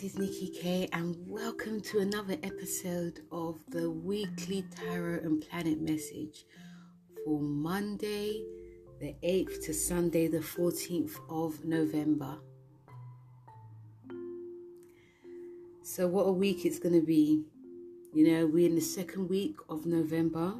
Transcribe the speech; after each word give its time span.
this 0.00 0.14
is 0.14 0.18
Nikki 0.18 0.48
K, 0.48 0.88
and 0.94 1.14
welcome 1.28 1.78
to 1.82 1.98
another 1.98 2.36
episode 2.42 3.20
of 3.30 3.62
the 3.68 3.90
weekly 3.90 4.64
Tarot 4.74 5.20
and 5.24 5.46
Planet 5.46 5.78
message 5.78 6.46
for 7.22 7.38
Monday, 7.38 8.42
the 8.98 9.14
8th 9.22 9.62
to 9.66 9.74
Sunday, 9.74 10.26
the 10.26 10.38
14th 10.38 11.16
of 11.28 11.66
November. 11.66 12.38
So, 15.82 16.06
what 16.06 16.22
a 16.22 16.32
week 16.32 16.64
it's 16.64 16.78
going 16.78 16.98
to 16.98 17.06
be! 17.06 17.44
You 18.14 18.26
know, 18.26 18.46
we're 18.46 18.68
in 18.68 18.76
the 18.76 18.80
second 18.80 19.28
week 19.28 19.56
of 19.68 19.84
November, 19.84 20.54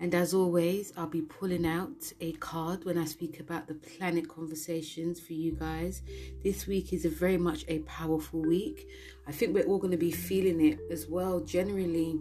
and 0.00 0.14
as 0.14 0.32
always, 0.32 0.94
I'll 0.96 1.06
be 1.06 1.20
pulling 1.20 1.66
out 1.66 2.10
a 2.22 2.32
card 2.32 2.86
when 2.86 2.96
I 2.96 3.04
speak 3.04 3.38
about 3.38 3.68
the 3.68 3.74
planet 3.74 4.30
conversations 4.30 5.20
for 5.20 5.34
you 5.34 5.52
guys. 5.52 6.00
This 6.42 6.66
week 6.66 6.94
is 6.94 7.04
a 7.04 7.10
very 7.10 7.36
much 7.36 7.66
a 7.68 7.80
powerful 7.80 8.40
week. 8.40 8.88
I 9.26 9.32
think 9.32 9.54
we're 9.54 9.66
all 9.66 9.78
going 9.78 9.90
to 9.90 9.98
be 9.98 10.10
feeling 10.10 10.64
it 10.64 10.78
as 10.90 11.06
well, 11.06 11.40
generally, 11.40 12.18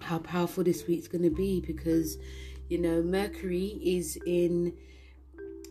how 0.00 0.18
powerful 0.18 0.64
this 0.64 0.84
week's 0.88 1.06
going 1.06 1.22
to 1.22 1.30
be 1.30 1.60
because, 1.60 2.18
you 2.68 2.78
know, 2.78 3.02
Mercury 3.02 3.78
is 3.80 4.18
in. 4.26 4.74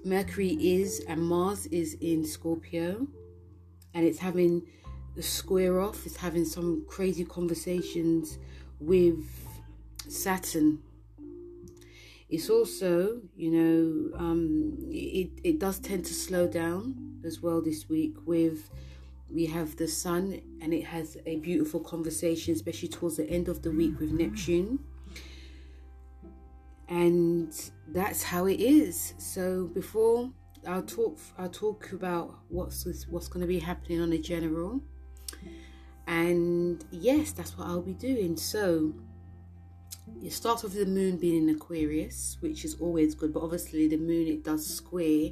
Mercury 0.06 0.52
is 0.52 1.02
and 1.10 1.22
Mars 1.22 1.66
is 1.66 1.96
in 1.96 2.24
Scorpio, 2.24 3.08
and 3.94 4.06
it's 4.06 4.20
having 4.20 4.66
the 5.16 5.24
square 5.24 5.82
off, 5.82 6.06
it's 6.06 6.16
having 6.16 6.46
some 6.46 6.86
crazy 6.88 7.26
conversations 7.26 8.38
with 8.80 9.47
Saturn. 10.08 10.80
It's 12.30 12.50
also, 12.50 13.22
you 13.38 13.52
know, 13.52 14.18
um, 14.20 14.78
it, 14.90 15.30
it 15.44 15.60
does 15.60 15.80
tend 15.80 16.06
to 16.06 16.14
slow 16.14 16.48
down 16.48 17.22
as 17.26 17.42
well 17.42 17.62
this 17.62 17.88
week 17.88 18.16
with 18.26 18.70
we 19.30 19.46
have 19.46 19.76
the 19.76 19.88
sun 19.88 20.42
and 20.62 20.74
it 20.74 20.86
has 20.86 21.18
a 21.26 21.38
beautiful 21.38 21.80
conversation 21.80 22.54
especially 22.54 22.88
towards 22.88 23.18
the 23.18 23.30
end 23.30 23.48
of 23.48 23.62
the 23.62 23.72
week 23.72 24.00
with 24.00 24.12
neptune. 24.12 24.80
And 26.90 27.54
that's 27.90 28.24
how 28.24 28.46
it 28.46 28.60
is. 28.60 29.14
So 29.18 29.66
before 29.68 30.32
i'll 30.66 30.82
talk 30.82 31.18
i'll 31.38 31.48
talk 31.48 31.92
about 31.94 32.40
what's 32.50 33.06
what's 33.10 33.28
going 33.28 33.42
to 33.42 33.48
be 33.48 33.60
happening 33.60 34.02
on 34.02 34.12
a 34.12 34.18
general. 34.18 34.82
And 36.08 36.84
yes 36.92 37.32
that's 37.32 37.58
what 37.58 37.68
i'll 37.68 37.82
be 37.82 37.94
doing. 37.94 38.38
So 38.38 38.94
it 40.24 40.34
starts 40.34 40.64
with 40.64 40.74
the 40.74 40.86
moon 40.86 41.18
being 41.18 41.48
in 41.48 41.56
Aquarius, 41.56 42.38
which 42.40 42.66
is 42.66 42.76
always 42.76 43.16
good, 43.16 43.34
but 43.34 43.44
obviously 43.44 43.88
the 43.88 43.98
moon 43.98 44.28
it 44.28 44.44
does 44.44 44.66
square 44.66 45.30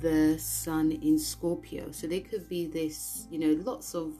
the 0.00 0.38
sun 0.38 0.92
in 0.92 1.18
Scorpio. 1.18 1.90
So 1.90 2.06
there 2.06 2.20
could 2.20 2.48
be 2.48 2.66
this, 2.66 3.26
you 3.30 3.38
know, 3.38 3.62
lots 3.64 3.94
of 3.94 4.14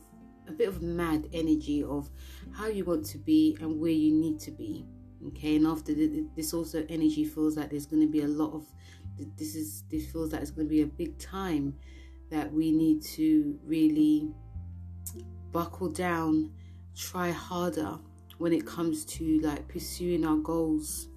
a 0.48 0.52
bit 0.52 0.68
of 0.68 0.82
mad 0.82 1.28
energy 1.32 1.82
of 1.82 2.08
how 2.52 2.66
you 2.66 2.84
want 2.84 3.04
to 3.06 3.18
be 3.18 3.56
and 3.60 3.78
where 3.80 3.90
you 3.90 4.12
need 4.12 4.40
to 4.40 4.50
be. 4.50 4.86
Okay, 5.28 5.56
and 5.56 5.66
after 5.66 5.94
this, 5.94 6.52
also 6.52 6.84
energy 6.88 7.24
feels 7.24 7.56
like 7.56 7.70
there's 7.70 7.86
going 7.86 8.02
to 8.02 8.10
be 8.10 8.22
a 8.22 8.28
lot 8.28 8.52
of 8.52 8.66
this 9.38 9.54
is 9.54 9.84
this 9.90 10.10
feels 10.10 10.32
like 10.32 10.42
it's 10.42 10.50
going 10.50 10.66
to 10.66 10.70
be 10.70 10.82
a 10.82 10.86
big 10.86 11.18
time 11.18 11.74
that 12.30 12.52
we 12.52 12.72
need 12.72 13.02
to 13.02 13.58
really 13.64 14.28
buckle 15.52 15.88
down, 15.88 16.50
try 16.96 17.30
harder 17.30 17.98
when 18.38 18.52
it 18.52 18.66
comes 18.66 19.04
to 19.04 19.40
like 19.40 19.66
pursuing 19.68 20.24
our 20.24 20.36
goals. 20.36 21.08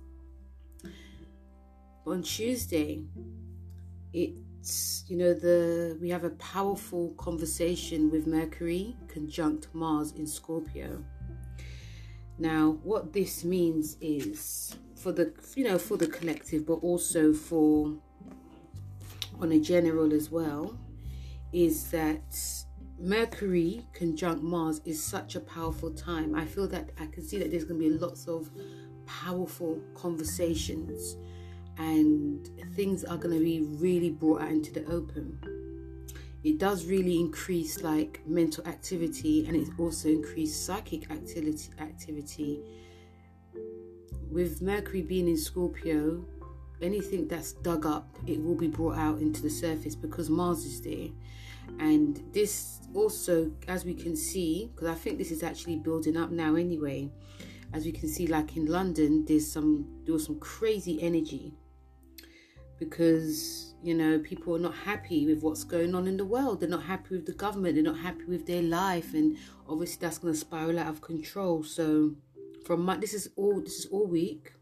On 2.06 2.22
Tuesday, 2.22 3.04
it's 4.14 5.04
you 5.08 5.18
know 5.18 5.34
the 5.34 5.98
we 6.02 6.10
have 6.10 6.24
a 6.24 6.30
powerful 6.32 7.14
conversation 7.18 8.10
with 8.10 8.28
Mercury 8.28 8.96
conjunct 9.08 9.68
Mars 9.74 10.14
in 10.14 10.26
Scorpio. 10.26 11.04
Now, 12.40 12.78
what 12.84 13.14
this 13.14 13.44
means 13.44 13.98
is 14.00 14.76
for 14.96 15.12
the 15.12 15.34
you 15.56 15.64
know 15.64 15.78
for 15.78 15.98
the 15.98 16.08
collective, 16.08 16.66
but 16.66 16.76
also 16.76 17.34
for 17.34 17.94
on 19.40 19.52
a 19.52 19.60
general 19.60 20.14
as 20.14 20.32
well, 20.32 20.80
is 21.52 21.92
that 21.92 22.36
Mercury 23.00 23.86
conjunct 23.94 24.42
Mars 24.42 24.82
is 24.84 25.02
such 25.02 25.36
a 25.36 25.40
powerful 25.40 25.92
time. 25.92 26.34
I 26.34 26.46
feel 26.46 26.68
that 26.70 26.90
I 27.00 27.06
can 27.06 27.24
see 27.24 27.38
that 27.38 27.52
there's 27.52 27.64
going 27.64 27.80
to 27.80 27.90
be 27.90 27.96
lots 27.96 28.28
of 28.28 28.50
powerful 29.06 29.80
conversations 29.94 31.16
and 31.78 32.50
things 32.76 33.04
are 33.04 33.18
going 33.18 33.38
to 33.38 33.44
be 33.44 33.62
really 33.62 34.10
brought 34.10 34.42
out 34.42 34.50
into 34.50 34.74
the 34.74 34.84
open. 34.92 35.40
It 36.44 36.58
does 36.58 36.86
really 36.86 37.20
increase 37.20 37.84
like 37.84 38.22
mental 38.26 38.66
activity 38.66 39.46
and 39.46 39.56
it 39.56 39.70
also 39.78 40.10
increase 40.10 40.56
psychic 40.56 41.12
activity 41.12 41.70
activity. 41.80 42.64
With 44.32 44.62
Mercury 44.62 45.04
being 45.04 45.28
in 45.28 45.38
Scorpio, 45.38 46.26
anything 46.82 47.28
that's 47.28 47.54
dug 47.54 47.86
up, 47.86 48.16
it 48.26 48.44
will 48.44 48.56
be 48.56 48.68
brought 48.68 48.98
out 48.98 49.20
into 49.20 49.42
the 49.42 49.50
surface 49.50 49.96
because 49.96 50.30
Mars 50.30 50.66
is 50.66 50.82
there. 50.82 51.10
And 51.80 52.24
this 52.34 52.80
also, 52.94 53.52
as 53.68 53.86
we 53.86 53.94
can 53.94 54.16
see, 54.16 54.72
because 54.74 54.88
I 54.88 54.96
think 54.96 55.18
this 55.18 55.32
is 55.32 55.44
actually 55.44 55.78
building 55.78 56.18
up 56.18 56.32
now 56.32 56.56
anyway, 56.56 57.12
as 57.74 57.86
we 57.86 57.92
can 57.92 58.08
see, 58.08 58.28
like 58.28 58.56
in 58.56 58.66
London, 58.66 59.26
there's 59.26 59.50
some 59.50 59.86
there 60.06 60.14
was 60.14 60.26
some 60.26 60.40
crazy 60.40 61.02
energy 61.02 61.54
because 62.80 63.74
you 63.84 63.94
know 63.94 64.20
people 64.20 64.56
are 64.56 64.60
not 64.60 64.74
happy 64.74 65.26
with 65.26 65.42
what's 65.42 65.64
going 65.64 65.94
on 65.94 66.08
in 66.08 66.18
the 66.18 66.26
world. 66.26 66.60
They're 66.60 66.70
not 66.70 66.84
happy 66.84 67.16
with 67.16 67.26
the 67.26 67.34
government. 67.34 67.76
They're 67.76 67.84
not 67.84 68.00
happy 68.00 68.26
with 68.26 68.46
their 68.46 68.64
life, 68.64 69.14
and 69.14 69.38
obviously 69.68 70.00
that's 70.02 70.18
going 70.18 70.34
to 70.34 70.40
spiral 70.40 70.80
out 70.80 70.88
of 70.88 71.02
control. 71.02 71.64
So, 71.64 72.16
from 72.66 72.84
my, 72.84 72.98
this 72.98 73.14
is 73.14 73.30
all 73.36 73.60
this 73.62 73.80
is 73.80 73.86
all 73.88 74.08
week. 74.08 74.54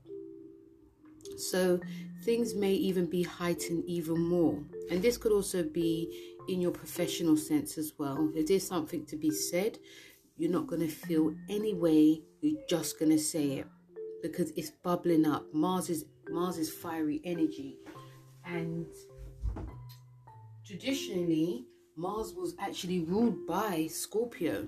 So 1.37 1.79
things 2.23 2.55
may 2.55 2.73
even 2.73 3.05
be 3.05 3.23
heightened 3.23 3.83
even 3.85 4.19
more. 4.19 4.59
And 4.89 5.01
this 5.01 5.17
could 5.17 5.31
also 5.31 5.63
be 5.63 6.35
in 6.47 6.61
your 6.61 6.71
professional 6.71 7.37
sense 7.37 7.77
as 7.77 7.93
well. 7.97 8.31
If 8.35 8.47
there's 8.47 8.67
something 8.67 9.05
to 9.07 9.15
be 9.15 9.31
said, 9.31 9.79
you're 10.37 10.51
not 10.51 10.67
going 10.67 10.81
to 10.81 10.87
feel 10.87 11.33
any 11.49 11.73
way, 11.73 12.21
you're 12.41 12.61
just 12.69 12.99
going 12.99 13.11
to 13.11 13.19
say 13.19 13.51
it 13.59 13.67
because 14.21 14.51
it's 14.51 14.71
bubbling 14.83 15.25
up. 15.25 15.45
Mars 15.53 15.89
is 15.89 16.05
Mars 16.29 16.57
is 16.57 16.71
fiery 16.71 17.21
energy. 17.23 17.77
And 18.45 18.87
traditionally, 20.65 21.65
Mars 21.95 22.33
was 22.33 22.55
actually 22.59 22.99
ruled 22.99 23.45
by 23.47 23.87
Scorpio. 23.87 24.67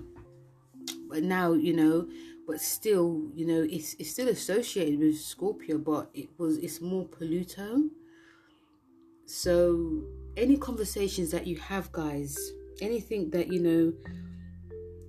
But 1.08 1.22
now, 1.22 1.52
you 1.52 1.74
know, 1.74 2.08
but 2.48 2.62
still, 2.62 3.24
you 3.34 3.46
know, 3.46 3.60
it's 3.70 3.94
it's 3.98 4.10
still 4.10 4.28
associated 4.28 4.98
with 4.98 5.20
Scorpio, 5.20 5.76
but 5.76 6.08
it 6.14 6.30
was 6.38 6.56
it's 6.56 6.80
more 6.80 7.04
Pluto. 7.04 7.82
So 9.26 10.02
any 10.34 10.56
conversations 10.56 11.30
that 11.30 11.46
you 11.46 11.58
have, 11.58 11.92
guys, 11.92 12.38
anything 12.80 13.28
that 13.32 13.52
you 13.52 13.60
know, 13.60 13.92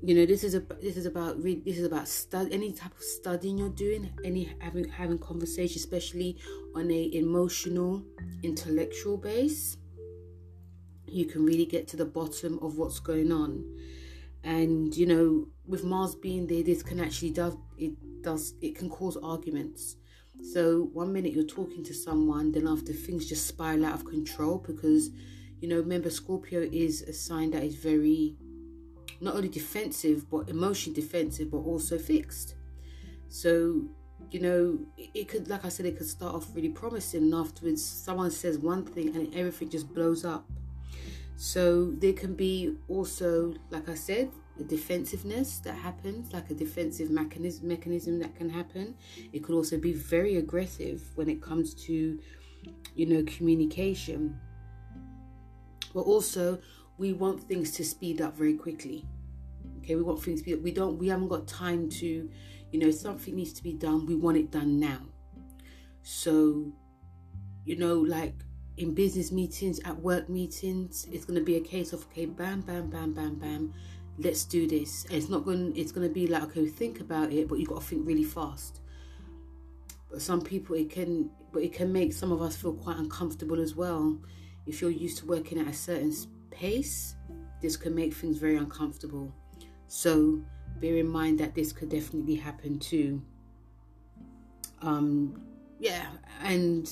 you 0.03 0.15
know, 0.15 0.25
this 0.25 0.43
is 0.43 0.53
a 0.53 0.59
this 0.81 0.97
is 0.97 1.05
about 1.05 1.41
this 1.41 1.77
is 1.77 1.85
about 1.85 2.09
stud 2.09 2.49
any 2.51 2.73
type 2.73 2.91
of 2.91 3.01
studying 3.01 3.57
you're 3.57 3.69
doing, 3.69 4.11
any 4.25 4.53
having 4.59 4.89
having 4.89 5.17
conversation, 5.17 5.77
especially 5.77 6.37
on 6.75 6.91
a 6.91 7.09
emotional, 7.13 8.03
intellectual 8.43 9.15
base. 9.15 9.77
You 11.07 11.25
can 11.25 11.45
really 11.45 11.65
get 11.65 11.87
to 11.87 11.95
the 11.95 12.05
bottom 12.05 12.59
of 12.61 12.77
what's 12.77 12.99
going 12.99 13.31
on 13.31 13.63
and 14.43 14.95
you 14.95 15.05
know 15.05 15.47
with 15.67 15.83
mars 15.83 16.15
being 16.15 16.47
there 16.47 16.63
this 16.63 16.81
can 16.81 16.99
actually 16.99 17.31
does 17.31 17.55
it 17.77 17.91
does 18.21 18.53
it 18.61 18.75
can 18.75 18.89
cause 18.89 19.17
arguments. 19.17 19.95
So 20.41 20.89
one 20.93 21.11
minute 21.11 21.33
you're 21.33 21.43
talking 21.43 21.83
to 21.83 21.93
someone 21.93 22.51
then 22.51 22.67
after 22.67 22.93
things 22.93 23.27
just 23.27 23.47
spiral 23.47 23.85
out 23.85 23.95
of 23.95 24.05
control 24.05 24.63
because 24.65 25.09
you 25.59 25.67
know 25.67 25.77
remember 25.77 26.09
scorpio 26.09 26.61
is 26.71 27.01
a 27.03 27.13
sign 27.13 27.51
that 27.51 27.63
is 27.63 27.75
very 27.75 28.35
not 29.21 29.35
only 29.35 29.49
defensive 29.49 30.29
but 30.29 30.49
emotion 30.49 30.93
defensive 30.93 31.51
but 31.51 31.57
also 31.57 31.97
fixed. 31.97 32.55
So 33.27 33.83
you 34.31 34.39
know 34.39 34.79
it 35.13 35.27
could 35.27 35.47
like 35.47 35.65
i 35.65 35.69
said 35.69 35.85
it 35.85 35.97
could 35.97 36.07
start 36.07 36.35
off 36.35 36.47
really 36.53 36.69
promising. 36.69 37.23
And 37.23 37.33
afterwards 37.33 37.83
someone 37.83 38.31
says 38.31 38.57
one 38.57 38.85
thing 38.85 39.15
and 39.15 39.33
everything 39.35 39.69
just 39.69 39.93
blows 39.93 40.23
up 40.23 40.45
so 41.41 41.91
there 41.91 42.11
can 42.11 42.35
be 42.35 42.75
also, 42.89 43.53
like 43.69 43.87
I 43.87 43.93
said, 43.93 44.29
a 44.59 44.63
defensiveness 44.63 45.59
that 45.59 45.73
happens, 45.73 46.33
like 46.33 46.51
a 46.51 46.53
defensive 46.53 47.09
mechanism 47.09 47.65
mechanism 47.65 48.19
that 48.19 48.35
can 48.35 48.49
happen. 48.49 48.93
It 49.31 49.45
could 49.45 49.55
also 49.55 49.77
be 49.77 49.93
very 49.93 50.35
aggressive 50.35 51.01
when 51.15 51.29
it 51.29 51.41
comes 51.41 51.73
to, 51.85 52.19
you 52.93 53.05
know, 53.05 53.23
communication. 53.23 54.37
But 55.93 56.01
also, 56.01 56.59
we 56.97 57.13
want 57.13 57.41
things 57.47 57.71
to 57.77 57.85
speed 57.85 58.19
up 58.19 58.35
very 58.35 58.55
quickly. 58.55 59.05
Okay, 59.77 59.95
we 59.95 60.01
want 60.01 60.21
things 60.21 60.41
to 60.41 60.45
be. 60.45 60.55
We 60.55 60.73
don't. 60.73 60.97
We 60.97 61.07
haven't 61.07 61.29
got 61.29 61.47
time 61.47 61.89
to, 62.01 62.29
you 62.73 62.79
know, 62.79 62.91
something 62.91 63.33
needs 63.33 63.53
to 63.53 63.63
be 63.63 63.71
done. 63.71 64.05
We 64.05 64.15
want 64.15 64.35
it 64.35 64.51
done 64.51 64.77
now. 64.77 65.03
So, 66.03 66.73
you 67.63 67.77
know, 67.77 67.95
like 67.95 68.35
in 68.79 68.93
business 68.93 69.31
meetings, 69.31 69.79
at 69.83 69.99
work 69.99 70.29
meetings, 70.29 71.05
it's 71.11 71.25
going 71.25 71.37
to 71.37 71.43
be 71.43 71.57
a 71.57 71.61
case 71.61 71.91
of 71.91 72.05
okay, 72.05 72.25
bam, 72.25 72.61
bam, 72.61 72.89
bam, 72.89 73.13
bam, 73.13 73.35
bam. 73.35 73.73
Let's 74.17 74.45
do 74.45 74.67
this. 74.67 75.05
And 75.05 75.15
it's 75.15 75.29
not 75.29 75.43
going. 75.45 75.75
It's 75.75 75.91
going 75.91 76.07
to 76.07 76.13
be 76.13 76.27
like 76.27 76.43
okay, 76.43 76.65
think 76.67 77.01
about 77.01 77.31
it, 77.31 77.47
but 77.47 77.59
you've 77.59 77.69
got 77.69 77.81
to 77.81 77.85
think 77.85 78.07
really 78.07 78.23
fast. 78.23 78.79
But 80.09 80.21
some 80.21 80.41
people, 80.41 80.75
it 80.75 80.89
can, 80.89 81.29
but 81.51 81.61
it 81.61 81.73
can 81.73 81.91
make 81.91 82.13
some 82.13 82.31
of 82.31 82.41
us 82.41 82.55
feel 82.55 82.73
quite 82.73 82.97
uncomfortable 82.97 83.59
as 83.59 83.75
well. 83.75 84.17
If 84.65 84.81
you're 84.81 84.89
used 84.89 85.19
to 85.19 85.25
working 85.25 85.59
at 85.59 85.67
a 85.67 85.73
certain 85.73 86.13
pace, 86.49 87.15
this 87.61 87.75
can 87.75 87.93
make 87.93 88.13
things 88.13 88.37
very 88.37 88.55
uncomfortable. 88.55 89.33
So 89.87 90.41
bear 90.79 90.95
in 90.95 91.07
mind 91.07 91.39
that 91.41 91.53
this 91.53 91.71
could 91.71 91.89
definitely 91.89 92.35
happen 92.35 92.79
too. 92.79 93.21
Um, 94.81 95.41
yeah, 95.79 96.07
and 96.43 96.89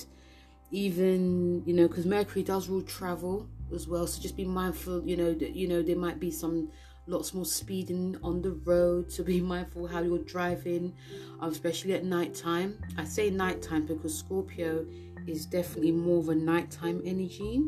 even 0.72 1.64
you 1.66 1.74
know 1.74 1.88
because 1.88 2.06
mercury 2.06 2.44
does 2.44 2.68
rule 2.68 2.82
travel 2.82 3.48
as 3.74 3.88
well 3.88 4.06
so 4.06 4.22
just 4.22 4.36
be 4.36 4.46
mindful 4.46 5.02
you 5.08 5.16
know 5.16 5.34
that 5.34 5.56
you 5.56 5.68
know 5.68 5.82
there 5.82 5.96
might 5.96 6.20
be 6.20 6.32
some 6.32 6.70
lots 7.08 7.34
more 7.34 7.46
speeding 7.46 8.18
on 8.22 8.42
the 8.42 8.52
road 8.52 9.12
so 9.12 9.24
be 9.24 9.40
mindful 9.56 9.88
how 9.88 10.02
you're 10.02 10.18
driving 10.20 10.94
um, 11.40 11.52
especially 11.52 11.94
at 11.94 12.04
night 12.04 12.34
time 12.34 12.78
i 12.98 13.04
say 13.04 13.30
night 13.30 13.62
time 13.62 13.86
because 13.86 14.18
scorpio 14.18 14.86
is 15.28 15.46
definitely 15.46 15.92
more 15.92 16.20
of 16.20 16.30
a 16.30 16.36
nighttime 16.36 17.02
energy. 17.06 17.64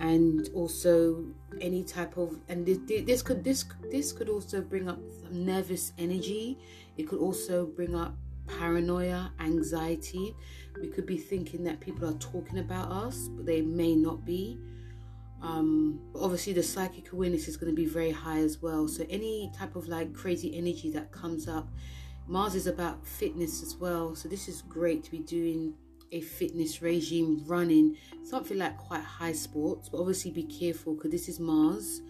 And 0.00 0.48
also 0.54 1.24
any 1.60 1.82
type 1.82 2.16
of 2.16 2.38
and 2.48 2.64
this, 2.64 3.22
could 3.22 3.42
this 3.42 3.64
this 3.90 4.12
could 4.12 4.28
also 4.28 4.60
bring 4.60 4.88
up 4.88 4.98
nervous 5.30 5.92
energy. 5.98 6.56
It 6.96 7.08
could 7.08 7.18
also 7.18 7.66
bring 7.66 7.96
up 7.96 8.14
paranoia 8.58 9.32
anxiety 9.40 10.34
we 10.80 10.88
could 10.88 11.06
be 11.06 11.16
thinking 11.16 11.64
that 11.64 11.80
people 11.80 12.08
are 12.08 12.18
talking 12.18 12.58
about 12.58 12.90
us, 12.90 13.28
but 13.28 13.46
they 13.46 13.60
may 13.62 13.94
not 13.94 14.24
be. 14.24 14.58
Um, 15.42 16.00
obviously, 16.14 16.52
the 16.52 16.62
psychic 16.62 17.12
awareness 17.12 17.48
is 17.48 17.56
going 17.56 17.72
to 17.72 17.76
be 17.76 17.86
very 17.86 18.10
high 18.10 18.38
as 18.38 18.60
well. 18.60 18.88
So, 18.88 19.06
any 19.08 19.52
type 19.56 19.76
of 19.76 19.88
like 19.88 20.12
crazy 20.12 20.56
energy 20.56 20.90
that 20.92 21.12
comes 21.12 21.48
up, 21.48 21.68
Mars 22.26 22.54
is 22.54 22.66
about 22.66 23.06
fitness 23.06 23.62
as 23.62 23.76
well. 23.76 24.14
So, 24.14 24.28
this 24.28 24.48
is 24.48 24.62
great 24.62 25.04
to 25.04 25.10
be 25.10 25.18
doing 25.20 25.74
a 26.10 26.20
fitness 26.20 26.80
regime, 26.82 27.44
running 27.46 27.96
something 28.24 28.58
like 28.58 28.76
quite 28.78 29.02
high 29.02 29.32
sports, 29.32 29.88
but 29.88 29.98
obviously 30.00 30.30
be 30.30 30.44
careful 30.44 30.94
because 30.94 31.10
this 31.10 31.28
is 31.28 31.38
Mars. 31.38 32.02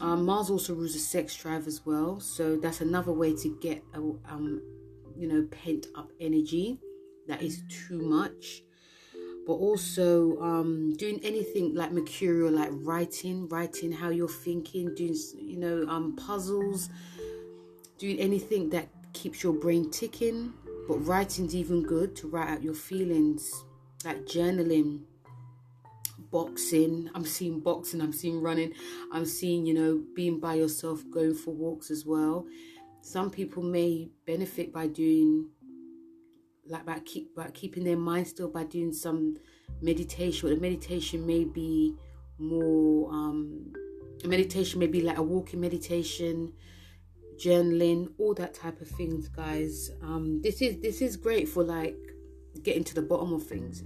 Um, 0.00 0.24
Mars 0.24 0.48
also 0.48 0.74
rules 0.74 0.94
a 0.94 1.00
sex 1.00 1.36
drive 1.36 1.66
as 1.66 1.84
well, 1.84 2.20
so 2.20 2.56
that's 2.56 2.80
another 2.80 3.12
way 3.12 3.34
to 3.36 3.58
get 3.60 3.82
a, 3.94 3.98
um, 3.98 4.62
you 5.18 5.28
know, 5.28 5.46
pent 5.50 5.88
up 5.94 6.10
energy. 6.20 6.78
That 7.26 7.42
is 7.42 7.62
too 7.68 8.00
much. 8.00 8.62
But 9.46 9.54
also 9.54 10.40
um, 10.40 10.94
doing 10.96 11.20
anything 11.22 11.74
like 11.74 11.90
mercurial 11.90 12.52
like 12.52 12.70
writing 12.72 13.48
writing 13.48 13.92
how 13.92 14.10
you're 14.10 14.28
thinking 14.28 14.94
doing 14.94 15.16
you 15.38 15.56
know 15.56 15.86
um, 15.88 16.16
puzzles 16.16 16.90
doing 17.96 18.18
anything 18.20 18.68
that 18.70 18.88
keeps 19.14 19.42
your 19.42 19.54
brain 19.54 19.90
ticking. 19.90 20.52
But 20.86 20.98
writing's 21.06 21.54
even 21.54 21.82
good 21.82 22.16
to 22.16 22.28
write 22.28 22.48
out 22.48 22.62
your 22.62 22.74
feelings 22.74 23.52
like 24.04 24.24
journaling 24.26 25.00
boxing. 26.30 27.10
I'm 27.14 27.24
seeing 27.24 27.60
boxing 27.60 28.00
i'm 28.00 28.12
seeing 28.12 28.42
running 28.42 28.72
i'm 29.12 29.24
seeing 29.24 29.64
you 29.64 29.74
know 29.74 30.02
being 30.14 30.38
by 30.38 30.54
yourself 30.54 31.02
going 31.10 31.34
for 31.34 31.54
walks 31.54 31.90
as 31.90 32.04
well 32.04 32.46
some 33.08 33.30
people 33.30 33.62
may 33.62 34.10
benefit 34.26 34.70
by 34.70 34.86
doing 34.86 35.48
like 36.68 36.84
by 36.84 36.98
keep 37.00 37.34
by 37.34 37.48
keeping 37.52 37.82
their 37.82 37.96
mind 37.96 38.26
still 38.28 38.50
by 38.50 38.64
doing 38.64 38.92
some 38.92 39.38
meditation. 39.80 40.46
But 40.46 40.56
the 40.56 40.60
meditation 40.60 41.26
may 41.26 41.44
be 41.44 41.94
more 42.38 43.10
um 43.10 43.72
meditation 44.24 44.78
may 44.78 44.88
be 44.88 45.00
like 45.00 45.16
a 45.16 45.22
walking 45.22 45.58
meditation, 45.58 46.52
journaling, 47.36 48.12
all 48.18 48.34
that 48.34 48.52
type 48.52 48.78
of 48.82 48.88
things, 48.88 49.26
guys. 49.28 49.90
Um 50.02 50.42
this 50.42 50.60
is 50.60 50.82
this 50.82 51.00
is 51.00 51.16
great 51.16 51.48
for 51.48 51.64
like 51.64 51.96
getting 52.62 52.84
to 52.84 52.94
the 52.94 53.02
bottom 53.02 53.32
of 53.32 53.42
things 53.42 53.84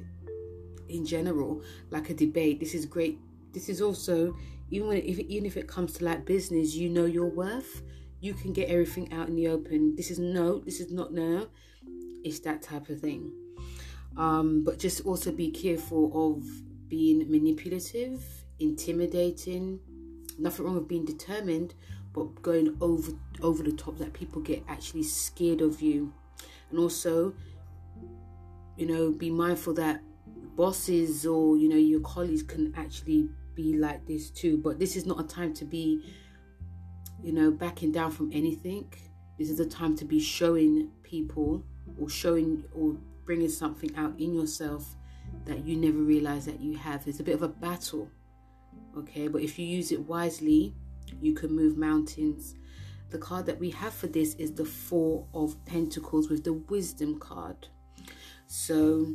in 0.89 1.07
general, 1.07 1.63
like 1.91 2.11
a 2.11 2.15
debate. 2.15 2.59
This 2.59 2.75
is 2.75 2.87
great. 2.87 3.21
This 3.53 3.69
is 3.69 3.81
also 3.81 4.35
even 4.73 4.89
when 4.89 4.97
if 4.99 5.21
even 5.21 5.47
if 5.47 5.57
it 5.57 5.69
comes 5.69 5.93
to 5.95 6.05
like 6.05 6.27
business, 6.27 6.75
you 6.75 6.89
know 6.89 7.05
your 7.05 7.31
worth. 7.31 7.83
You 8.23 8.33
can 8.33 8.55
get 8.55 8.71
everything 8.71 9.13
out 9.13 9.29
in 9.29 9.35
the 9.35 9.49
open. 9.49 9.95
This 9.97 10.11
is 10.11 10.19
no, 10.19 10.61
this 10.61 10.81
is 10.81 10.91
not 10.91 11.13
no 11.13 11.49
it's 12.25 12.41
that 12.41 12.63
type 12.63 12.89
of 12.89 13.01
thing. 13.01 13.33
Um, 14.17 14.63
but 14.65 14.79
just 14.79 15.05
also 15.07 15.33
be 15.33 15.51
careful 15.51 16.35
of 16.35 16.45
being 16.89 17.31
manipulative, 17.31 18.23
intimidating. 18.59 19.81
Nothing 20.39 20.65
wrong 20.65 20.75
with 20.75 20.89
being 20.89 21.05
determined, 21.05 21.75
but 22.13 22.43
going 22.43 22.77
over 22.81 23.13
over 23.43 23.63
the 23.63 23.73
top 23.73 23.99
that 23.99 24.13
people 24.13 24.43
get 24.43 24.63
actually 24.69 25.03
scared 25.03 25.61
of 25.61 25.81
you. 25.81 26.13
And 26.71 26.79
also, 26.79 27.35
you 28.77 28.87
know, 28.87 29.11
be 29.11 29.31
mindful 29.31 29.75
that 29.75 30.01
bosses 30.55 31.27
or 31.27 31.57
you 31.57 31.69
know 31.69 31.77
your 31.77 32.01
colleagues 32.01 32.43
can 32.43 32.75
actually 32.77 33.29
be 33.55 33.77
like 33.77 34.07
this 34.07 34.31
too. 34.31 34.59
But 34.59 34.79
this 34.79 34.97
is 34.97 35.07
not 35.07 35.21
a 35.21 35.25
time 35.25 35.55
to 35.55 35.65
be, 35.65 36.03
you 37.23 37.33
know, 37.33 37.51
backing 37.51 37.93
down 37.93 38.11
from 38.11 38.31
anything. 38.33 38.93
This 39.39 39.51
is 39.51 39.61
a 39.61 39.67
time 39.67 39.97
to 39.97 40.05
be 40.05 40.21
showing 40.21 40.91
people 41.03 41.65
or 41.99 42.09
showing 42.09 42.65
or 42.75 42.97
bringing 43.25 43.49
something 43.49 43.95
out 43.97 44.15
in 44.19 44.35
yourself 44.35 44.97
that 45.45 45.65
you 45.65 45.77
never 45.77 45.99
realize 45.99 46.45
that 46.47 46.61
you 46.61 46.77
have. 46.77 47.07
It's 47.07 47.21
a 47.21 47.25
bit 47.25 47.35
of 47.35 47.43
a 47.43 47.49
battle, 47.49 48.11
okay? 48.97 49.29
But 49.29 49.43
if 49.43 49.59
you 49.59 49.67
use 49.67 49.93
it 49.93 50.01
wisely, 50.01 50.75
you 51.21 51.35
can 51.35 51.55
move 51.55 51.77
mountains. 51.77 52.55
The 53.11 53.19
card 53.19 53.47
that 53.47 53.59
we 53.59 53.71
have 53.71 53.93
for 53.93 54.07
this 54.07 54.35
is 54.35 54.53
the 54.53 54.65
Four 54.65 55.27
of 55.35 55.63
Pentacles 55.67 56.29
with 56.29 56.45
the 56.45 56.55
Wisdom 56.55 57.19
card. 57.19 57.69
So, 58.47 59.15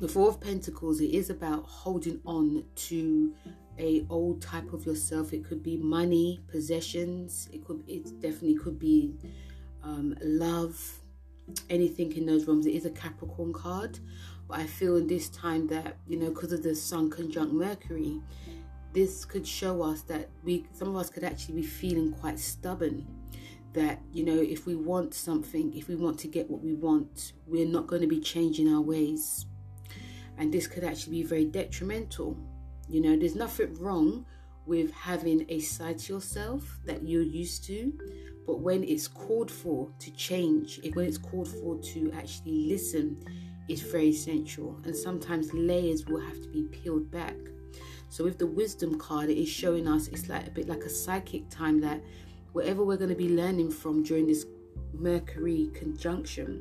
the 0.00 0.08
Four 0.08 0.28
of 0.28 0.40
Pentacles, 0.40 1.00
it 1.00 1.10
is 1.10 1.30
about 1.30 1.64
holding 1.64 2.20
on 2.24 2.64
to 2.74 3.34
a 3.82 4.06
old 4.08 4.40
type 4.40 4.72
of 4.72 4.86
yourself. 4.86 5.32
It 5.32 5.44
could 5.44 5.62
be 5.62 5.76
money, 5.76 6.40
possessions. 6.48 7.48
It 7.52 7.64
could. 7.66 7.82
It 7.86 8.04
definitely 8.20 8.54
could 8.54 8.78
be 8.78 9.14
um, 9.82 10.16
love 10.22 10.80
anything 11.68 12.12
in 12.16 12.24
those 12.24 12.46
realms. 12.46 12.66
It 12.66 12.74
is 12.74 12.86
a 12.86 12.90
Capricorn 12.90 13.52
card, 13.52 13.98
but 14.48 14.60
I 14.60 14.66
feel 14.66 14.96
in 14.96 15.06
this 15.06 15.28
time 15.28 15.66
that 15.68 15.96
you 16.06 16.18
know 16.18 16.30
because 16.30 16.52
of 16.52 16.62
the 16.62 16.74
Sun 16.74 17.10
conjunct 17.10 17.52
Mercury, 17.52 18.20
this 18.92 19.24
could 19.24 19.46
show 19.46 19.82
us 19.82 20.02
that 20.02 20.30
we 20.44 20.66
some 20.72 20.88
of 20.88 20.96
us 20.96 21.10
could 21.10 21.24
actually 21.24 21.56
be 21.56 21.66
feeling 21.66 22.12
quite 22.12 22.38
stubborn. 22.38 23.06
That 23.72 24.00
you 24.12 24.24
know, 24.24 24.36
if 24.36 24.66
we 24.66 24.76
want 24.76 25.14
something, 25.14 25.74
if 25.76 25.88
we 25.88 25.96
want 25.96 26.18
to 26.20 26.28
get 26.28 26.48
what 26.48 26.62
we 26.62 26.74
want, 26.74 27.32
we're 27.46 27.66
not 27.66 27.86
going 27.86 28.02
to 28.02 28.08
be 28.08 28.20
changing 28.20 28.72
our 28.72 28.82
ways, 28.82 29.46
and 30.38 30.52
this 30.52 30.66
could 30.66 30.84
actually 30.84 31.22
be 31.22 31.22
very 31.22 31.46
detrimental. 31.46 32.36
You 32.88 33.00
know, 33.00 33.16
there's 33.16 33.34
nothing 33.34 33.74
wrong 33.80 34.26
with 34.66 34.92
having 34.92 35.44
a 35.48 35.60
side 35.60 35.98
to 35.98 36.14
yourself 36.14 36.78
that 36.84 37.02
you're 37.02 37.22
used 37.22 37.64
to, 37.64 37.92
but 38.46 38.60
when 38.60 38.84
it's 38.84 39.08
called 39.08 39.50
for 39.50 39.88
to 39.98 40.10
change, 40.12 40.80
when 40.94 41.06
it's 41.06 41.18
called 41.18 41.48
for 41.48 41.78
to 41.78 42.12
actually 42.12 42.66
listen, 42.66 43.16
it's 43.68 43.80
very 43.80 44.08
essential. 44.08 44.78
And 44.84 44.94
sometimes 44.94 45.52
layers 45.52 46.06
will 46.06 46.20
have 46.20 46.40
to 46.42 46.48
be 46.48 46.64
peeled 46.64 47.10
back. 47.10 47.36
So 48.08 48.24
with 48.24 48.38
the 48.38 48.46
wisdom 48.46 48.98
card, 48.98 49.30
it 49.30 49.40
is 49.40 49.48
showing 49.48 49.88
us 49.88 50.08
it's 50.08 50.28
like 50.28 50.46
a 50.46 50.50
bit 50.50 50.68
like 50.68 50.82
a 50.82 50.90
psychic 50.90 51.48
time 51.48 51.80
that 51.80 52.02
whatever 52.52 52.84
we're 52.84 52.98
going 52.98 53.08
to 53.08 53.16
be 53.16 53.34
learning 53.34 53.70
from 53.70 54.02
during 54.02 54.26
this 54.26 54.44
Mercury 54.92 55.70
conjunction, 55.72 56.60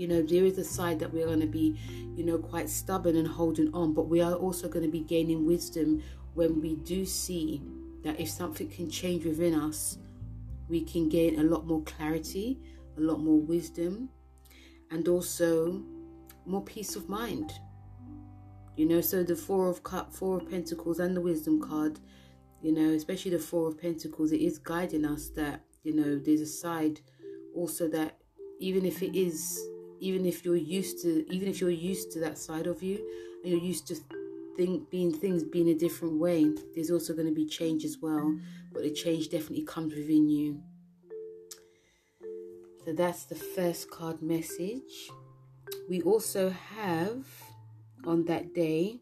you 0.00 0.08
know, 0.08 0.22
there 0.22 0.46
is 0.46 0.56
a 0.56 0.64
side 0.64 0.98
that 0.98 1.12
we're 1.12 1.26
going 1.26 1.40
to 1.40 1.46
be, 1.46 1.78
you 2.16 2.24
know, 2.24 2.38
quite 2.38 2.70
stubborn 2.70 3.16
and 3.16 3.28
holding 3.28 3.70
on, 3.74 3.92
but 3.92 4.08
we 4.08 4.22
are 4.22 4.32
also 4.32 4.66
going 4.66 4.82
to 4.82 4.90
be 4.90 5.00
gaining 5.00 5.44
wisdom 5.44 6.02
when 6.32 6.58
we 6.62 6.76
do 6.76 7.04
see 7.04 7.60
that 8.02 8.18
if 8.18 8.30
something 8.30 8.66
can 8.70 8.88
change 8.88 9.26
within 9.26 9.54
us, 9.54 9.98
we 10.70 10.82
can 10.82 11.10
gain 11.10 11.38
a 11.38 11.42
lot 11.42 11.66
more 11.66 11.82
clarity, 11.82 12.58
a 12.96 13.00
lot 13.02 13.20
more 13.20 13.38
wisdom, 13.42 14.08
and 14.90 15.06
also 15.06 15.82
more 16.46 16.64
peace 16.64 16.96
of 16.96 17.10
mind. 17.10 17.52
You 18.76 18.86
know, 18.86 19.02
so 19.02 19.22
the 19.22 19.36
four 19.36 19.68
of 19.68 19.82
cup, 19.82 20.14
four 20.14 20.38
of 20.38 20.48
pentacles, 20.48 20.98
and 20.98 21.14
the 21.14 21.20
wisdom 21.20 21.60
card, 21.60 22.00
you 22.62 22.72
know, 22.72 22.94
especially 22.94 23.32
the 23.32 23.38
four 23.38 23.68
of 23.68 23.78
pentacles, 23.78 24.32
it 24.32 24.40
is 24.40 24.56
guiding 24.56 25.04
us 25.04 25.28
that 25.36 25.60
you 25.82 25.94
know 25.94 26.18
there's 26.18 26.40
a 26.40 26.46
side 26.46 27.00
also 27.54 27.86
that 27.88 28.16
even 28.60 28.86
if 28.86 29.02
it 29.02 29.14
is, 29.14 29.60
even 30.00 30.26
if 30.26 30.44
you're 30.44 30.56
used 30.56 31.02
to, 31.02 31.30
even 31.32 31.48
if 31.48 31.60
you're 31.60 31.70
used 31.70 32.10
to 32.12 32.20
that 32.20 32.38
side 32.38 32.66
of 32.66 32.82
you, 32.82 32.96
and 33.42 33.52
you're 33.52 33.62
used 33.62 33.86
to 33.88 33.96
think 34.56 34.90
being 34.90 35.12
things 35.12 35.44
being 35.44 35.68
a 35.68 35.74
different 35.74 36.18
way, 36.18 36.52
there's 36.74 36.90
also 36.90 37.14
going 37.14 37.28
to 37.28 37.34
be 37.34 37.46
change 37.46 37.84
as 37.84 37.98
well. 38.00 38.36
But 38.72 38.82
the 38.82 38.92
change 38.92 39.28
definitely 39.28 39.64
comes 39.64 39.94
within 39.94 40.28
you. 40.28 40.60
So 42.84 42.92
that's 42.92 43.24
the 43.24 43.34
first 43.34 43.90
card 43.90 44.22
message. 44.22 45.10
We 45.88 46.02
also 46.02 46.50
have 46.50 47.24
on 48.06 48.24
that 48.24 48.54
day 48.54 49.00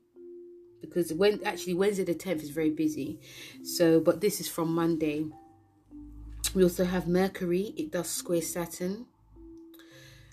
because 0.81 1.13
when 1.13 1.41
actually 1.45 1.75
Wednesday 1.75 2.05
the 2.05 2.15
10th 2.15 2.43
is 2.43 2.51
very 2.51 2.71
busy. 2.71 3.21
So, 3.63 4.01
but 4.01 4.21
this 4.21 4.41
is 4.41 4.49
from 4.49 4.75
Monday. 4.75 5.27
We 6.55 6.63
also 6.63 6.85
have 6.85 7.07
Mercury, 7.07 7.75
it 7.77 7.93
does 7.93 8.09
square 8.09 8.43
Saturn 8.43 9.07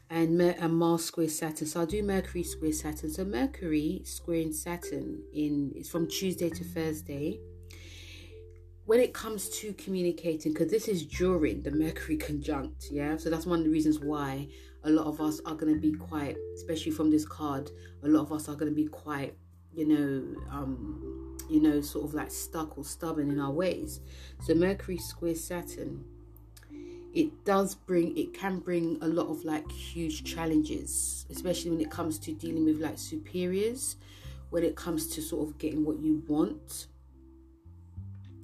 and, 0.10 0.78
Mars 0.78 1.06
square 1.06 1.28
Saturn. 1.28 1.68
So 1.68 1.82
I'll 1.82 1.86
do 1.86 2.04
Mercury 2.04 2.44
square 2.44 2.74
Saturn. 2.74 3.10
So 3.10 3.26
Mercury 3.26 4.02
squaring 4.06 4.54
Saturn 4.54 5.24
in 5.34 5.72
it's 5.76 5.90
from 5.90 6.08
Tuesday 6.08 6.50
to 6.50 6.64
Thursday. 6.64 7.40
When 8.86 9.00
it 9.00 9.16
comes 9.16 9.50
to 9.62 9.74
communicating, 9.74 10.54
because 10.54 10.70
this 10.70 10.88
is 10.88 11.08
during 11.08 11.64
the 11.64 11.72
Mercury 11.72 12.18
conjunct, 12.18 12.86
yeah. 12.92 13.18
So 13.18 13.32
that's 13.32 13.48
one 13.48 13.60
of 13.60 13.66
the 13.66 13.72
reasons 13.72 14.00
why 14.00 14.48
a 14.84 14.90
lot 14.92 15.08
of 15.08 15.20
us 15.20 15.42
are 15.48 15.56
going 15.56 15.74
to 15.74 15.80
be 15.80 15.92
quite, 15.92 16.38
especially 16.56 16.92
from 16.92 17.10
this 17.10 17.26
card, 17.26 17.72
a 18.04 18.08
lot 18.08 18.22
of 18.22 18.32
us 18.32 18.48
are 18.48 18.56
going 18.56 18.72
to 18.72 18.76
be 18.76 18.88
quite, 18.88 19.36
you 19.74 19.88
know, 19.88 20.42
um, 20.52 21.36
you 21.50 21.60
know, 21.60 21.82
sort 21.82 22.06
of 22.06 22.14
like 22.14 22.30
stuck 22.30 22.78
or 22.78 22.86
stubborn 22.86 23.32
in 23.32 23.40
our 23.40 23.52
ways. 23.52 24.02
So 24.42 24.54
Mercury 24.54 24.98
square 24.98 25.34
Saturn 25.34 26.06
it 27.16 27.46
does 27.46 27.76
bring 27.76 28.16
it 28.18 28.34
can 28.34 28.60
bring 28.60 28.98
a 29.02 29.08
lot 29.08 29.28
of 29.28 29.44
like 29.46 29.70
huge 29.72 30.24
challenges 30.24 31.26
especially 31.32 31.72
when 31.72 31.82
it 31.82 31.90
comes 31.90 32.20
to 32.20 32.34
dealing 32.34 32.66
with 32.66 32.80
like 32.80 32.98
superiors 32.98 33.96
when 34.50 34.64
it 34.64 34.76
comes 34.76 35.08
to 35.08 35.22
sort 35.22 35.50
of 35.50 35.58
getting 35.58 35.84
what 35.84 36.00
you 36.00 36.24
want. 36.28 36.88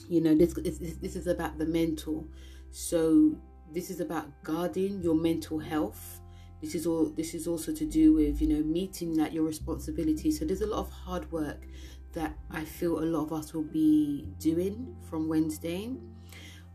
You 0.10 0.20
know 0.20 0.36
this 0.36 0.54
this 0.56 1.16
is 1.16 1.28
about 1.28 1.58
the 1.58 1.66
mental. 1.66 2.28
So 2.72 3.38
this 3.72 3.90
is 3.90 4.02
about 4.02 4.44
guarding 4.44 5.02
your 5.02 5.16
mental 5.16 5.60
health. 5.60 6.20
This 6.62 6.76
is 6.76 6.86
all 6.86 7.06
this 7.06 7.34
is 7.34 7.48
also 7.48 7.74
to 7.74 7.86
do 7.86 8.14
with 8.14 8.42
you 8.42 8.48
know 8.50 8.62
meeting 8.62 9.18
like 9.18 9.32
your 9.34 9.46
responsibilities. 9.46 10.38
So 10.38 10.44
there's 10.44 10.62
a 10.62 10.68
lot 10.68 10.80
of 10.80 10.92
hard 10.92 11.32
work 11.32 11.66
that 12.14 12.36
i 12.50 12.62
feel 12.66 13.00
a 13.00 13.08
lot 13.08 13.24
of 13.24 13.32
us 13.32 13.54
will 13.54 13.64
be 13.64 14.28
doing 14.38 14.94
from 15.10 15.30
wednesday 15.30 15.90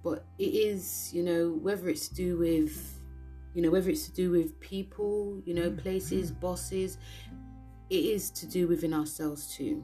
but 0.06 0.24
it 0.38 0.54
is 0.54 1.10
you 1.12 1.20
know 1.20 1.58
whether 1.60 1.88
it's 1.88 2.06
to 2.06 2.14
do 2.14 2.38
with 2.38 3.00
you 3.54 3.60
know 3.60 3.70
whether 3.70 3.90
it's 3.90 4.06
to 4.06 4.12
do 4.12 4.30
with 4.30 4.60
people 4.60 5.42
you 5.44 5.52
know 5.52 5.68
mm-hmm. 5.68 5.80
places 5.80 6.30
mm-hmm. 6.30 6.40
bosses 6.40 6.98
it 7.90 8.04
is 8.04 8.30
to 8.30 8.46
do 8.46 8.68
within 8.68 8.92
ourselves 8.94 9.54
too. 9.56 9.82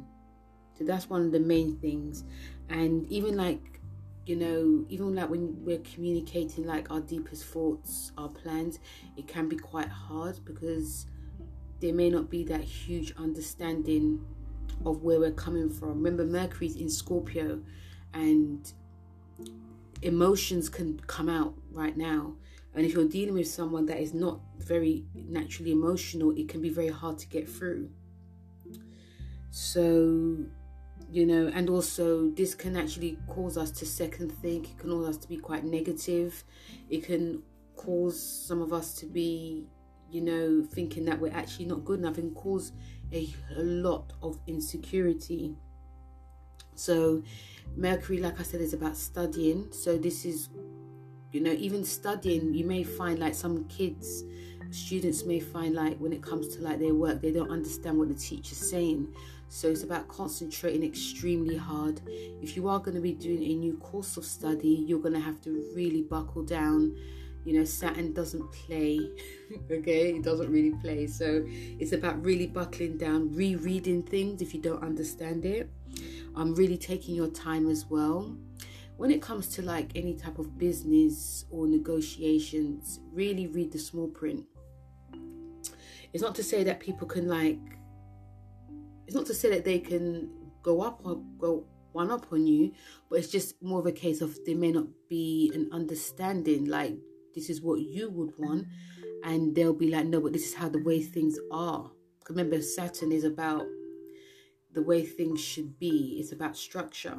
So 0.78 0.84
that's 0.84 1.08
one 1.08 1.24
of 1.24 1.32
the 1.32 1.40
main 1.40 1.76
things. 1.78 2.24
And 2.68 3.04
even 3.10 3.36
like 3.36 3.80
you 4.26 4.36
know 4.36 4.84
even 4.88 5.16
like 5.16 5.28
when 5.28 5.56
we're 5.64 5.80
communicating 5.80 6.66
like 6.66 6.92
our 6.92 7.00
deepest 7.00 7.44
thoughts 7.44 8.12
our 8.16 8.28
plans 8.28 8.78
it 9.16 9.26
can 9.26 9.48
be 9.48 9.56
quite 9.56 9.88
hard 9.88 10.38
because 10.44 11.06
there 11.80 11.92
may 11.92 12.08
not 12.08 12.30
be 12.30 12.44
that 12.44 12.60
huge 12.62 13.12
understanding 13.16 14.24
of 14.86 15.02
where 15.02 15.18
we're 15.18 15.32
coming 15.32 15.68
from. 15.68 16.00
Remember 16.00 16.24
mercury's 16.24 16.76
in 16.76 16.88
scorpio 16.88 17.60
and 18.14 18.72
emotions 20.02 20.68
can 20.68 21.00
come 21.06 21.28
out 21.28 21.54
right 21.71 21.97
now. 21.97 22.35
And 22.75 22.87
if 22.87 22.94
you're 22.94 23.09
dealing 23.09 23.35
with 23.35 23.49
someone 23.49 23.87
that 23.87 24.00
is 24.00 24.14
not 24.14 24.40
very 24.59 25.04
naturally 25.14 25.73
emotional, 25.73 26.30
it 26.37 26.49
can 26.49 26.61
be 26.61 26.71
very 26.71 26.88
hard 26.88 27.18
to 27.18 27.26
get 27.28 27.49
through. 27.49 27.90
So, 29.50 30.38
you 31.11 31.26
know, 31.26 31.50
and 31.54 31.68
also 31.68 32.30
this 32.30 32.54
can 32.54 32.76
actually 32.76 33.18
cause 33.28 33.59
us 33.59 33.71
to 33.73 33.87
second 33.87 34.30
think. 34.30 34.71
It 34.71 34.78
can 34.78 34.90
cause 34.90 35.09
us 35.09 35.16
to 35.18 35.28
be 35.28 35.37
quite 35.37 35.64
negative. 35.64 36.42
It 36.88 37.04
can 37.04 37.42
cause 37.76 38.21
some 38.21 38.62
of 38.62 38.73
us 38.73 38.94
to 38.94 39.06
be, 39.06 39.66
you 40.11 40.23
know, 40.23 40.66
thinking 40.73 41.04
that 41.04 41.21
we're 41.21 41.32
actually 41.32 41.66
not 41.66 41.85
good 41.85 41.99
enough 41.99 42.16
and 42.16 42.35
cause 42.35 42.73
a, 43.12 43.28
a 43.56 43.62
lot 43.62 44.14
of 44.23 44.38
insecurity. 44.47 45.54
So, 46.75 47.23
Mercury, 47.76 48.18
like 48.18 48.38
I 48.38 48.42
said, 48.42 48.60
is 48.60 48.74
about 48.74 48.96
studying. 48.96 49.68
So 49.72 49.96
this 49.96 50.24
is, 50.24 50.50
you 51.32 51.40
know, 51.40 51.52
even 51.52 51.84
studying, 51.84 52.54
you 52.54 52.64
may 52.64 52.82
find 52.82 53.18
like 53.18 53.34
some 53.34 53.64
kids, 53.68 54.24
students 54.70 55.24
may 55.24 55.40
find 55.40 55.74
like 55.74 55.98
when 55.98 56.12
it 56.12 56.22
comes 56.22 56.54
to 56.56 56.62
like 56.62 56.78
their 56.78 56.94
work, 56.94 57.20
they 57.22 57.32
don't 57.32 57.50
understand 57.50 57.98
what 57.98 58.08
the 58.08 58.14
teacher's 58.14 58.58
saying. 58.58 59.08
So 59.48 59.68
it's 59.68 59.82
about 59.82 60.08
concentrating 60.08 60.82
extremely 60.82 61.56
hard. 61.56 62.00
If 62.06 62.56
you 62.56 62.68
are 62.68 62.78
going 62.78 62.94
to 62.94 63.02
be 63.02 63.12
doing 63.12 63.42
a 63.42 63.54
new 63.54 63.76
course 63.76 64.16
of 64.16 64.24
study, 64.24 64.84
you're 64.86 65.00
going 65.00 65.14
to 65.14 65.20
have 65.20 65.40
to 65.42 65.72
really 65.74 66.02
buckle 66.02 66.42
down. 66.42 66.96
You 67.44 67.58
know, 67.58 67.64
Saturn 67.64 68.12
doesn't 68.12 68.50
play, 68.52 69.10
okay? 69.70 70.14
It 70.14 70.22
doesn't 70.22 70.50
really 70.50 70.74
play. 70.80 71.06
So 71.06 71.44
it's 71.46 71.92
about 71.92 72.24
really 72.24 72.46
buckling 72.46 72.96
down, 72.96 73.34
rereading 73.34 74.04
things 74.04 74.40
if 74.40 74.54
you 74.54 74.60
don't 74.60 74.82
understand 74.82 75.44
it 75.44 75.68
um, 76.34 76.54
really 76.54 76.76
taking 76.76 77.14
your 77.14 77.28
time 77.28 77.68
as 77.68 77.86
well. 77.86 78.36
When 78.96 79.10
it 79.10 79.22
comes 79.22 79.48
to 79.48 79.62
like 79.62 79.90
any 79.94 80.14
type 80.14 80.38
of 80.38 80.58
business 80.58 81.44
or 81.50 81.66
negotiations, 81.66 83.00
really 83.12 83.46
read 83.46 83.72
the 83.72 83.78
small 83.78 84.08
print. 84.08 84.44
It's 86.12 86.22
not 86.22 86.34
to 86.36 86.42
say 86.42 86.62
that 86.64 86.78
people 86.78 87.06
can 87.06 87.26
like, 87.26 87.58
it's 89.06 89.16
not 89.16 89.26
to 89.26 89.34
say 89.34 89.50
that 89.50 89.64
they 89.64 89.78
can 89.78 90.30
go 90.62 90.82
up 90.82 91.00
or 91.04 91.22
go 91.38 91.64
one 91.92 92.10
up 92.10 92.26
on 92.32 92.46
you, 92.46 92.72
but 93.08 93.18
it's 93.18 93.30
just 93.30 93.62
more 93.62 93.80
of 93.80 93.86
a 93.86 93.92
case 93.92 94.20
of 94.20 94.38
there 94.44 94.56
may 94.56 94.72
not 94.72 94.86
be 95.08 95.50
an 95.54 95.68
understanding 95.72 96.66
like 96.66 96.96
this 97.34 97.50
is 97.50 97.60
what 97.60 97.80
you 97.80 98.10
would 98.10 98.32
want, 98.38 98.66
and 99.24 99.54
they'll 99.54 99.72
be 99.72 99.90
like, 99.90 100.06
no, 100.06 100.20
but 100.20 100.32
this 100.32 100.46
is 100.46 100.54
how 100.54 100.68
the 100.68 100.82
way 100.82 101.00
things 101.02 101.38
are. 101.50 101.90
Remember, 102.28 102.60
Saturn 102.60 103.10
is 103.10 103.24
about 103.24 103.66
the 104.74 104.82
way 104.82 105.04
things 105.04 105.40
should 105.40 105.78
be. 105.78 106.16
It's 106.18 106.32
about 106.32 106.56
structure. 106.56 107.18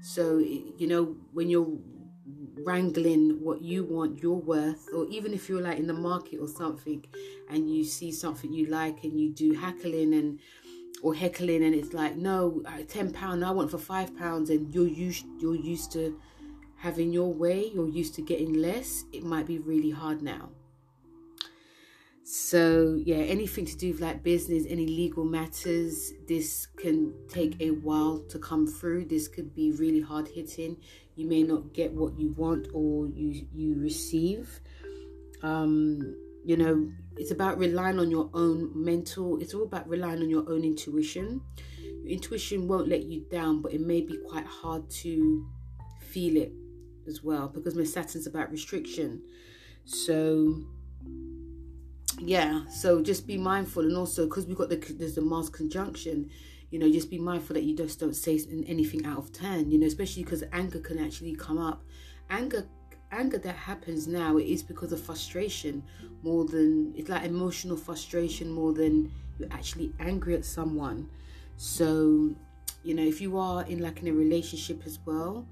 So, 0.00 0.38
you 0.38 0.86
know, 0.86 1.16
when 1.32 1.48
you're 1.48 1.78
wrangling 2.64 3.38
what 3.42 3.62
you 3.62 3.84
want, 3.84 4.22
your 4.22 4.36
worth, 4.36 4.88
or 4.94 5.06
even 5.08 5.32
if 5.32 5.48
you're 5.48 5.62
like 5.62 5.78
in 5.78 5.86
the 5.86 5.94
market 5.94 6.38
or 6.40 6.48
something 6.48 7.04
and 7.50 7.70
you 7.74 7.84
see 7.84 8.12
something 8.12 8.52
you 8.52 8.66
like 8.66 9.04
and 9.04 9.18
you 9.20 9.30
do 9.32 9.52
hackling 9.54 10.14
and 10.14 10.40
or 11.02 11.14
heckling 11.14 11.64
and 11.64 11.74
it's 11.74 11.92
like, 11.92 12.16
no, 12.16 12.62
uh, 12.66 12.82
ten 12.88 13.12
pound, 13.12 13.44
I 13.44 13.50
want 13.50 13.70
for 13.70 13.78
five 13.78 14.16
pounds, 14.16 14.50
and 14.50 14.72
you're 14.72 14.86
used 14.86 15.24
you're 15.40 15.56
used 15.56 15.92
to 15.92 16.20
having 16.76 17.12
your 17.12 17.32
way, 17.32 17.70
you're 17.74 17.88
used 17.88 18.14
to 18.14 18.22
getting 18.22 18.54
less, 18.54 19.04
it 19.12 19.22
might 19.22 19.46
be 19.46 19.58
really 19.58 19.90
hard 19.90 20.22
now. 20.22 20.50
So, 22.24 23.00
yeah, 23.04 23.16
anything 23.16 23.66
to 23.66 23.76
do 23.76 23.92
with 23.92 24.00
like 24.00 24.22
business, 24.22 24.64
any 24.68 24.86
legal 24.86 25.24
matters, 25.24 26.12
this 26.28 26.66
can 26.76 27.12
take 27.28 27.60
a 27.60 27.70
while 27.70 28.20
to 28.28 28.38
come 28.38 28.66
through. 28.66 29.06
This 29.06 29.26
could 29.26 29.54
be 29.54 29.72
really 29.72 30.00
hard 30.00 30.28
hitting. 30.28 30.76
You 31.16 31.26
may 31.26 31.42
not 31.42 31.72
get 31.72 31.92
what 31.92 32.18
you 32.18 32.32
want 32.32 32.68
or 32.72 33.08
you 33.08 33.46
you 33.52 33.80
receive. 33.80 34.60
Um, 35.42 36.16
you 36.44 36.56
know, 36.56 36.90
it's 37.16 37.32
about 37.32 37.58
relying 37.58 37.98
on 37.98 38.10
your 38.10 38.30
own 38.34 38.70
mental, 38.74 39.38
it's 39.40 39.54
all 39.54 39.64
about 39.64 39.88
relying 39.88 40.22
on 40.22 40.30
your 40.30 40.48
own 40.48 40.64
intuition. 40.64 41.40
Your 41.78 42.12
intuition 42.12 42.68
won't 42.68 42.88
let 42.88 43.04
you 43.04 43.24
down, 43.30 43.62
but 43.62 43.72
it 43.72 43.80
may 43.80 44.00
be 44.00 44.18
quite 44.28 44.46
hard 44.46 44.88
to 44.90 45.46
feel 46.00 46.36
it 46.36 46.52
as 47.06 47.22
well 47.22 47.48
because 47.48 47.74
my 47.74 47.84
Saturn's 47.84 48.26
about 48.26 48.50
restriction. 48.50 49.22
So 49.84 50.64
yeah 52.24 52.66
so 52.68 53.02
just 53.02 53.26
be 53.26 53.36
mindful 53.36 53.82
and 53.82 53.96
also 53.96 54.26
because 54.26 54.46
we've 54.46 54.56
got 54.56 54.68
the 54.68 54.76
there's 54.98 55.14
the 55.14 55.20
mars 55.20 55.48
conjunction 55.48 56.30
you 56.72 56.78
know 56.78 56.90
just 56.90 57.10
be 57.10 57.18
mindful 57.18 57.54
that 57.54 57.62
you 57.62 57.76
just 57.76 58.00
don't 58.00 58.16
say 58.16 58.40
anything 58.66 59.04
out 59.04 59.18
of 59.18 59.32
turn 59.32 59.70
you 59.70 59.78
know 59.78 59.86
especially 59.86 60.24
because 60.24 60.42
anger 60.52 60.80
can 60.80 60.98
actually 60.98 61.36
come 61.36 61.58
up. 61.58 61.84
Anger 62.30 62.66
anger 63.12 63.36
that 63.36 63.54
happens 63.54 64.08
now 64.08 64.38
it 64.38 64.46
is 64.46 64.62
because 64.62 64.90
of 64.90 64.98
frustration 64.98 65.82
more 66.22 66.46
than 66.46 66.94
it's 66.96 67.10
like 67.10 67.24
emotional 67.24 67.76
frustration 67.76 68.50
more 68.50 68.72
than 68.72 69.12
you're 69.38 69.52
actually 69.52 69.92
angry 70.00 70.34
at 70.34 70.46
someone. 70.46 71.08
So 71.58 72.34
you 72.82 72.94
know 72.94 73.04
if 73.04 73.20
you 73.20 73.36
are 73.36 73.64
in 73.66 73.80
like 73.80 74.00
in 74.00 74.08
a 74.08 74.12
relationship 74.12 74.82
as 74.86 74.98
well 75.04 75.46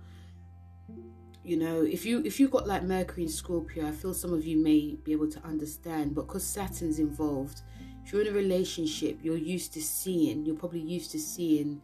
you 1.42 1.56
know 1.56 1.82
if 1.82 2.04
you 2.04 2.22
if 2.24 2.38
you 2.38 2.48
got 2.48 2.66
like 2.66 2.82
mercury 2.82 3.22
in 3.24 3.28
scorpio 3.28 3.86
i 3.86 3.90
feel 3.90 4.12
some 4.12 4.32
of 4.32 4.44
you 4.44 4.62
may 4.62 4.96
be 5.04 5.12
able 5.12 5.28
to 5.28 5.42
understand 5.44 6.14
but 6.14 6.26
because 6.26 6.44
saturn's 6.44 6.98
involved 6.98 7.62
if 8.04 8.12
you're 8.12 8.22
in 8.22 8.28
a 8.28 8.32
relationship 8.32 9.18
you're 9.22 9.36
used 9.36 9.72
to 9.72 9.80
seeing 9.80 10.44
you're 10.44 10.56
probably 10.56 10.80
used 10.80 11.10
to 11.10 11.18
seeing 11.18 11.80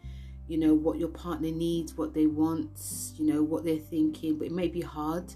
you 0.48 0.58
know 0.58 0.74
what 0.74 0.98
your 0.98 1.08
partner 1.08 1.50
needs 1.50 1.96
what 1.96 2.14
they 2.14 2.26
want 2.26 2.68
you 3.16 3.26
know 3.32 3.42
what 3.42 3.64
they're 3.64 3.76
thinking 3.78 4.38
but 4.38 4.46
it 4.46 4.52
may 4.52 4.68
be 4.68 4.80
hard. 4.80 5.34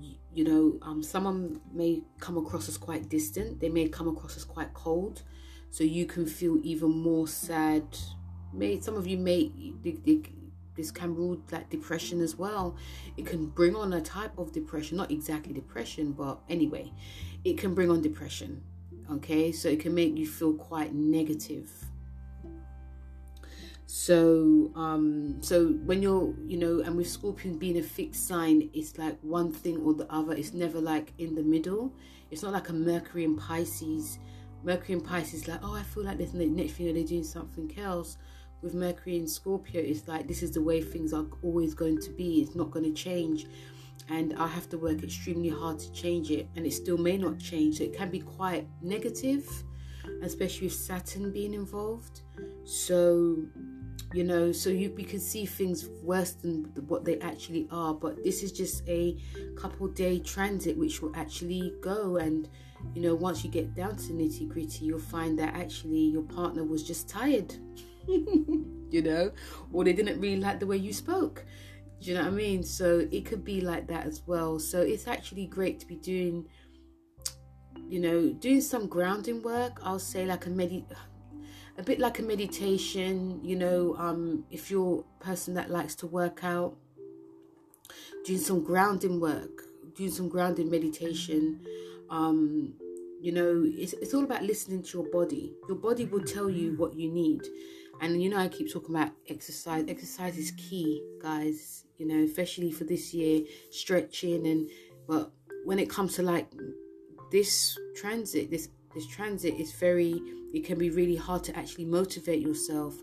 You, 0.00 0.14
you 0.34 0.44
know 0.44 0.78
um 0.82 1.02
someone 1.02 1.60
may 1.72 2.02
come 2.18 2.36
across 2.36 2.68
as 2.68 2.76
quite 2.76 3.08
distant 3.08 3.60
they 3.60 3.68
may 3.68 3.88
come 3.88 4.08
across 4.08 4.36
as 4.36 4.44
quite 4.44 4.74
cold 4.74 5.22
so 5.70 5.84
you 5.84 6.04
can 6.04 6.26
feel 6.26 6.58
even 6.62 6.90
more 6.90 7.28
sad. 7.28 7.84
May 8.52 8.80
some 8.80 8.96
of 8.96 9.06
you 9.06 9.16
may 9.16 9.52
they, 9.82 9.92
they, 9.92 10.20
this 10.80 10.90
can 10.90 11.14
rule 11.14 11.38
like 11.52 11.68
depression 11.68 12.20
as 12.20 12.36
well. 12.36 12.76
It 13.16 13.26
can 13.26 13.46
bring 13.46 13.76
on 13.76 13.92
a 13.92 14.00
type 14.00 14.38
of 14.38 14.52
depression, 14.52 14.96
not 14.96 15.10
exactly 15.10 15.52
depression, 15.52 16.12
but 16.12 16.40
anyway, 16.48 16.90
it 17.44 17.58
can 17.58 17.74
bring 17.74 17.90
on 17.90 18.00
depression. 18.00 18.62
Okay, 19.10 19.52
so 19.52 19.68
it 19.68 19.80
can 19.80 19.94
make 19.94 20.16
you 20.16 20.26
feel 20.26 20.54
quite 20.54 20.94
negative. 20.94 21.70
So, 23.86 24.70
um, 24.76 25.38
so 25.40 25.66
when 25.84 26.00
you're, 26.00 26.32
you 26.46 26.56
know, 26.56 26.80
and 26.80 26.96
with 26.96 27.08
Scorpion 27.08 27.58
being 27.58 27.76
a 27.76 27.82
fixed 27.82 28.26
sign, 28.28 28.70
it's 28.72 28.96
like 28.98 29.18
one 29.22 29.52
thing 29.52 29.78
or 29.78 29.94
the 29.94 30.10
other. 30.12 30.32
It's 30.32 30.54
never 30.54 30.80
like 30.80 31.12
in 31.18 31.34
the 31.34 31.42
middle. 31.42 31.92
It's 32.30 32.42
not 32.42 32.52
like 32.52 32.68
a 32.68 32.72
Mercury 32.72 33.24
and 33.24 33.36
Pisces. 33.36 34.18
Mercury 34.62 34.94
and 34.94 35.04
Pisces, 35.04 35.48
like, 35.48 35.60
oh, 35.62 35.74
I 35.74 35.82
feel 35.82 36.04
like 36.04 36.18
this 36.18 36.32
next 36.32 36.74
thing 36.74 36.94
they're 36.94 37.04
doing 37.04 37.24
something 37.24 37.76
else. 37.78 38.16
With 38.62 38.74
Mercury 38.74 39.16
and 39.16 39.28
Scorpio, 39.28 39.80
it's 39.80 40.06
like 40.06 40.28
this 40.28 40.42
is 40.42 40.52
the 40.52 40.62
way 40.62 40.82
things 40.82 41.12
are 41.12 41.26
always 41.42 41.74
going 41.74 42.00
to 42.02 42.10
be. 42.10 42.42
It's 42.42 42.54
not 42.54 42.70
going 42.70 42.84
to 42.84 42.92
change, 42.92 43.46
and 44.08 44.34
I 44.34 44.46
have 44.46 44.68
to 44.70 44.78
work 44.78 45.02
extremely 45.02 45.48
hard 45.48 45.78
to 45.78 45.92
change 45.92 46.30
it, 46.30 46.48
and 46.56 46.66
it 46.66 46.72
still 46.72 46.98
may 46.98 47.16
not 47.16 47.38
change. 47.38 47.78
So 47.78 47.84
it 47.84 47.96
can 47.96 48.10
be 48.10 48.20
quite 48.20 48.66
negative, 48.82 49.48
especially 50.22 50.66
with 50.66 50.76
Saturn 50.76 51.32
being 51.32 51.54
involved. 51.54 52.20
So 52.64 53.36
you 54.12 54.24
know 54.24 54.50
so 54.50 54.70
you 54.70 54.92
we 54.96 55.04
can 55.04 55.20
see 55.20 55.46
things 55.46 55.88
worse 56.02 56.32
than 56.32 56.64
what 56.88 57.04
they 57.04 57.18
actually 57.20 57.68
are 57.70 57.94
but 57.94 58.22
this 58.24 58.42
is 58.42 58.50
just 58.50 58.82
a 58.88 59.16
couple 59.56 59.86
day 59.86 60.18
transit 60.18 60.76
which 60.76 61.00
will 61.00 61.14
actually 61.14 61.74
go 61.80 62.16
and 62.16 62.48
you 62.94 63.02
know 63.02 63.14
once 63.14 63.44
you 63.44 63.50
get 63.50 63.72
down 63.74 63.94
to 63.94 64.12
nitty 64.12 64.48
gritty 64.48 64.84
you'll 64.84 64.98
find 64.98 65.38
that 65.38 65.54
actually 65.54 66.00
your 66.00 66.22
partner 66.22 66.64
was 66.64 66.82
just 66.82 67.08
tired 67.08 67.54
you 68.90 69.02
know 69.02 69.30
or 69.72 69.84
they 69.84 69.92
didn't 69.92 70.20
really 70.20 70.40
like 70.40 70.60
the 70.60 70.66
way 70.66 70.76
you 70.76 70.92
spoke 70.92 71.44
do 72.00 72.08
you 72.08 72.14
know 72.14 72.22
what 72.22 72.32
i 72.32 72.34
mean 72.34 72.62
so 72.62 73.06
it 73.10 73.24
could 73.24 73.44
be 73.44 73.60
like 73.60 73.86
that 73.86 74.06
as 74.06 74.22
well 74.26 74.58
so 74.58 74.80
it's 74.80 75.06
actually 75.06 75.46
great 75.46 75.78
to 75.78 75.86
be 75.86 75.96
doing 75.96 76.46
you 77.88 78.00
know 78.00 78.30
doing 78.30 78.60
some 78.60 78.86
grounding 78.86 79.42
work 79.42 79.80
i'll 79.82 79.98
say 79.98 80.24
like 80.26 80.46
a 80.46 80.50
medi 80.50 80.84
a 81.80 81.82
bit 81.82 81.98
like 81.98 82.18
a 82.18 82.22
meditation, 82.22 83.40
you 83.42 83.56
know, 83.56 83.96
um, 83.96 84.44
if 84.50 84.70
you're 84.70 85.02
a 85.20 85.24
person 85.24 85.54
that 85.54 85.70
likes 85.70 85.94
to 85.96 86.06
work 86.06 86.44
out, 86.44 86.76
doing 88.26 88.38
some 88.38 88.62
grounding 88.62 89.18
work, 89.18 89.62
doing 89.94 90.10
some 90.10 90.28
grounding 90.28 90.70
meditation. 90.70 91.64
Um, 92.10 92.74
you 93.20 93.32
know, 93.32 93.64
it's, 93.64 93.94
it's 93.94 94.12
all 94.12 94.24
about 94.24 94.42
listening 94.42 94.82
to 94.82 94.98
your 94.98 95.10
body. 95.10 95.54
Your 95.68 95.78
body 95.78 96.04
will 96.04 96.24
tell 96.24 96.50
you 96.50 96.74
what 96.76 96.94
you 96.94 97.10
need. 97.10 97.42
And 98.00 98.22
you 98.22 98.30
know, 98.30 98.38
I 98.38 98.48
keep 98.48 98.72
talking 98.72 98.94
about 98.94 99.12
exercise. 99.28 99.84
Exercise 99.88 100.38
is 100.38 100.52
key, 100.52 101.02
guys, 101.20 101.84
you 101.98 102.06
know, 102.06 102.24
especially 102.24 102.72
for 102.72 102.84
this 102.84 103.12
year, 103.12 103.42
stretching 103.70 104.46
and 104.46 104.68
but 105.06 105.32
when 105.64 105.78
it 105.78 105.90
comes 105.90 106.14
to 106.14 106.22
like 106.22 106.50
this 107.30 107.78
transit, 107.94 108.50
this 108.50 108.68
this 108.94 109.06
transit 109.06 109.54
is 109.54 109.72
very 109.72 110.20
it 110.52 110.64
can 110.64 110.78
be 110.78 110.90
really 110.90 111.16
hard 111.16 111.44
to 111.44 111.56
actually 111.56 111.84
motivate 111.84 112.40
yourself. 112.40 112.96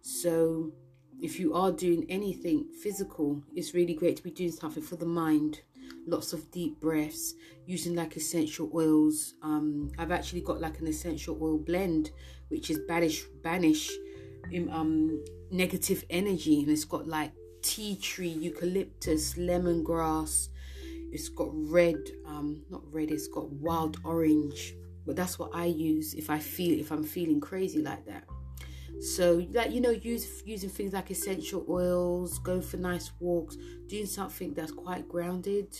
So 0.00 0.72
if 1.20 1.38
you 1.38 1.52
are 1.52 1.70
doing 1.72 2.06
anything 2.08 2.68
physical 2.82 3.42
it's 3.54 3.74
really 3.74 3.94
great 3.94 4.16
to 4.16 4.22
be 4.22 4.30
doing 4.30 4.52
something 4.52 4.82
for 4.82 4.96
the 4.96 5.06
mind. 5.06 5.60
Lots 6.06 6.32
of 6.32 6.50
deep 6.50 6.80
breaths 6.80 7.34
using 7.66 7.94
like 7.94 8.16
essential 8.16 8.70
oils. 8.74 9.34
Um 9.42 9.90
i've 9.98 10.12
actually 10.12 10.40
got 10.40 10.60
like 10.60 10.78
an 10.80 10.86
essential 10.86 11.38
oil 11.42 11.58
blend 11.58 12.12
which 12.48 12.70
is 12.70 12.78
banish 12.88 13.24
banish 13.42 13.90
um 14.70 15.24
negative 15.50 16.04
energy 16.10 16.60
and 16.60 16.70
it's 16.70 16.84
got 16.84 17.06
like 17.06 17.32
tea 17.62 17.96
tree 17.96 18.28
eucalyptus 18.28 19.34
lemongrass 19.34 20.48
it's 21.10 21.28
got 21.28 21.48
red 21.52 21.96
um 22.26 22.62
not 22.70 22.82
red 22.92 23.10
it's 23.10 23.28
got 23.28 23.50
wild 23.50 23.98
orange 24.04 24.74
but 25.08 25.16
that's 25.16 25.38
what 25.38 25.50
I 25.54 25.64
use 25.64 26.12
if 26.12 26.28
I 26.28 26.38
feel 26.38 26.78
if 26.78 26.92
I'm 26.92 27.02
feeling 27.02 27.40
crazy 27.40 27.82
like 27.82 28.04
that. 28.04 28.24
So 29.00 29.42
like 29.52 29.72
you 29.72 29.80
know, 29.80 29.90
use 29.90 30.42
using 30.44 30.68
things 30.68 30.92
like 30.92 31.10
essential 31.10 31.64
oils, 31.66 32.38
going 32.40 32.60
for 32.60 32.76
nice 32.76 33.10
walks, 33.18 33.56
doing 33.86 34.04
something 34.04 34.52
that's 34.52 34.70
quite 34.70 35.08
grounded 35.08 35.74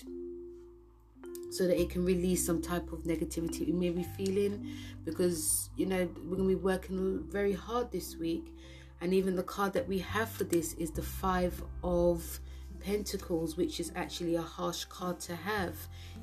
so 1.50 1.66
that 1.66 1.80
it 1.80 1.90
can 1.90 2.04
release 2.04 2.44
some 2.44 2.60
type 2.60 2.92
of 2.92 3.00
negativity 3.04 3.66
we 3.66 3.72
may 3.72 3.90
be 3.90 4.02
feeling 4.02 4.70
because 5.04 5.70
you 5.76 5.86
know 5.86 6.08
we're 6.24 6.36
going 6.36 6.48
to 6.48 6.54
be 6.56 6.62
working 6.62 7.24
very 7.30 7.52
hard 7.52 7.90
this 7.90 8.16
week 8.16 8.54
and 9.00 9.14
even 9.14 9.36
the 9.36 9.42
card 9.42 9.72
that 9.72 9.86
we 9.86 9.98
have 9.98 10.28
for 10.28 10.44
this 10.44 10.74
is 10.74 10.90
the 10.90 11.02
five 11.02 11.62
of 11.82 12.40
Pentacles, 12.80 13.56
which 13.56 13.80
is 13.80 13.92
actually 13.94 14.36
a 14.36 14.42
harsh 14.42 14.84
card 14.84 15.20
to 15.20 15.36
have. 15.36 15.74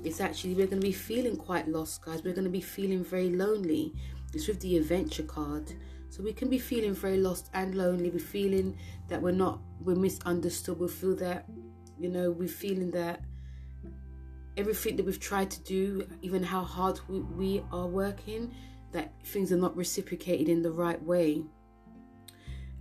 It's 0.04 0.22
actually, 0.22 0.54
we're 0.54 0.68
going 0.68 0.82
to 0.82 0.88
be 0.88 0.94
feeling 0.94 1.38
quite 1.38 1.68
lost, 1.68 2.04
guys. 2.04 2.24
We're 2.24 2.34
going 2.34 2.46
to 2.46 2.50
be 2.50 2.62
feeling 2.62 3.04
very 3.04 3.30
lonely. 3.30 3.94
It's 4.34 4.48
with 4.48 4.60
the 4.60 4.78
adventure 4.78 5.24
card. 5.24 5.74
So 6.10 6.24
we 6.24 6.34
can 6.34 6.50
be 6.50 6.60
feeling 6.60 6.94
very 6.94 7.18
lost 7.18 7.50
and 7.54 7.76
lonely. 7.76 8.10
We're 8.10 8.20
feeling 8.20 8.78
that 9.10 9.22
we're 9.22 9.32
not, 9.32 9.60
we're 9.82 9.96
misunderstood. 9.96 10.80
We 10.80 10.88
feel 10.88 11.16
that, 11.18 11.46
you 12.00 12.10
know, 12.10 12.32
we're 12.32 12.48
feeling 12.48 12.92
that 12.92 13.22
everything 14.58 14.96
that 14.96 15.06
we've 15.06 15.20
tried 15.20 15.52
to 15.52 15.62
do, 15.64 16.08
even 16.22 16.44
how 16.44 16.64
hard 16.64 17.00
we, 17.08 17.20
we 17.20 17.64
are 17.72 17.88
working, 17.88 18.54
that 18.92 19.14
things 19.26 19.52
are 19.52 19.58
not 19.58 19.76
reciprocated 19.76 20.50
in 20.50 20.62
the 20.62 20.72
right 20.72 21.02
way. 21.04 21.44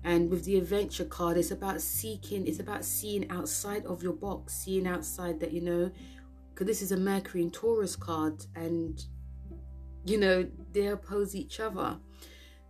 And 0.04 0.30
with 0.30 0.44
the 0.44 0.58
adventure 0.58 1.06
card 1.06 1.38
it's 1.38 1.50
about 1.50 1.80
seeking 1.80 2.46
it's 2.46 2.60
about 2.60 2.84
seeing 2.84 3.30
outside 3.30 3.86
of 3.86 4.02
your 4.02 4.12
box 4.12 4.52
seeing 4.52 4.86
outside 4.86 5.40
that 5.40 5.50
you 5.50 5.62
know 5.62 5.90
because 6.50 6.66
this 6.66 6.82
is 6.82 6.92
a 6.92 6.96
mercury 6.98 7.40
and 7.42 7.50
taurus 7.50 7.96
card 7.96 8.44
and 8.54 9.02
you 10.04 10.18
know 10.18 10.46
they 10.72 10.88
oppose 10.88 11.34
each 11.34 11.58
other 11.58 11.96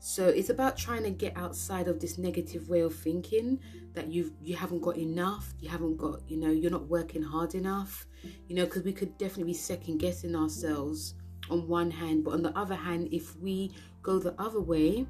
so 0.06 0.28
it's 0.28 0.50
about 0.50 0.76
trying 0.76 1.02
to 1.02 1.10
get 1.10 1.34
outside 1.36 1.88
of 1.88 1.98
this 1.98 2.18
negative 2.18 2.68
way 2.68 2.80
of 2.80 2.94
thinking 2.94 3.58
that 3.94 4.08
you 4.08 4.32
you 4.42 4.54
haven't 4.54 4.80
got 4.80 4.96
enough 4.96 5.54
you 5.60 5.68
haven't 5.68 5.96
got 5.96 6.20
you 6.28 6.36
know 6.36 6.50
you're 6.50 6.70
not 6.70 6.86
working 6.88 7.22
hard 7.22 7.54
enough 7.54 8.06
you 8.48 8.54
know 8.54 8.64
because 8.64 8.82
we 8.82 8.92
could 8.92 9.16
definitely 9.16 9.52
be 9.52 9.54
second 9.54 9.98
guessing 9.98 10.34
ourselves 10.36 11.14
on 11.48 11.66
one 11.68 11.90
hand 11.90 12.24
but 12.24 12.34
on 12.34 12.42
the 12.42 12.56
other 12.58 12.74
hand 12.74 13.08
if 13.12 13.36
we 13.36 13.70
go 14.02 14.18
the 14.18 14.34
other 14.38 14.60
way 14.60 15.06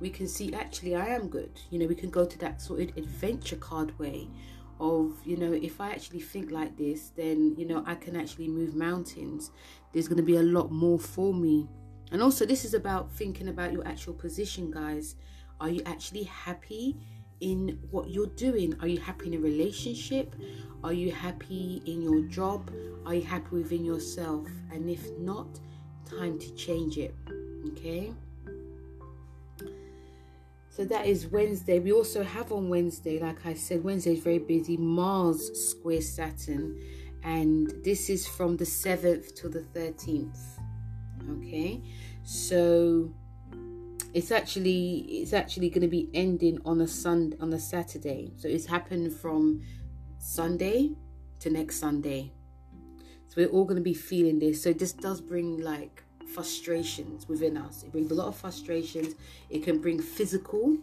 we 0.00 0.10
can 0.10 0.28
see 0.28 0.52
actually 0.54 0.94
I 0.94 1.06
am 1.06 1.28
good. 1.28 1.50
You 1.70 1.78
know, 1.78 1.86
we 1.86 1.94
can 1.94 2.10
go 2.10 2.24
to 2.24 2.38
that 2.38 2.60
sort 2.60 2.80
of 2.80 2.96
adventure 2.96 3.56
card 3.56 3.98
way 3.98 4.28
of, 4.80 5.14
you 5.24 5.36
know, 5.36 5.52
if 5.52 5.80
I 5.80 5.90
actually 5.90 6.20
think 6.20 6.50
like 6.50 6.76
this, 6.76 7.10
then, 7.16 7.54
you 7.58 7.66
know, 7.66 7.82
I 7.86 7.96
can 7.96 8.14
actually 8.16 8.48
move 8.48 8.74
mountains. 8.76 9.50
There's 9.92 10.06
going 10.06 10.18
to 10.18 10.22
be 10.22 10.36
a 10.36 10.42
lot 10.42 10.70
more 10.70 10.98
for 10.98 11.34
me. 11.34 11.68
And 12.10 12.22
also, 12.22 12.46
this 12.46 12.64
is 12.64 12.74
about 12.74 13.12
thinking 13.12 13.48
about 13.48 13.72
your 13.72 13.86
actual 13.86 14.14
position, 14.14 14.70
guys. 14.70 15.16
Are 15.60 15.68
you 15.68 15.82
actually 15.84 16.24
happy 16.24 16.96
in 17.40 17.78
what 17.90 18.10
you're 18.10 18.26
doing? 18.26 18.74
Are 18.80 18.88
you 18.88 18.98
happy 18.98 19.26
in 19.26 19.34
a 19.34 19.38
relationship? 19.38 20.34
Are 20.82 20.92
you 20.92 21.12
happy 21.12 21.82
in 21.86 22.02
your 22.02 22.20
job? 22.22 22.70
Are 23.04 23.14
you 23.14 23.22
happy 23.22 23.56
within 23.56 23.84
yourself? 23.84 24.46
And 24.72 24.88
if 24.88 25.10
not, 25.18 25.58
time 26.08 26.38
to 26.38 26.54
change 26.54 26.96
it. 26.98 27.14
Okay. 27.68 28.12
So 30.70 30.84
that 30.84 31.06
is 31.06 31.26
Wednesday. 31.26 31.80
We 31.80 31.92
also 31.92 32.22
have 32.22 32.52
on 32.52 32.68
Wednesday, 32.68 33.18
like 33.18 33.44
I 33.44 33.54
said, 33.54 33.82
Wednesday 33.82 34.12
is 34.12 34.20
very 34.20 34.38
busy. 34.38 34.76
Mars 34.76 35.70
square 35.70 36.00
Saturn, 36.00 36.80
and 37.24 37.72
this 37.82 38.08
is 38.08 38.28
from 38.28 38.56
the 38.56 38.64
7th 38.64 39.34
to 39.40 39.48
the 39.48 39.60
13th. 39.60 40.57
Okay, 41.30 41.82
so 42.24 43.12
it's 44.14 44.30
actually 44.30 44.98
it's 45.08 45.32
actually 45.32 45.68
going 45.68 45.82
to 45.82 45.88
be 45.88 46.08
ending 46.14 46.58
on 46.64 46.80
a 46.80 46.86
sun 46.86 47.34
on 47.40 47.52
a 47.52 47.60
Saturday. 47.60 48.32
So 48.36 48.48
it's 48.48 48.66
happened 48.66 49.12
from 49.12 49.62
Sunday 50.18 50.92
to 51.40 51.50
next 51.50 51.78
Sunday. 51.78 52.32
So 53.28 53.34
we're 53.36 53.48
all 53.48 53.64
going 53.64 53.76
to 53.76 53.82
be 53.82 53.94
feeling 53.94 54.38
this. 54.38 54.62
So 54.62 54.72
this 54.72 54.92
does 54.92 55.20
bring 55.20 55.60
like 55.60 56.02
frustrations 56.32 57.28
within 57.28 57.56
us. 57.56 57.82
It 57.82 57.92
brings 57.92 58.10
a 58.10 58.14
lot 58.14 58.28
of 58.28 58.36
frustrations. 58.36 59.14
It 59.50 59.62
can 59.62 59.78
bring 59.78 60.00
physical 60.00 60.76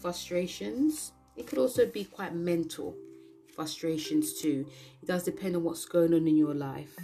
frustrations. 0.00 1.12
It 1.36 1.46
could 1.46 1.58
also 1.58 1.86
be 1.86 2.04
quite 2.04 2.34
mental 2.34 2.94
frustrations 3.54 4.40
too. 4.40 4.66
It 5.02 5.06
does 5.06 5.24
depend 5.24 5.56
on 5.56 5.64
what's 5.64 5.84
going 5.84 6.14
on 6.14 6.26
in 6.28 6.36
your 6.36 6.54
life. 6.54 6.96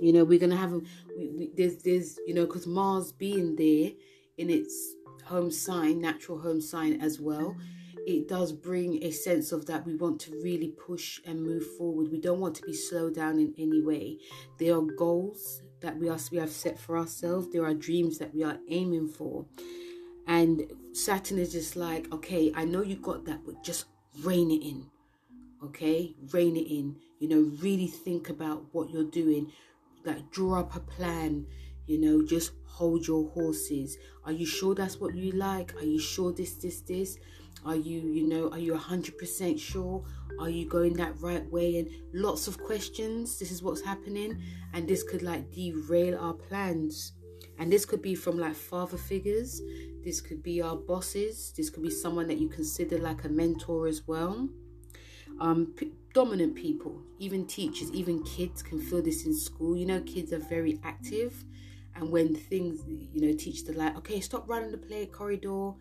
You 0.00 0.12
know, 0.12 0.24
we're 0.24 0.38
gonna 0.38 0.56
have 0.56 0.72
we, 0.72 0.84
we, 1.16 1.50
there's 1.56 1.76
there's 1.82 2.18
you 2.26 2.34
know 2.34 2.46
because 2.46 2.66
Mars 2.66 3.12
being 3.12 3.56
there 3.56 3.92
in 4.36 4.50
its 4.50 4.94
home 5.24 5.50
sign, 5.50 6.00
natural 6.00 6.38
home 6.38 6.60
sign 6.60 7.00
as 7.00 7.20
well 7.20 7.56
it 8.08 8.26
does 8.26 8.52
bring 8.52 9.04
a 9.04 9.10
sense 9.10 9.52
of 9.52 9.66
that 9.66 9.84
we 9.84 9.94
want 9.94 10.18
to 10.18 10.32
really 10.42 10.68
push 10.68 11.20
and 11.26 11.42
move 11.42 11.62
forward. 11.76 12.10
We 12.10 12.18
don't 12.18 12.40
want 12.40 12.54
to 12.54 12.62
be 12.62 12.72
slowed 12.72 13.14
down 13.14 13.38
in 13.38 13.54
any 13.58 13.82
way. 13.82 14.16
There 14.58 14.74
are 14.74 14.80
goals 14.80 15.60
that 15.82 15.98
we 15.98 16.08
are 16.08 16.18
we 16.32 16.38
have 16.38 16.50
set 16.50 16.78
for 16.78 16.96
ourselves. 16.96 17.52
There 17.52 17.66
are 17.66 17.74
dreams 17.74 18.16
that 18.16 18.34
we 18.34 18.44
are 18.44 18.56
aiming 18.70 19.08
for. 19.08 19.44
And 20.26 20.72
Saturn 20.94 21.38
is 21.38 21.52
just 21.52 21.76
like, 21.76 22.10
okay, 22.10 22.50
I 22.54 22.64
know 22.64 22.80
you 22.80 22.96
got 22.96 23.26
that, 23.26 23.40
but 23.44 23.62
just 23.62 23.84
rein 24.22 24.50
it 24.50 24.62
in. 24.62 24.86
Okay? 25.62 26.14
Rein 26.32 26.56
it 26.56 26.70
in. 26.70 26.96
You 27.18 27.28
know, 27.28 27.52
really 27.60 27.88
think 27.88 28.30
about 28.30 28.64
what 28.72 28.88
you're 28.88 29.04
doing. 29.04 29.52
Like 30.08 30.30
draw 30.30 30.60
up 30.60 30.74
a 30.74 30.80
plan. 30.80 31.46
you 31.88 31.98
know, 31.98 32.24
just 32.24 32.52
hold 32.64 33.06
your 33.06 33.28
horses. 33.30 33.96
Are 34.24 34.32
you 34.32 34.46
sure 34.46 34.74
that's 34.74 35.00
what 35.00 35.14
you 35.16 35.32
like? 35.32 35.74
Are 35.76 35.84
you 35.84 35.98
sure 35.98 36.32
this, 36.32 36.54
this, 36.54 36.82
this? 36.82 37.18
Are 37.64 37.74
you, 37.74 38.00
you 38.00 38.28
know, 38.28 38.50
are 38.50 38.58
you 38.58 38.74
100% 38.74 39.58
sure? 39.58 40.04
Are 40.38 40.50
you 40.50 40.66
going 40.68 40.92
that 40.94 41.18
right 41.20 41.50
way? 41.50 41.78
And 41.78 41.88
lots 42.12 42.46
of 42.46 42.62
questions. 42.62 43.38
This 43.38 43.50
is 43.50 43.62
what's 43.62 43.80
happening. 43.80 44.40
And 44.74 44.86
this 44.86 45.02
could 45.02 45.22
like 45.22 45.50
derail 45.50 46.18
our 46.18 46.34
plans. 46.34 47.12
And 47.58 47.72
this 47.72 47.84
could 47.84 48.02
be 48.02 48.14
from 48.14 48.38
like 48.38 48.54
father 48.54 48.98
figures. 48.98 49.60
This 50.04 50.20
could 50.20 50.42
be 50.42 50.60
our 50.62 50.76
bosses. 50.76 51.52
This 51.56 51.70
could 51.70 51.82
be 51.82 51.90
someone 51.90 52.28
that 52.28 52.38
you 52.38 52.48
consider 52.48 52.98
like 52.98 53.24
a 53.24 53.28
mentor 53.28 53.88
as 53.88 54.06
well. 54.06 54.48
Um, 55.40 55.72
p- 55.76 55.92
dominant 56.14 56.54
people, 56.54 57.00
even 57.18 57.46
teachers, 57.46 57.92
even 57.92 58.22
kids 58.24 58.62
can 58.62 58.80
feel 58.80 59.02
this 59.02 59.24
in 59.24 59.34
school. 59.34 59.76
You 59.76 59.86
know, 59.86 60.00
kids 60.00 60.32
are 60.32 60.38
very 60.38 60.80
active. 60.84 61.44
And 61.94 62.10
when 62.10 62.34
things, 62.34 62.80
you 62.86 63.20
know, 63.26 63.36
teach 63.36 63.64
the 63.64 63.72
like, 63.72 63.96
okay, 63.98 64.20
stop 64.20 64.48
running 64.48 64.70
the 64.70 64.78
play 64.78 65.06
corridor, 65.06 65.72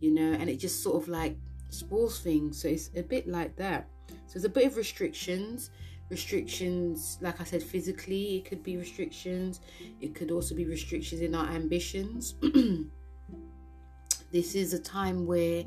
you 0.00 0.10
know, 0.12 0.32
and 0.32 0.48
it 0.48 0.56
just 0.56 0.82
sort 0.82 1.02
of 1.02 1.08
like 1.08 1.36
spoils 1.70 2.20
things. 2.20 2.60
So 2.60 2.68
it's 2.68 2.90
a 2.96 3.02
bit 3.02 3.28
like 3.28 3.56
that. 3.56 3.88
So 4.08 4.34
there's 4.34 4.44
a 4.44 4.48
bit 4.48 4.66
of 4.66 4.76
restrictions. 4.76 5.70
Restrictions, 6.08 7.18
like 7.20 7.40
I 7.40 7.44
said, 7.44 7.62
physically, 7.62 8.36
it 8.36 8.44
could 8.44 8.62
be 8.62 8.76
restrictions. 8.76 9.60
It 10.00 10.14
could 10.14 10.30
also 10.30 10.54
be 10.54 10.64
restrictions 10.64 11.20
in 11.20 11.34
our 11.34 11.48
ambitions. 11.48 12.34
this 14.32 14.54
is 14.54 14.72
a 14.72 14.78
time 14.78 15.26
where, 15.26 15.64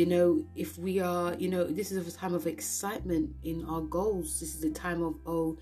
you 0.00 0.06
know, 0.06 0.42
if 0.56 0.78
we 0.78 0.98
are, 0.98 1.34
you 1.34 1.50
know, 1.50 1.64
this 1.64 1.92
is 1.92 2.08
a 2.08 2.18
time 2.18 2.32
of 2.32 2.46
excitement 2.46 3.34
in 3.42 3.66
our 3.66 3.82
goals. 3.82 4.40
This 4.40 4.54
is 4.54 4.64
a 4.64 4.70
time 4.70 5.02
of, 5.02 5.16
oh, 5.26 5.58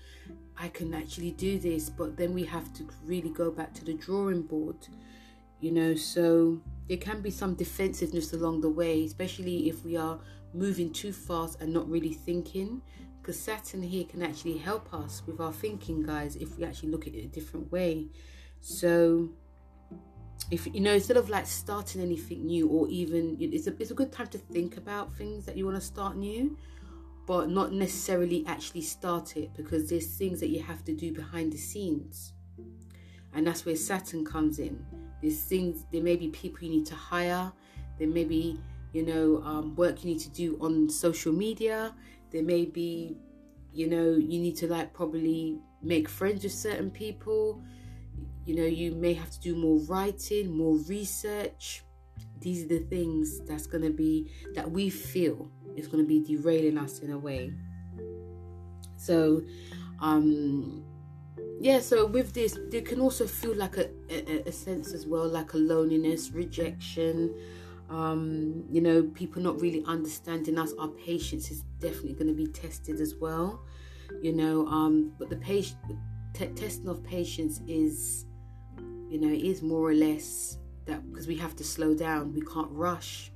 I 0.57 0.69
can 0.69 0.93
actually 0.93 1.31
do 1.31 1.59
this. 1.59 1.89
But 1.89 2.15
then 2.15 2.33
we 2.33 2.45
have 2.45 2.73
to 2.75 2.87
really 3.03 3.31
go 3.31 3.51
back 3.51 3.73
to 3.73 3.83
the 3.83 3.95
drawing 3.95 4.43
board, 4.43 4.77
you 5.59 5.71
know, 5.71 5.93
so 5.93 6.61
there 6.87 6.95
can 6.95 7.19
be 7.21 7.31
some 7.31 7.53
defensiveness 7.53 8.31
along 8.31 8.61
the 8.61 8.69
way, 8.69 9.03
especially 9.03 9.67
if 9.67 9.83
we 9.83 9.97
are 9.97 10.17
moving 10.53 10.93
too 10.93 11.11
fast 11.11 11.59
and 11.59 11.73
not 11.73 11.89
really 11.89 12.13
thinking. 12.13 12.81
Because 13.21 13.37
Saturn 13.37 13.83
here 13.83 14.05
can 14.05 14.23
actually 14.23 14.57
help 14.57 14.93
us 14.93 15.21
with 15.27 15.41
our 15.41 15.51
thinking, 15.51 16.01
guys, 16.01 16.37
if 16.37 16.57
we 16.57 16.63
actually 16.63 16.91
look 16.91 17.07
at 17.07 17.13
it 17.13 17.25
a 17.25 17.27
different 17.27 17.69
way. 17.73 18.07
So, 18.61 19.31
if 20.51 20.67
you 20.67 20.79
know, 20.79 20.93
instead 20.93 21.17
of 21.17 21.29
like 21.29 21.45
starting 21.45 22.01
anything 22.01 22.45
new, 22.45 22.67
or 22.67 22.87
even 22.89 23.37
it's 23.39 23.67
a 23.67 23.73
it's 23.79 23.91
a 23.91 23.95
good 23.95 24.11
time 24.11 24.27
to 24.27 24.37
think 24.37 24.77
about 24.77 25.13
things 25.15 25.45
that 25.45 25.57
you 25.57 25.65
want 25.65 25.77
to 25.77 25.85
start 25.85 26.17
new, 26.17 26.57
but 27.25 27.49
not 27.49 27.71
necessarily 27.71 28.43
actually 28.47 28.81
start 28.81 29.37
it 29.37 29.53
because 29.55 29.89
there's 29.89 30.07
things 30.07 30.39
that 30.39 30.49
you 30.49 30.61
have 30.61 30.83
to 30.85 30.93
do 30.93 31.13
behind 31.13 31.53
the 31.53 31.57
scenes, 31.57 32.33
and 33.33 33.45
that's 33.45 33.65
where 33.65 33.75
Saturn 33.75 34.25
comes 34.25 34.59
in 34.59 34.83
there's 35.21 35.39
things, 35.41 35.85
there 35.91 36.03
may 36.03 36.15
be 36.15 36.29
people 36.29 36.63
you 36.63 36.69
need 36.69 36.85
to 36.87 36.95
hire. 36.95 37.51
There 37.97 38.07
may 38.07 38.23
be, 38.23 38.59
you 38.93 39.05
know, 39.05 39.43
um, 39.43 39.75
work 39.75 40.03
you 40.03 40.11
need 40.11 40.19
to 40.21 40.29
do 40.29 40.57
on 40.61 40.89
social 40.89 41.33
media. 41.33 41.93
There 42.31 42.43
may 42.43 42.65
be, 42.65 43.17
you 43.73 43.87
know, 43.87 44.11
you 44.11 44.39
need 44.39 44.55
to 44.57 44.67
like 44.67 44.93
probably 44.93 45.59
make 45.81 46.07
friends 46.07 46.43
with 46.43 46.53
certain 46.53 46.89
people. 46.89 47.61
You 48.49 48.55
know, 48.55 48.65
you 48.65 48.95
may 48.95 49.13
have 49.13 49.29
to 49.29 49.39
do 49.39 49.55
more 49.55 49.77
writing, 49.81 50.57
more 50.57 50.77
research. 50.87 51.83
These 52.39 52.65
are 52.65 52.67
the 52.67 52.79
things 52.79 53.41
that's 53.41 53.67
going 53.67 53.83
to 53.83 53.91
be, 53.91 54.31
that 54.55 54.71
we 54.71 54.89
feel 54.89 55.51
is 55.75 55.87
going 55.87 56.03
to 56.03 56.07
be 56.07 56.19
derailing 56.19 56.79
us 56.79 56.97
in 56.99 57.11
a 57.11 57.17
way. 57.17 57.53
So, 58.97 59.43
um, 60.01 60.83
yeah 61.59 61.79
so 61.79 62.05
with 62.05 62.33
this 62.33 62.57
there 62.69 62.81
can 62.81 63.01
also 63.01 63.27
feel 63.27 63.53
like 63.55 63.77
a, 63.77 63.89
a, 64.09 64.47
a 64.47 64.51
sense 64.51 64.93
as 64.93 65.05
well 65.05 65.27
like 65.27 65.53
a 65.53 65.57
loneliness 65.57 66.31
rejection 66.31 67.35
um, 67.89 68.63
you 68.69 68.79
know 68.79 69.03
people 69.03 69.41
not 69.41 69.59
really 69.59 69.83
understanding 69.85 70.57
us 70.57 70.73
our 70.79 70.87
patience 70.87 71.51
is 71.51 71.63
definitely 71.79 72.13
going 72.13 72.27
to 72.27 72.33
be 72.33 72.47
tested 72.47 73.01
as 73.01 73.15
well 73.15 73.61
you 74.21 74.31
know 74.31 74.65
um, 74.67 75.11
but 75.19 75.29
the 75.29 75.35
patient 75.35 75.77
testing 76.55 76.87
of 76.87 77.03
patience 77.03 77.59
is 77.67 78.25
you 79.09 79.19
know 79.19 79.27
it 79.27 79.43
is 79.43 79.61
more 79.61 79.89
or 79.89 79.93
less 79.93 80.57
that 80.85 81.07
because 81.11 81.27
we 81.27 81.35
have 81.35 81.55
to 81.55 81.63
slow 81.63 81.93
down 81.93 82.33
we 82.33 82.41
can't 82.41 82.71
rush 82.71 83.31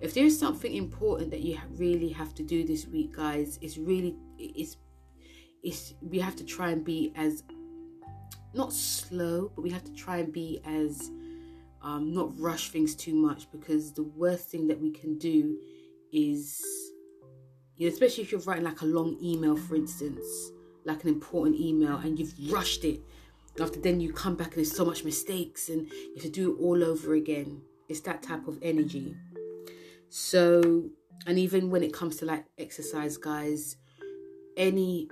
if 0.00 0.14
there's 0.14 0.36
something 0.38 0.74
important 0.74 1.30
that 1.30 1.40
you 1.40 1.58
really 1.76 2.08
have 2.08 2.34
to 2.34 2.42
do 2.42 2.64
this 2.64 2.86
week 2.86 3.14
guys 3.14 3.58
it's 3.62 3.78
really 3.78 4.16
it's 4.38 4.76
it's 5.62 5.94
we 6.00 6.18
have 6.18 6.34
to 6.36 6.44
try 6.44 6.70
and 6.70 6.84
be 6.84 7.12
as 7.14 7.44
not 8.54 8.72
slow, 8.72 9.50
but 9.54 9.62
we 9.62 9.70
have 9.70 9.84
to 9.84 9.92
try 9.92 10.18
and 10.18 10.32
be 10.32 10.60
as 10.64 11.10
um, 11.82 12.12
not 12.12 12.38
rush 12.38 12.70
things 12.70 12.94
too 12.94 13.14
much 13.14 13.50
because 13.50 13.92
the 13.92 14.02
worst 14.02 14.48
thing 14.48 14.66
that 14.66 14.80
we 14.80 14.90
can 14.90 15.18
do 15.18 15.58
is, 16.12 16.62
you 17.76 17.88
know, 17.88 17.92
especially 17.92 18.24
if 18.24 18.30
you're 18.32 18.40
writing 18.42 18.64
like 18.64 18.82
a 18.82 18.86
long 18.86 19.16
email, 19.22 19.56
for 19.56 19.74
instance, 19.74 20.26
like 20.84 21.02
an 21.02 21.08
important 21.08 21.56
email, 21.56 21.96
and 21.96 22.18
you've 22.18 22.34
rushed 22.52 22.84
it. 22.84 23.00
After 23.60 23.80
then, 23.80 24.00
you 24.00 24.12
come 24.12 24.34
back 24.34 24.48
and 24.48 24.56
there's 24.56 24.74
so 24.74 24.84
much 24.84 25.04
mistakes, 25.04 25.68
and 25.68 25.86
you 25.88 26.14
have 26.14 26.24
to 26.24 26.30
do 26.30 26.52
it 26.52 26.60
all 26.60 26.82
over 26.82 27.14
again. 27.14 27.62
It's 27.88 28.00
that 28.00 28.22
type 28.22 28.48
of 28.48 28.58
energy. 28.62 29.14
So, 30.08 30.90
and 31.26 31.38
even 31.38 31.70
when 31.70 31.82
it 31.82 31.92
comes 31.92 32.16
to 32.16 32.24
like 32.24 32.46
exercise, 32.58 33.16
guys, 33.16 33.76
any 34.56 35.08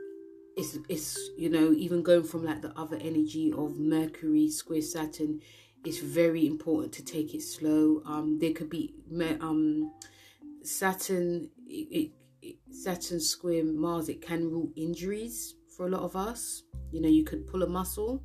it's 0.57 0.79
it's 0.89 1.19
you 1.37 1.49
know 1.49 1.73
even 1.73 2.03
going 2.03 2.25
from 2.25 2.45
like 2.45 2.63
the 2.63 2.79
other 2.79 2.97
energy 3.01 3.53
of 3.57 3.79
Mercury 3.79 4.51
square 4.51 4.83
Saturn, 4.83 5.41
it's 5.85 5.99
very 5.99 6.47
important 6.47 6.93
to 6.95 7.05
take 7.05 7.35
it 7.35 7.43
slow. 7.43 8.03
Um, 8.05 8.39
there 8.41 8.53
could 8.53 8.71
be 8.71 8.95
um 9.41 9.93
Saturn 10.63 11.51
it, 11.67 12.13
it, 12.43 12.57
Saturn 12.71 13.21
square 13.21 13.65
Mars. 13.65 14.09
It 14.09 14.23
can 14.23 14.51
rule 14.51 14.71
injuries 14.77 15.55
for 15.77 15.87
a 15.87 15.91
lot 15.91 16.03
of 16.03 16.17
us. 16.17 16.63
You 16.93 17.01
know, 17.01 17.09
you 17.09 17.25
could 17.25 17.47
pull 17.47 17.63
a 17.63 17.69
muscle. 17.69 18.25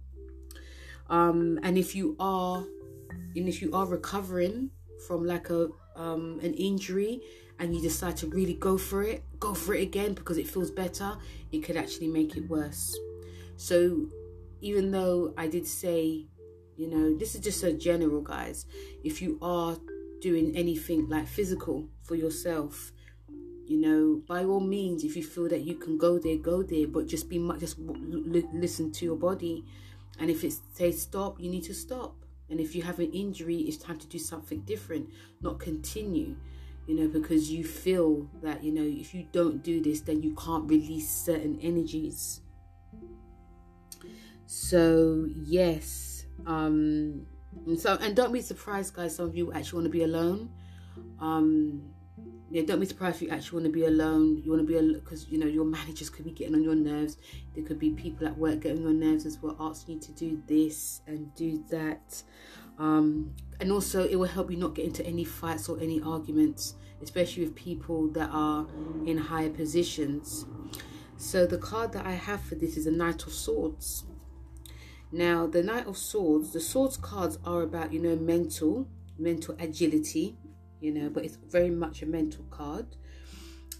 Um, 1.10 1.60
and 1.64 1.78
if 1.78 1.96
you 1.96 2.16
are, 2.20 2.64
and 3.36 3.48
if 3.48 3.62
you 3.62 3.74
are 3.74 3.86
recovering 3.86 4.72
from 5.08 5.26
like 5.26 5.50
a 5.50 5.70
um 5.96 6.40
an 6.44 6.54
injury, 6.56 7.22
and 7.60 7.76
you 7.76 7.82
decide 7.82 8.18
to 8.18 8.28
really 8.28 8.54
go 8.54 8.78
for 8.78 9.04
it, 9.04 9.24
go 9.40 9.54
for 9.54 9.74
it 9.74 9.82
again 9.82 10.14
because 10.14 10.38
it 10.38 10.48
feels 10.48 10.72
better, 10.72 11.18
it 11.52 11.60
could 11.60 11.78
actually 11.78 12.08
make 12.08 12.36
it 12.36 12.50
worse. 12.50 12.98
So, 13.58 14.08
even 14.62 14.92
though 14.92 15.34
I 15.38 15.48
did 15.48 15.68
say, 15.68 16.26
you 16.76 16.90
know, 16.90 17.18
this 17.18 17.36
is 17.36 17.42
just 17.42 17.64
a 17.64 17.72
general, 17.72 18.22
guys, 18.22 18.66
if 19.04 19.22
you 19.22 19.38
are 19.42 19.78
doing 20.20 20.56
anything 20.56 21.08
like 21.08 21.28
physical 21.28 21.88
for 22.04 22.16
yourself, 22.16 22.92
you 23.68 23.80
know, 23.80 24.22
by 24.28 24.44
all 24.44 24.60
means, 24.60 25.04
if 25.04 25.16
you 25.16 25.24
feel 25.24 25.48
that 25.50 25.62
you 25.62 25.76
can 25.76 25.98
go 25.98 26.20
there, 26.20 26.38
go 26.38 26.62
there, 26.62 26.88
but 26.88 27.08
just 27.08 27.30
be 27.30 27.38
just 27.58 27.78
listen 27.80 28.92
to 28.92 29.06
your 29.06 29.16
body. 29.16 29.64
And 30.20 30.30
if 30.30 30.44
it 30.44 30.54
says 30.74 31.02
stop, 31.02 31.40
you 31.40 31.50
need 31.50 31.64
to 31.64 31.74
stop. 31.74 32.16
And 32.50 32.60
if 32.60 32.76
you 32.76 32.84
have 32.84 33.00
an 33.00 33.12
injury, 33.12 33.58
it's 33.58 33.78
time 33.78 33.98
to 33.98 34.08
do 34.08 34.20
something 34.20 34.62
different, 34.62 35.10
not 35.42 35.60
continue 35.60 36.36
you 36.88 36.96
know, 36.96 37.08
because 37.08 37.52
you 37.52 37.64
feel 37.64 38.30
that, 38.44 38.64
you 38.64 38.72
know, 38.72 38.84
if 38.84 39.14
you 39.14 39.26
don't 39.32 39.64
do 39.64 39.82
this, 39.82 40.02
then 40.02 40.22
you 40.22 40.36
can't 40.36 40.70
release 40.70 41.10
certain 41.10 41.60
energies. 41.62 42.42
So, 44.46 45.28
yes. 45.36 46.26
Um, 46.46 47.26
and 47.66 47.80
so, 47.80 47.98
and 48.02 48.16
don't 48.16 48.32
be 48.32 48.42
surprised, 48.42 48.94
guys, 48.94 49.16
some 49.16 49.26
of 49.26 49.36
you 49.36 49.52
actually 49.52 49.78
want 49.78 49.86
to 49.86 49.98
be 49.98 50.04
alone. 50.04 50.52
Um, 51.20 51.82
yeah, 52.50 52.62
don't 52.64 52.80
be 52.80 52.86
surprised 52.86 53.18
if 53.18 53.22
you 53.24 53.30
actually 53.30 53.64
want 53.64 53.74
to 53.74 53.80
be 53.80 53.86
alone. 53.86 54.42
You 54.44 54.52
want 54.52 54.68
to 54.68 54.82
be 54.82 54.94
because 54.94 55.28
you 55.30 55.40
know 55.40 55.48
your 55.48 55.66
managers 55.66 56.10
could 56.10 56.26
be 56.26 56.32
getting 56.32 56.56
on 56.56 56.64
your 56.64 56.76
nerves. 56.76 57.18
There 57.56 57.64
could 57.64 57.80
be 57.80 57.92
people 57.92 58.28
at 58.28 58.38
work 58.38 58.62
getting 58.62 58.86
on 58.86 59.00
your 59.00 59.12
nerves 59.12 59.26
as 59.26 59.40
well, 59.42 59.56
asking 59.60 59.96
you 59.96 60.02
to 60.02 60.12
do 60.12 60.42
this 60.48 61.02
and 61.08 61.34
do 61.36 61.64
that. 61.70 62.22
Um, 62.78 63.34
and 63.60 63.72
also, 63.72 64.06
it 64.08 64.16
will 64.16 64.28
help 64.28 64.52
you 64.52 64.58
not 64.58 64.76
get 64.76 64.86
into 64.86 65.06
any 65.06 65.24
fights 65.24 65.70
or 65.70 65.80
any 65.80 66.02
arguments, 66.02 66.76
especially 67.02 67.46
with 67.46 67.56
people 67.56 68.10
that 68.10 68.30
are 68.32 68.68
in 69.06 69.18
higher 69.18 69.50
positions. 69.50 70.46
So, 71.18 71.48
the 71.48 71.58
card 71.58 71.94
that 71.94 72.06
I 72.06 72.12
have 72.12 72.42
for 72.42 72.56
this 72.56 72.78
is 72.78 72.86
a 72.86 72.92
Knight 72.92 73.26
of 73.26 73.34
Swords. 73.34 74.04
Now, 75.12 75.48
the 75.48 75.64
Knight 75.64 75.88
of 75.88 75.98
Swords, 75.98 76.52
the 76.52 76.60
Swords 76.60 76.98
cards 76.98 77.40
are 77.46 77.62
about, 77.62 77.94
you 77.94 78.02
know, 78.02 78.18
mental, 78.18 78.88
mental 79.18 79.56
agility, 79.58 80.38
you 80.86 80.94
know, 80.94 81.10
but 81.10 81.26
it's 81.26 81.38
very 81.50 81.72
much 81.72 82.04
a 82.04 82.06
mental 82.06 82.46
card. 82.52 82.86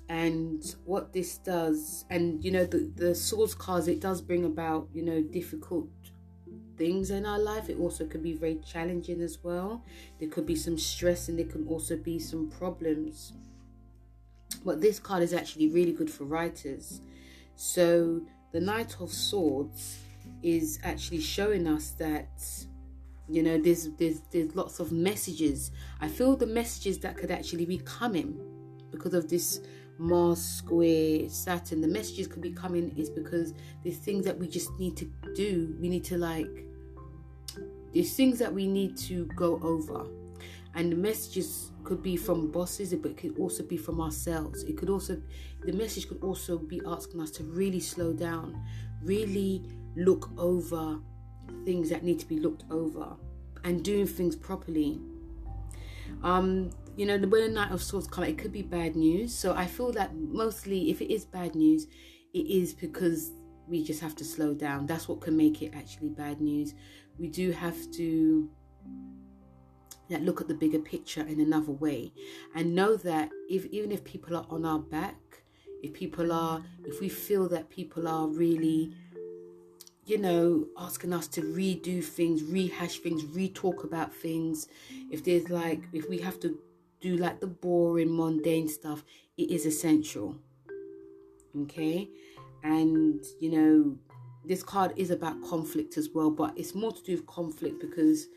And 0.10 0.64
what 0.86 1.14
this 1.14 1.38
does, 1.38 2.06
and 2.10 2.44
you 2.44 2.52
know, 2.52 2.66
the, 2.66 2.92
the 2.96 3.16
Swords 3.16 3.54
cards, 3.54 3.88
it 3.88 4.00
does 4.00 4.22
bring 4.22 4.44
about, 4.44 4.90
you 4.92 5.04
know, 5.04 5.22
difficult 5.22 5.88
things 6.78 7.12
in 7.12 7.26
our 7.26 7.40
life. 7.40 7.70
It 7.70 7.78
also 7.80 8.06
could 8.06 8.24
be 8.24 8.34
very 8.34 8.60
challenging 8.66 9.22
as 9.22 9.38
well. 9.44 9.84
There 10.20 10.30
could 10.30 10.48
be 10.48 10.56
some 10.56 10.78
stress 10.80 11.30
and 11.30 11.38
there 11.38 11.46
can 11.46 11.68
also 11.68 11.96
be 11.96 12.18
some 12.18 12.50
problems. 12.50 13.34
But 14.64 14.82
this 14.82 15.00
card 15.00 15.22
is 15.22 15.34
actually 15.34 15.70
really 15.70 15.94
good 15.94 16.10
for 16.10 16.24
writers. 16.24 17.02
So 17.56 18.22
the 18.52 18.60
Knight 18.60 18.96
of 19.00 19.12
Swords 19.12 20.00
is 20.42 20.80
actually 20.84 21.22
showing 21.22 21.68
us 21.68 21.92
that 21.92 22.30
you 23.28 23.42
know 23.42 23.58
there's 23.58 23.90
there's 23.98 24.22
there's 24.32 24.56
lots 24.56 24.80
of 24.80 24.92
messages. 24.92 25.72
I 26.02 26.08
feel 26.08 26.36
the 26.36 26.48
messages 26.48 27.00
that 27.00 27.18
could 27.18 27.32
actually 27.32 27.66
be 27.66 27.80
coming 27.80 28.40
because 28.92 29.14
of 29.14 29.30
this 29.30 29.62
mars 29.98 30.44
square 30.44 31.30
saturn 31.30 31.80
the 31.80 31.88
messages 31.88 32.28
could 32.28 32.42
be 32.42 32.52
coming 32.52 32.94
is 32.98 33.10
because 33.10 33.54
there's 33.82 33.98
things 33.98 34.26
that 34.26 34.38
we 34.38 34.48
just 34.48 34.72
need 34.80 34.96
to 34.98 35.06
do. 35.36 35.76
We 35.80 35.90
need 35.90 36.04
to 36.06 36.18
like 36.18 36.66
there's 37.94 38.14
things 38.14 38.40
that 38.40 38.54
we 38.54 38.68
need 38.68 38.98
to 38.98 39.26
go 39.36 39.60
over. 39.62 40.06
And 40.78 40.92
the 40.92 40.98
messages 40.98 41.72
could 41.86 42.04
be 42.04 42.18
from 42.18 42.52
bosses 42.52 42.94
but 42.94 43.12
it 43.12 43.18
could 43.18 43.40
also 43.40 43.64
be 43.64 43.78
from 43.78 44.02
ourselves. 44.02 44.64
It 44.64 44.78
could 44.78 44.90
also 44.90 45.22
the 45.64 45.74
message 45.74 46.08
could 46.08 46.22
also 46.22 46.58
be 46.58 46.82
asking 46.86 47.22
us 47.22 47.32
to 47.32 47.44
really 47.44 47.80
slow 47.80 48.14
down 48.14 48.62
really 49.06 49.64
look 49.96 50.30
over 50.38 51.00
things 51.66 51.90
that 51.90 52.04
need 52.04 52.20
to 52.20 52.28
be 52.28 52.40
looked 52.40 52.64
over 52.70 53.16
and 53.64 53.84
doing 53.84 54.08
things 54.08 54.36
properly. 54.36 55.00
Um, 56.24 56.70
you 56.96 57.06
know, 57.06 57.18
the 57.18 57.28
when 57.28 57.44
a 57.44 57.50
Knight 57.50 57.72
of 57.72 57.82
Swords 57.82 58.08
come, 58.08 58.24
it 58.24 58.38
could 58.38 58.52
be 58.52 58.62
bad 58.62 58.96
news. 58.96 59.34
So 59.34 59.54
I 59.54 59.66
feel 59.66 59.92
that 59.94 60.16
mostly, 60.16 60.90
if 60.90 61.02
it 61.02 61.12
is 61.12 61.26
bad 61.26 61.56
news, 61.56 61.88
it 62.34 62.48
is 62.48 62.74
because 62.74 63.32
we 63.68 63.84
just 63.84 64.02
have 64.02 64.16
to 64.16 64.26
slow 64.26 64.54
down. 64.54 64.86
That's 64.86 65.08
what 65.08 65.22
can 65.22 65.36
make 65.36 65.62
it 65.62 65.74
actually 65.76 66.10
bad 66.10 66.40
news. 66.40 66.74
We 67.18 67.28
do 67.28 67.52
have 67.52 67.92
to 67.94 68.50
yeah, 70.08 70.20
look 70.22 70.42
at 70.42 70.48
the 70.48 70.54
bigger 70.54 70.80
picture 70.80 71.22
in 71.22 71.40
another 71.42 71.72
way 71.72 72.14
and 72.54 72.76
know 72.76 72.96
that 72.98 73.30
if 73.50 73.66
even 73.68 73.92
if 73.92 74.04
people 74.04 74.38
are 74.38 74.46
on 74.50 74.66
our 74.66 74.80
back, 74.80 75.16
if 75.82 75.94
people 75.94 76.32
are, 76.32 76.64
if 76.84 77.02
we 77.02 77.10
feel 77.10 77.50
that 77.50 77.70
people 77.70 78.08
are 78.08 78.28
really 78.28 78.94
you 80.06 80.20
know, 80.20 80.68
asking 80.78 81.14
us 81.14 81.28
to 81.30 81.42
redo 81.42 82.04
things, 82.04 82.44
rehash 82.44 83.00
things, 83.00 83.26
re-talk 83.26 83.84
about 83.84 84.14
things. 84.14 84.68
If 85.12 85.24
there's 85.24 85.50
like, 85.50 85.82
if 85.94 86.08
we 86.10 86.20
have 86.20 86.40
to 86.42 86.58
do 87.02 87.18
like 87.18 87.40
the 87.40 87.48
boring, 87.48 88.16
mundane 88.16 88.68
stuff, 88.68 89.04
it 89.38 89.50
is 89.50 89.66
essential. 89.66 90.38
Okay, 91.64 92.10
and 92.64 93.24
you 93.40 93.52
know, 93.52 93.98
this 94.44 94.62
card 94.62 94.94
is 94.96 95.10
about 95.10 95.42
conflict 95.44 95.98
as 95.98 96.10
well, 96.14 96.30
but 96.30 96.54
it's 96.58 96.76
more 96.76 96.92
to 96.92 97.02
do 97.02 97.14
with 97.14 97.26
conflict 97.26 97.80
because 97.80 98.28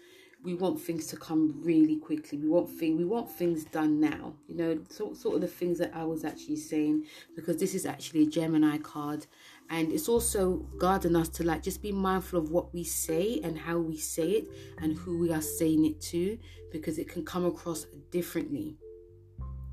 we 0.45 0.55
want 0.55 0.81
things 0.81 1.07
to 1.09 1.17
come 1.17 1.61
really 1.63 1.97
quickly. 1.97 2.39
We 2.39 2.49
want 2.49 2.71
thing 2.71 2.97
we 2.97 3.05
want 3.05 3.31
things 3.31 3.65
done 3.65 4.01
now. 4.01 4.35
You 4.47 4.55
know, 4.55 4.79
sort 4.89 5.17
sort 5.17 5.35
of 5.35 5.41
the 5.41 5.49
things 5.49 5.79
that 5.79 5.93
I 5.95 6.05
was 6.05 6.25
actually 6.25 6.57
saying 6.57 7.05
because 7.35 7.57
this 7.57 7.75
is 7.75 7.87
actually 7.87 8.23
a 8.23 8.27
Gemini 8.27 8.79
card 8.79 9.27
and 9.71 9.93
it's 9.93 10.09
also 10.09 10.57
guarding 10.79 11.15
us 11.15 11.29
to 11.29 11.45
like 11.45 11.63
just 11.63 11.83
be 11.83 11.93
mindful 11.93 12.39
of 12.39 12.51
what 12.51 12.73
we 12.73 12.85
say 12.85 13.41
and 13.45 13.59
how 13.59 13.79
we 13.79 13.99
say 13.99 14.31
it 14.31 14.49
and 14.79 14.97
who 14.97 15.19
we 15.19 15.33
are 15.33 15.43
saying 15.43 15.85
it 15.85 16.01
to 16.01 16.39
because 16.73 16.99
it 16.99 17.09
can 17.09 17.25
come 17.25 17.45
across 17.45 17.87
differently. 18.11 18.77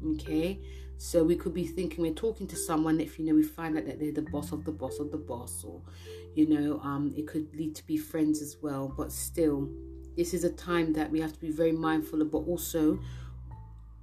Okay. 0.06 0.60
So 0.98 1.24
we 1.24 1.36
could 1.36 1.54
be 1.54 1.66
thinking 1.66 2.02
we're 2.02 2.14
talking 2.14 2.48
to 2.48 2.56
someone 2.56 3.00
if 3.02 3.20
you 3.20 3.26
know 3.26 3.36
we 3.36 3.44
find 3.44 3.78
out 3.78 3.86
that 3.86 4.00
they're 4.00 4.14
the 4.14 4.22
boss 4.22 4.52
of 4.52 4.64
the 4.64 4.72
boss 4.72 5.00
of 5.00 5.12
the 5.12 5.18
boss, 5.18 5.64
or 5.64 5.82
you 6.36 6.48
know, 6.48 6.80
um, 6.80 7.14
it 7.18 7.28
could 7.28 7.54
lead 7.54 7.76
to 7.76 7.86
be 7.86 7.98
friends 7.98 8.42
as 8.42 8.58
well. 8.62 8.94
But 8.96 9.12
still, 9.12 9.70
this 10.16 10.34
is 10.34 10.46
a 10.46 10.50
time 10.50 10.94
that 10.94 11.12
we 11.12 11.20
have 11.20 11.34
to 11.34 11.40
be 11.40 11.52
very 11.52 11.74
mindful 11.74 12.22
of, 12.22 12.32
but 12.32 12.40
also 12.40 13.00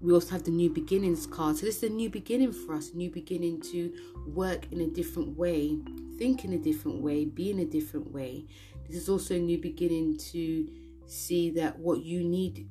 we 0.03 0.13
also 0.13 0.31
have 0.31 0.43
the 0.43 0.51
new 0.51 0.69
beginnings 0.69 1.27
card. 1.27 1.57
So 1.57 1.67
this 1.67 1.77
is 1.83 1.91
a 1.91 1.93
new 1.93 2.11
beginning 2.11 2.53
for 2.53 2.75
us, 2.75 2.91
a 2.91 2.97
new 2.97 3.11
beginning 3.11 3.61
to 3.73 3.93
work 4.27 4.67
in 4.73 4.81
a 4.81 4.89
different 4.89 5.39
way, 5.39 5.79
think 6.19 6.45
in 6.45 6.53
a 6.53 6.59
different 6.59 7.01
way, 7.01 7.25
be 7.25 7.51
in 7.51 7.61
a 7.61 7.65
different 7.65 8.13
way. 8.13 8.47
This 8.89 8.97
is 8.97 9.09
also 9.09 9.37
a 9.37 9.39
new 9.39 9.59
beginning 9.59 10.19
to 10.33 10.69
see 11.07 11.51
that 11.51 11.79
what 11.79 12.03
you 12.03 12.25
need 12.25 12.69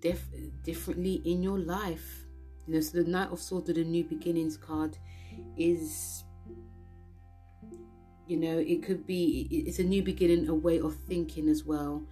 def- 0.00 0.32
differently 0.62 1.20
in 1.24 1.42
your 1.42 1.58
life. 1.58 2.24
You 2.66 2.74
know, 2.74 2.80
so 2.80 3.02
the 3.02 3.08
Knight 3.08 3.30
of 3.30 3.40
Swords, 3.40 3.66
the 3.66 3.84
new 3.84 4.04
beginnings 4.04 4.56
card, 4.56 4.96
is 5.56 6.24
you 8.26 8.36
know 8.36 8.58
it 8.58 8.82
could 8.84 9.06
be 9.06 9.48
it's 9.50 9.80
a 9.80 9.84
new 9.84 10.02
beginning 10.02 10.48
a 10.48 10.54
way 10.54 10.78
of 10.78 10.94
thinking 11.08 11.48
as 11.48 11.64
well 11.64 12.06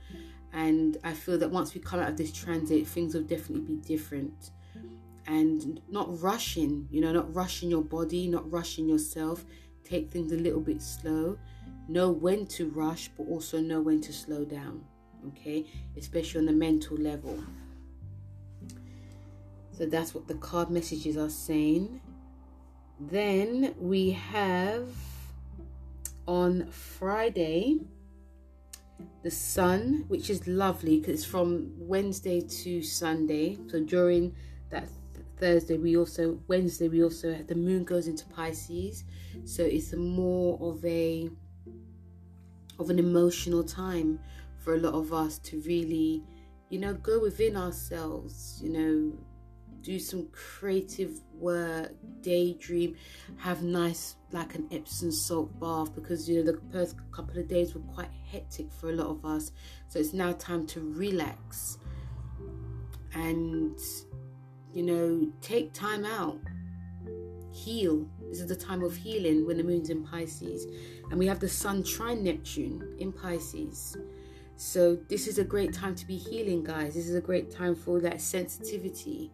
and 0.52 0.96
i 1.04 1.12
feel 1.12 1.38
that 1.38 1.48
once 1.48 1.74
we 1.74 1.80
come 1.80 2.00
out 2.00 2.08
of 2.08 2.16
this 2.16 2.32
transit 2.32 2.86
things 2.88 3.14
will 3.14 3.22
definitely 3.22 3.76
be 3.76 3.76
different 3.82 4.50
and 5.28 5.80
not 5.88 6.20
rushing 6.20 6.88
you 6.90 7.00
know 7.00 7.12
not 7.12 7.32
rushing 7.34 7.70
your 7.70 7.82
body 7.82 8.26
not 8.26 8.50
rushing 8.50 8.88
yourself. 8.88 9.44
Take 9.84 10.10
things 10.10 10.32
a 10.32 10.36
little 10.36 10.60
bit 10.60 10.82
slow. 10.82 11.38
Know 11.88 12.10
when 12.10 12.46
to 12.48 12.68
rush 12.70 13.08
but 13.16 13.26
also 13.28 13.60
know 13.60 13.80
when 13.80 14.00
to 14.02 14.12
slow 14.12 14.44
down 14.44 14.84
okay? 15.28 15.66
Especially 15.96 16.40
on 16.40 16.46
the 16.46 16.52
mental 16.52 16.96
level. 16.96 17.42
So 19.72 19.86
that's 19.86 20.14
what 20.14 20.26
the 20.26 20.34
card 20.34 20.70
messages 20.70 21.16
are 21.16 21.30
saying. 21.30 22.00
Then 23.00 23.74
we 23.78 24.10
have 24.10 24.88
on 26.26 26.66
friday 26.70 27.78
the 29.22 29.30
sun 29.30 30.04
which 30.08 30.28
is 30.28 30.46
lovely 30.46 30.98
because 30.98 31.14
it's 31.14 31.24
from 31.24 31.72
wednesday 31.78 32.40
to 32.40 32.82
sunday. 32.82 33.56
So 33.70 33.80
during 33.80 34.34
that 34.70 34.88
Thursday 35.40 35.78
we 35.78 35.96
also 35.96 36.40
Wednesday 36.48 36.88
we 36.88 37.02
also 37.02 37.34
the 37.46 37.54
moon 37.54 37.84
goes 37.84 38.06
into 38.06 38.26
Pisces. 38.26 39.04
So 39.44 39.62
it's 39.62 39.94
more 39.94 40.58
of 40.60 40.84
a 40.84 41.30
of 42.78 42.90
an 42.90 42.98
emotional 42.98 43.64
time 43.64 44.20
for 44.58 44.74
a 44.74 44.78
lot 44.78 44.94
of 44.94 45.12
us 45.12 45.38
to 45.38 45.60
really 45.62 46.22
you 46.68 46.78
know 46.78 46.94
go 46.94 47.20
within 47.20 47.56
ourselves 47.56 48.60
you 48.62 48.70
know 48.70 49.18
do 49.82 49.98
some 49.98 50.28
creative 50.32 51.20
work 51.32 51.92
daydream 52.20 52.96
have 53.36 53.62
nice 53.62 54.16
like 54.32 54.54
an 54.54 54.68
Epsom 54.72 55.10
salt 55.10 55.58
bath 55.60 55.94
because 55.94 56.28
you 56.28 56.36
know 56.36 56.52
the 56.52 56.60
first 56.72 56.96
couple 57.12 57.38
of 57.38 57.48
days 57.48 57.74
were 57.74 57.80
quite 57.94 58.10
hectic 58.30 58.70
for 58.72 58.90
a 58.90 58.92
lot 58.92 59.06
of 59.06 59.24
us. 59.24 59.52
So 59.88 59.98
it's 59.98 60.12
now 60.12 60.32
time 60.32 60.66
to 60.68 60.80
relax 60.80 61.78
and 63.14 63.78
you 64.72 64.82
know, 64.82 65.32
take 65.40 65.72
time 65.72 66.04
out, 66.04 66.38
heal. 67.52 68.06
This 68.28 68.40
is 68.40 68.46
the 68.46 68.56
time 68.56 68.82
of 68.82 68.94
healing 68.94 69.46
when 69.46 69.56
the 69.56 69.64
moon's 69.64 69.90
in 69.90 70.04
Pisces, 70.04 70.66
and 71.10 71.18
we 71.18 71.26
have 71.26 71.40
the 71.40 71.48
sun 71.48 71.82
trine 71.82 72.22
Neptune 72.22 72.96
in 72.98 73.12
Pisces. 73.12 73.96
So, 74.56 74.96
this 75.08 75.28
is 75.28 75.38
a 75.38 75.44
great 75.44 75.72
time 75.72 75.94
to 75.94 76.06
be 76.06 76.16
healing, 76.16 76.64
guys. 76.64 76.94
This 76.94 77.08
is 77.08 77.14
a 77.14 77.20
great 77.20 77.50
time 77.50 77.76
for 77.76 78.00
that 78.00 78.20
sensitivity. 78.20 79.30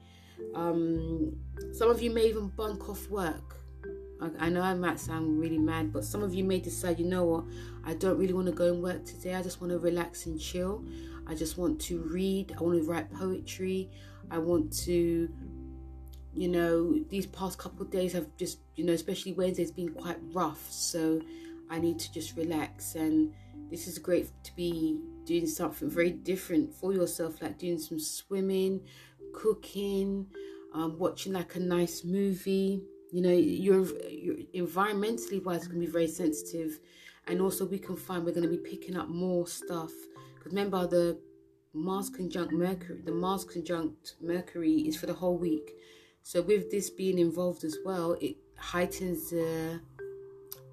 Um, 0.55 1.37
some 1.73 1.91
of 1.91 2.03
you 2.03 2.11
may 2.11 2.27
even 2.27 2.49
bunk 2.49 2.89
off 2.89 3.09
work. 3.09 3.57
I, 4.21 4.47
I 4.47 4.49
know 4.49 4.61
I 4.61 4.75
might 4.75 5.01
sound 5.01 5.41
really 5.41 5.59
mad, 5.59 5.93
but 5.93 6.05
some 6.05 6.23
of 6.23 6.35
you 6.35 6.45
may 6.45 6.61
decide, 6.61 6.99
you 6.99 7.07
know 7.07 7.25
what, 7.25 7.45
I 7.85 7.95
don't 7.95 8.19
really 8.19 8.33
want 8.33 8.47
to 8.47 8.53
go 8.53 8.73
and 8.73 8.83
work 8.83 9.05
today. 9.05 9.35
I 9.35 9.43
just 9.43 9.61
want 9.61 9.73
to 9.73 9.79
relax 9.79 10.27
and 10.27 10.41
chill. 10.41 10.85
I 11.27 11.35
just 11.35 11.59
want 11.59 11.81
to 11.83 12.01
read. 12.03 12.55
I 12.59 12.63
want 12.63 12.83
to 12.83 12.89
write 12.89 13.13
poetry. 13.13 13.91
I 14.31 14.39
want 14.39 14.73
to, 14.85 15.29
you 16.33 16.49
know, 16.49 16.99
these 17.11 17.27
past 17.27 17.59
couple 17.59 17.85
days 17.87 18.13
have 18.13 18.27
just, 18.37 18.59
you 18.77 18.85
know, 18.85 18.93
especially 18.93 19.33
Wednesday's 19.33 19.71
been 19.71 19.91
quite 19.91 20.19
rough. 20.33 20.67
So 20.71 21.21
I 21.71 21.79
need 21.79 21.99
to 22.01 22.13
just 22.13 22.37
relax. 22.37 22.95
And 22.95 23.33
this 23.71 23.87
is 23.87 23.99
great 23.99 24.31
to 24.45 24.57
be 24.57 25.01
doing 25.25 25.47
something 25.47 25.89
very 25.89 26.11
different 26.11 26.75
for 26.75 26.93
yourself, 26.93 27.41
like 27.41 27.59
doing 27.59 27.79
some 27.79 27.99
swimming, 27.99 28.81
cooking, 29.33 30.27
um, 30.75 30.99
watching 30.99 31.33
like 31.33 31.55
a 31.55 31.61
nice 31.61 32.05
movie. 32.05 32.83
You 33.13 33.23
know, 33.23 33.33
you're, 33.33 33.87
you're 34.11 34.37
environmentally 34.55 35.43
wise, 35.43 35.69
to 35.69 35.69
be 35.69 35.87
very 35.87 36.09
sensitive. 36.09 36.81
And 37.27 37.41
also, 37.41 37.65
we 37.65 37.79
can 37.79 37.97
find 37.97 38.25
we're 38.25 38.33
going 38.33 38.43
to 38.43 38.49
be 38.49 38.59
picking 38.59 38.97
up 38.97 39.09
more 39.09 39.47
stuff. 39.47 39.93
Because 40.35 40.53
remember, 40.53 40.87
the 40.87 41.19
Mars 41.75 42.09
conjunct 42.09 42.53
Mercury, 42.53 43.01
the 43.05 43.13
Mars 43.13 43.45
conjunct 43.45 44.15
Mercury 44.21 44.75
is 44.89 44.97
for 44.97 45.07
the 45.07 45.13
whole 45.13 45.37
week. 45.37 45.73
So 46.23 46.41
with 46.41 46.71
this 46.71 46.89
being 46.89 47.19
involved 47.19 47.65
as 47.65 47.77
well, 47.85 48.17
it 48.21 48.37
heightens 48.57 49.31
the. 49.31 49.81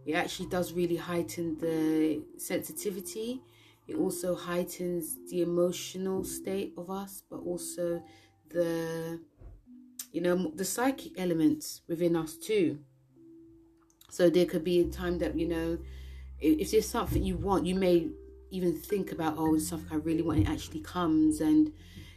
It 0.06 0.14
actually 0.14 0.50
does 0.50 0.74
really 0.74 0.96
heighten 0.96 1.58
the 1.60 2.24
sensitivity. 2.38 3.42
It 3.88 3.96
also 3.96 4.36
heightens 4.36 5.18
the 5.30 5.42
emotional 5.42 6.24
state 6.24 6.74
of 6.78 6.90
us, 6.90 7.24
but 7.30 7.38
also 7.38 8.02
the, 8.50 9.20
you 10.12 10.22
know, 10.22 10.52
the 10.56 10.66
psychic 10.66 11.20
elements 11.20 11.82
within 11.88 12.16
us 12.16 12.36
too. 12.36 12.80
So 14.10 14.30
there 14.30 14.46
could 14.46 14.64
be 14.64 14.80
a 14.80 14.86
time 14.86 15.20
that 15.20 15.38
you 15.38 15.48
know, 15.48 15.78
if 16.40 16.72
there's 16.72 16.88
something 16.88 17.24
you 17.24 17.38
want, 17.38 17.66
you 17.66 17.76
may 17.76 18.10
even 18.52 18.76
think 18.76 19.12
about 19.12 19.36
oh 19.38 19.54
this 19.54 19.68
stuff 19.68 19.82
I 19.92 19.96
really 19.96 20.22
want 20.22 20.40
it 20.40 20.50
actually 20.50 20.82
comes 20.82 21.42
and 21.42 21.72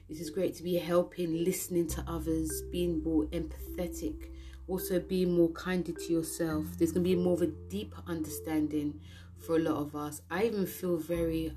this 0.09 0.21
is 0.21 0.31
great 0.31 0.55
to 0.57 0.63
be 0.63 0.77
helping 0.77 1.45
listening 1.45 1.89
to 1.89 2.05
others 2.07 2.63
being 2.71 3.03
more 3.03 3.25
empathetic 3.27 4.31
also 4.67 4.99
being 4.99 5.35
more 5.35 5.51
kinder 5.51 5.93
to 5.93 6.13
yourself 6.13 6.67
there's 6.79 6.93
going 6.93 7.05
to 7.05 7.11
be 7.11 7.17
more 7.17 7.35
of 7.35 7.43
a 7.43 7.47
deeper 7.47 8.03
understanding 8.07 9.01
for 9.45 9.57
a 9.57 9.59
lot 9.59 9.77
of 9.77 9.95
us. 9.95 10.23
I 10.31 10.45
even 10.45 10.67
feel 10.67 10.97
very 10.97 11.53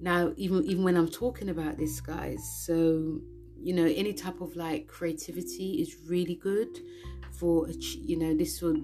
now 0.00 0.32
even 0.36 0.64
even 0.64 0.84
when 0.84 0.96
I'm 0.96 1.08
talking 1.08 1.48
about 1.48 1.78
this 1.78 2.00
guys. 2.00 2.38
So, 2.64 3.20
you 3.58 3.74
know, 3.74 3.86
any 3.86 4.12
type 4.12 4.40
of 4.40 4.56
like 4.56 4.86
creativity 4.86 5.80
is 5.80 5.96
really 6.08 6.36
good 6.36 6.78
for 7.32 7.68
you 7.68 8.18
know, 8.18 8.34
this 8.34 8.62
would 8.62 8.82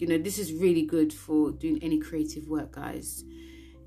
you 0.00 0.06
know, 0.06 0.18
this 0.18 0.38
is 0.38 0.52
really 0.52 0.82
good 0.82 1.12
for 1.12 1.50
doing 1.52 1.78
any 1.82 1.98
creative 1.98 2.48
work, 2.48 2.72
guys. 2.72 3.24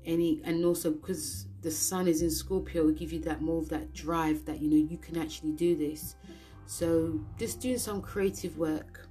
Any 0.06 0.40
and 0.44 0.64
also 0.64 0.90
because 0.90 1.46
the 1.62 1.70
sun 1.70 2.06
is 2.06 2.20
in 2.20 2.30
Scorpio, 2.30 2.84
will 2.84 2.92
give 2.92 3.12
you 3.12 3.20
that 3.20 3.40
more 3.40 3.58
of 3.62 3.68
that 3.70 3.94
drive 3.94 4.44
that 4.44 4.60
you 4.60 4.68
know 4.68 4.76
you 4.76 4.98
can 4.98 5.16
actually 5.16 5.52
do 5.52 5.74
this. 5.76 6.16
So 6.66 7.20
just 7.38 7.60
doing 7.60 7.78
some 7.78 8.02
creative 8.02 8.58
work 8.58 9.08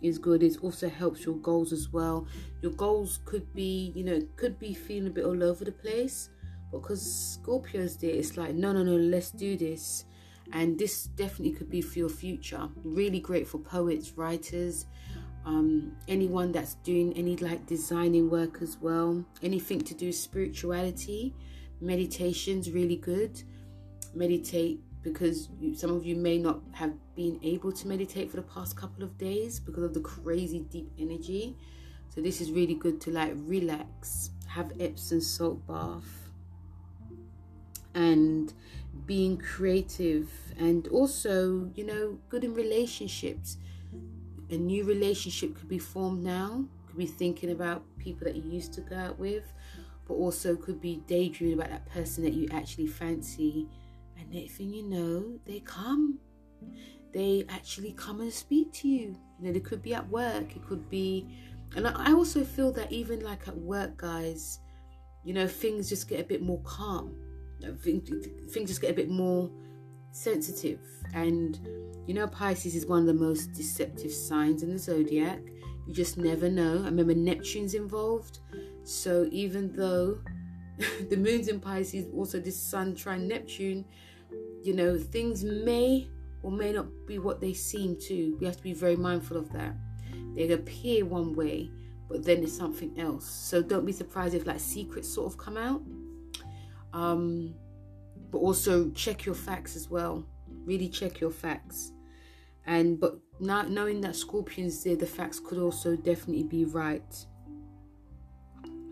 is 0.00 0.18
good. 0.18 0.42
It 0.42 0.56
also 0.62 0.88
helps 0.88 1.24
your 1.24 1.36
goals 1.36 1.72
as 1.72 1.92
well. 1.92 2.26
Your 2.60 2.72
goals 2.72 3.20
could 3.24 3.52
be, 3.54 3.92
you 3.94 4.02
know, 4.02 4.20
could 4.36 4.58
be 4.58 4.74
feeling 4.74 5.06
a 5.06 5.10
bit 5.10 5.24
all 5.24 5.42
over 5.44 5.64
the 5.64 5.72
place, 5.72 6.28
because 6.72 7.00
Scorpio's 7.40 7.96
there, 7.96 8.10
it's 8.10 8.36
like, 8.36 8.54
no, 8.54 8.72
no, 8.72 8.82
no, 8.82 8.96
let's 8.96 9.30
do 9.30 9.56
this. 9.56 10.04
And 10.52 10.78
this 10.78 11.04
definitely 11.04 11.52
could 11.52 11.70
be 11.70 11.80
for 11.80 11.98
your 12.00 12.08
future. 12.08 12.68
Really 12.84 13.20
great 13.20 13.46
for 13.46 13.58
poets, 13.58 14.12
writers, 14.16 14.86
um, 15.44 15.96
anyone 16.08 16.52
that's 16.52 16.74
doing 16.76 17.12
any 17.14 17.36
like 17.36 17.66
designing 17.66 18.30
work 18.30 18.62
as 18.62 18.76
well. 18.80 19.24
Anything 19.42 19.80
to 19.82 19.94
do 19.94 20.12
spirituality, 20.12 21.34
meditation's 21.80 22.70
really 22.70 22.96
good. 22.96 23.42
Meditate 24.14 24.80
because 25.02 25.48
you, 25.60 25.74
some 25.74 25.90
of 25.90 26.06
you 26.06 26.14
may 26.14 26.38
not 26.38 26.60
have 26.72 26.92
been 27.16 27.38
able 27.42 27.72
to 27.72 27.88
meditate 27.88 28.30
for 28.30 28.36
the 28.36 28.42
past 28.42 28.76
couple 28.76 29.02
of 29.02 29.18
days 29.18 29.58
because 29.58 29.82
of 29.82 29.94
the 29.94 30.00
crazy 30.00 30.60
deep 30.60 30.90
energy. 30.98 31.56
So 32.14 32.20
this 32.20 32.40
is 32.40 32.50
really 32.52 32.74
good 32.74 33.00
to 33.02 33.10
like 33.10 33.32
relax, 33.36 34.30
have 34.46 34.72
Epsom 34.78 35.20
salt 35.20 35.66
bath, 35.66 36.30
and 37.94 38.52
being 39.06 39.38
creative, 39.38 40.30
and 40.58 40.86
also 40.88 41.70
you 41.74 41.84
know 41.84 42.18
good 42.28 42.44
in 42.44 42.54
relationships. 42.54 43.56
A 44.52 44.56
new 44.56 44.84
relationship 44.84 45.56
could 45.56 45.68
be 45.68 45.78
formed 45.78 46.22
now. 46.22 46.64
Could 46.86 46.98
be 46.98 47.06
thinking 47.06 47.50
about 47.50 47.82
people 47.98 48.26
that 48.26 48.36
you 48.36 48.48
used 48.48 48.72
to 48.74 48.82
go 48.82 48.96
out 48.96 49.18
with, 49.18 49.52
but 50.06 50.14
also 50.14 50.54
could 50.54 50.80
be 50.80 51.02
daydreaming 51.08 51.58
about 51.58 51.70
that 51.70 51.86
person 51.90 52.22
that 52.22 52.34
you 52.34 52.48
actually 52.52 52.86
fancy 52.86 53.66
and 54.22 54.32
next 54.32 54.54
thing 54.54 54.72
you 54.72 54.84
know, 54.84 55.38
they 55.46 55.60
come. 55.60 56.18
They 57.12 57.44
actually 57.48 57.92
come 57.92 58.20
and 58.20 58.32
speak 58.32 58.72
to 58.74 58.88
you. 58.88 59.16
You 59.38 59.46
know, 59.46 59.52
they 59.52 59.60
could 59.60 59.82
be 59.82 59.94
at 59.94 60.08
work, 60.08 60.56
it 60.56 60.64
could 60.66 60.88
be. 60.88 61.26
And 61.74 61.86
I 61.86 62.12
also 62.12 62.44
feel 62.44 62.72
that 62.72 62.92
even 62.92 63.20
like 63.20 63.48
at 63.48 63.56
work, 63.56 63.96
guys, 63.96 64.60
you 65.24 65.34
know, 65.34 65.46
things 65.46 65.88
just 65.88 66.08
get 66.08 66.20
a 66.20 66.24
bit 66.24 66.42
more 66.42 66.60
calm. 66.62 67.16
Things 67.82 68.68
just 68.68 68.80
get 68.80 68.90
a 68.90 68.94
bit 68.94 69.08
more 69.08 69.50
sensitive. 70.12 70.80
And, 71.14 71.58
you 72.06 72.14
know, 72.14 72.26
Pisces 72.26 72.74
is 72.74 72.86
one 72.86 73.00
of 73.00 73.06
the 73.06 73.14
most 73.14 73.52
deceptive 73.52 74.12
signs 74.12 74.62
in 74.62 74.70
the 74.70 74.78
zodiac. 74.78 75.40
You 75.86 75.92
just 75.92 76.16
never 76.16 76.48
know. 76.48 76.82
I 76.82 76.84
remember 76.84 77.14
Neptune's 77.14 77.74
involved. 77.74 78.38
So 78.84 79.28
even 79.32 79.74
though 79.74 80.20
the 81.10 81.16
moon's 81.16 81.48
in 81.48 81.60
Pisces, 81.60 82.06
also 82.14 82.38
this 82.38 82.60
Sun 82.60 82.94
trine 82.94 83.26
Neptune, 83.26 83.84
you 84.62 84.74
know, 84.74 84.98
things 84.98 85.44
may 85.44 86.08
or 86.42 86.50
may 86.50 86.72
not 86.72 86.86
be 87.06 87.18
what 87.18 87.40
they 87.40 87.52
seem 87.52 87.96
to. 87.96 88.36
We 88.40 88.46
have 88.46 88.56
to 88.56 88.62
be 88.62 88.72
very 88.72 88.96
mindful 88.96 89.36
of 89.36 89.52
that. 89.52 89.74
They 90.34 90.50
appear 90.50 91.04
one 91.04 91.34
way, 91.34 91.70
but 92.08 92.24
then 92.24 92.42
it's 92.42 92.56
something 92.56 92.98
else. 92.98 93.26
So 93.26 93.62
don't 93.62 93.84
be 93.84 93.92
surprised 93.92 94.34
if 94.34 94.46
like 94.46 94.60
secrets 94.60 95.08
sort 95.08 95.32
of 95.32 95.38
come 95.38 95.56
out. 95.56 95.82
Um, 96.92 97.54
but 98.32 98.38
also 98.38 98.90
check 98.90 99.24
your 99.24 99.36
facts 99.36 99.76
as 99.76 99.88
well. 99.88 100.26
Really 100.64 100.88
check 100.88 101.20
your 101.20 101.30
facts. 101.30 101.92
And 102.66 102.98
but 102.98 103.18
now 103.38 103.62
knowing 103.62 104.00
that 104.00 104.16
Scorpions 104.16 104.82
there, 104.82 104.96
the 104.96 105.06
facts 105.06 105.38
could 105.38 105.58
also 105.58 105.94
definitely 105.94 106.44
be 106.44 106.64
right. 106.64 107.14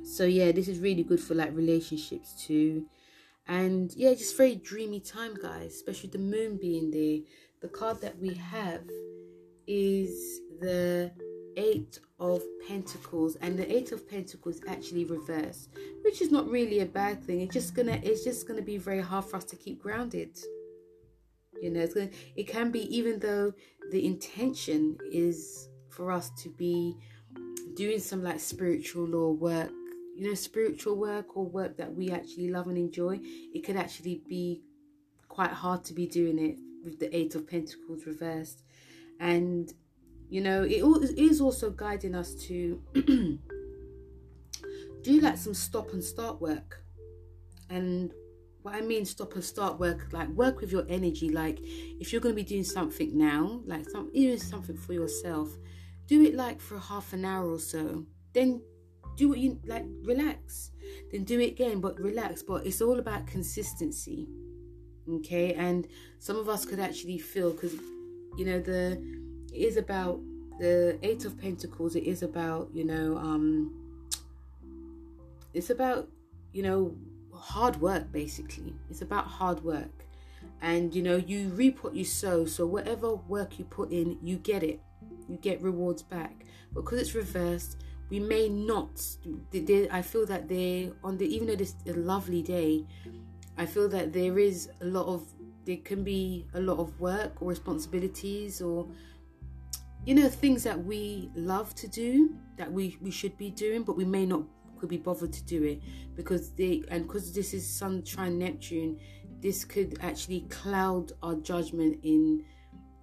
So 0.05 0.25
yeah, 0.25 0.53
this 0.53 0.69
is 0.69 0.79
really 0.79 1.03
good 1.03 1.21
for 1.21 1.35
like 1.35 1.57
relationships 1.57 2.35
too 2.47 2.87
and 3.51 3.93
yeah 3.97 4.15
just 4.15 4.37
very 4.37 4.55
dreamy 4.55 5.01
time 5.01 5.35
guys 5.35 5.75
especially 5.75 6.09
the 6.11 6.19
moon 6.19 6.57
being 6.57 6.91
there 6.91 7.19
the 7.63 7.69
card 7.69 8.01
that 8.01 8.17
we 8.19 8.33
have 8.35 8.83
is 9.67 10.41
the 10.61 11.11
eight 11.57 11.99
of 12.19 12.43
pentacles 12.67 13.37
and 13.37 13.59
the 13.59 13.75
eight 13.75 13.93
of 13.93 14.09
pentacles 14.09 14.61
actually 14.69 15.05
reversed 15.05 15.71
which 16.03 16.21
is 16.21 16.31
not 16.31 16.49
really 16.49 16.81
a 16.81 16.87
bad 16.87 17.23
thing 17.23 17.41
it's 17.41 17.55
just 17.55 17.75
gonna 17.75 17.99
it's 18.03 18.25
just 18.25 18.47
gonna 18.47 18.63
be 18.63 18.77
very 18.77 19.01
hard 19.01 19.25
for 19.25 19.37
us 19.37 19.45
to 19.45 19.57
keep 19.57 19.83
grounded 19.83 20.39
you 21.61 21.71
know 21.71 21.81
it's 21.81 21.95
gonna 21.95 22.11
it 22.37 22.45
can 22.45 22.71
be 22.71 22.83
even 22.95 23.19
though 23.19 23.53
the 23.91 24.07
intention 24.07 24.97
is 25.11 25.69
for 25.89 26.13
us 26.13 26.31
to 26.31 26.49
be 26.51 26.97
doing 27.75 27.99
some 27.99 28.23
like 28.23 28.41
spiritual 28.41 29.07
law 29.07 29.31
work 29.31 29.71
you 30.21 30.29
know, 30.29 30.35
spiritual 30.35 30.97
work 30.97 31.35
or 31.35 31.47
work 31.47 31.79
that 31.79 31.95
we 31.95 32.11
actually 32.11 32.51
love 32.51 32.67
and 32.67 32.77
enjoy, 32.77 33.19
it 33.55 33.65
could 33.65 33.77
actually 33.77 34.23
be 34.29 34.61
quite 35.29 35.51
hard 35.51 35.83
to 35.83 35.95
be 35.95 36.07
doing 36.07 36.39
it 36.39 36.59
with 36.85 37.01
the 37.01 37.17
Eight 37.17 37.35
of 37.35 37.49
Pentacles 37.49 38.05
reversed. 38.05 38.63
And, 39.19 39.73
you 40.31 40.41
know, 40.41 40.63
it 40.63 40.83
is 41.19 41.41
also 41.41 41.71
guiding 41.71 42.15
us 42.15 42.35
to 42.47 42.81
do 45.03 45.21
like 45.21 45.37
some 45.37 45.55
stop 45.55 45.93
and 45.93 46.03
start 46.03 46.41
work. 46.41 46.85
And 47.69 48.13
what 48.63 48.75
I 48.75 48.81
mean 48.81 49.05
stop 49.05 49.35
and 49.35 49.45
start 49.45 49.79
work, 49.81 50.13
like 50.13 50.29
work 50.29 50.61
with 50.61 50.71
your 50.71 50.87
energy. 50.89 51.31
Like 51.31 51.59
if 51.61 52.13
you're 52.13 52.21
going 52.21 52.35
to 52.37 52.43
be 52.43 52.49
doing 52.49 52.65
something 52.65 53.19
now, 53.19 53.61
like 53.67 53.89
some 53.91 54.11
even 54.13 54.39
something 54.39 54.77
for 54.77 54.93
yourself, 54.93 55.51
do 56.07 56.23
it 56.23 56.35
like 56.35 56.61
for 56.61 56.79
half 56.79 57.13
an 57.13 57.25
hour 57.25 57.51
or 57.51 57.59
so. 57.59 58.07
Then 58.33 58.63
do 59.17 59.29
what 59.29 59.39
you 59.39 59.61
like 59.67 59.85
relax 60.03 60.71
then 61.13 61.25
do 61.25 61.39
it 61.41 61.49
again 61.49 61.81
but 61.81 61.99
relax 62.01 62.43
but 62.43 62.65
it's 62.67 62.81
all 62.81 62.99
about 62.99 63.27
consistency 63.27 64.27
okay 65.09 65.53
and 65.55 65.89
some 66.19 66.37
of 66.37 66.49
us 66.49 66.65
could 66.65 66.81
actually 66.81 67.19
feel 67.19 67.51
because 67.51 67.75
you 68.39 68.47
know 68.47 68.61
the 68.61 69.03
it 69.53 69.57
is 69.57 69.77
about 69.77 70.21
the 70.59 70.99
eight 71.03 71.25
of 71.25 71.39
pentacles. 71.39 71.97
It 71.97 72.05
is 72.05 72.23
about 72.23 72.71
you 72.73 72.85
know 72.85 73.17
um 73.17 73.73
it's 75.55 75.71
about 75.71 76.09
you 76.53 76.63
know 76.63 76.97
hard 77.35 77.81
work 77.81 78.13
basically. 78.13 78.75
It's 78.91 79.03
about 79.03 79.27
hard 79.27 79.65
work. 79.65 80.07
And 80.63 80.95
you 80.95 81.03
know 81.03 81.17
you 81.17 81.49
reap 81.49 81.83
what 81.83 81.95
you 81.95 82.05
sow. 82.05 82.45
So 82.45 82.67
whatever 82.67 83.15
work 83.15 83.59
you 83.59 83.65
put 83.65 83.91
in 83.91 84.19
you 84.23 84.37
get 84.37 84.63
it. 84.63 84.81
You 85.29 85.37
get 85.37 85.61
rewards 85.63 86.03
back. 86.03 86.45
Because 86.73 87.01
it's 87.01 87.15
reversed 87.15 87.77
we 88.11 88.19
may 88.19 88.49
not 88.49 89.01
they, 89.53 89.89
i 89.91 90.03
feel 90.03 90.27
that 90.27 90.49
they 90.49 90.93
on 91.03 91.17
the 91.17 91.25
even 91.33 91.47
though 91.47 91.55
this 91.55 91.75
is 91.87 91.95
a 91.95 91.99
lovely 91.99 92.43
day 92.43 92.85
i 93.57 93.65
feel 93.65 93.89
that 93.89 94.13
there 94.13 94.39
is 94.39 94.69
a 94.81 94.85
lot 94.85 95.07
of 95.07 95.23
there 95.65 95.77
can 95.79 96.03
be 96.03 96.45
a 96.55 96.61
lot 96.61 96.79
of 96.79 96.99
work 97.01 97.41
or 97.41 97.49
responsibilities 97.49 98.61
or 98.61 98.87
you 100.05 100.15
know 100.15 100.29
things 100.29 100.63
that 100.63 100.83
we 100.85 101.31
love 101.35 101.75
to 101.75 101.89
do 101.89 102.35
that 102.57 102.71
we 102.71 102.97
we 103.01 103.11
should 103.11 103.37
be 103.37 103.51
doing 103.51 103.83
but 103.83 103.97
we 103.97 104.05
may 104.05 104.25
not 104.25 104.43
could 104.79 104.89
be 104.89 104.97
bothered 104.97 105.33
to 105.33 105.45
do 105.45 105.63
it 105.63 105.83
because 106.17 106.53
they 106.53 106.83
and 106.89 107.07
because 107.07 107.33
this 107.35 107.53
is 107.53 107.69
sun 107.69 108.03
trine 108.03 108.39
neptune 108.39 108.99
this 109.41 109.65
could 109.65 109.99
actually 110.01 110.41
cloud 110.49 111.13
our 111.23 111.35
judgment 111.35 111.99
in 112.03 112.43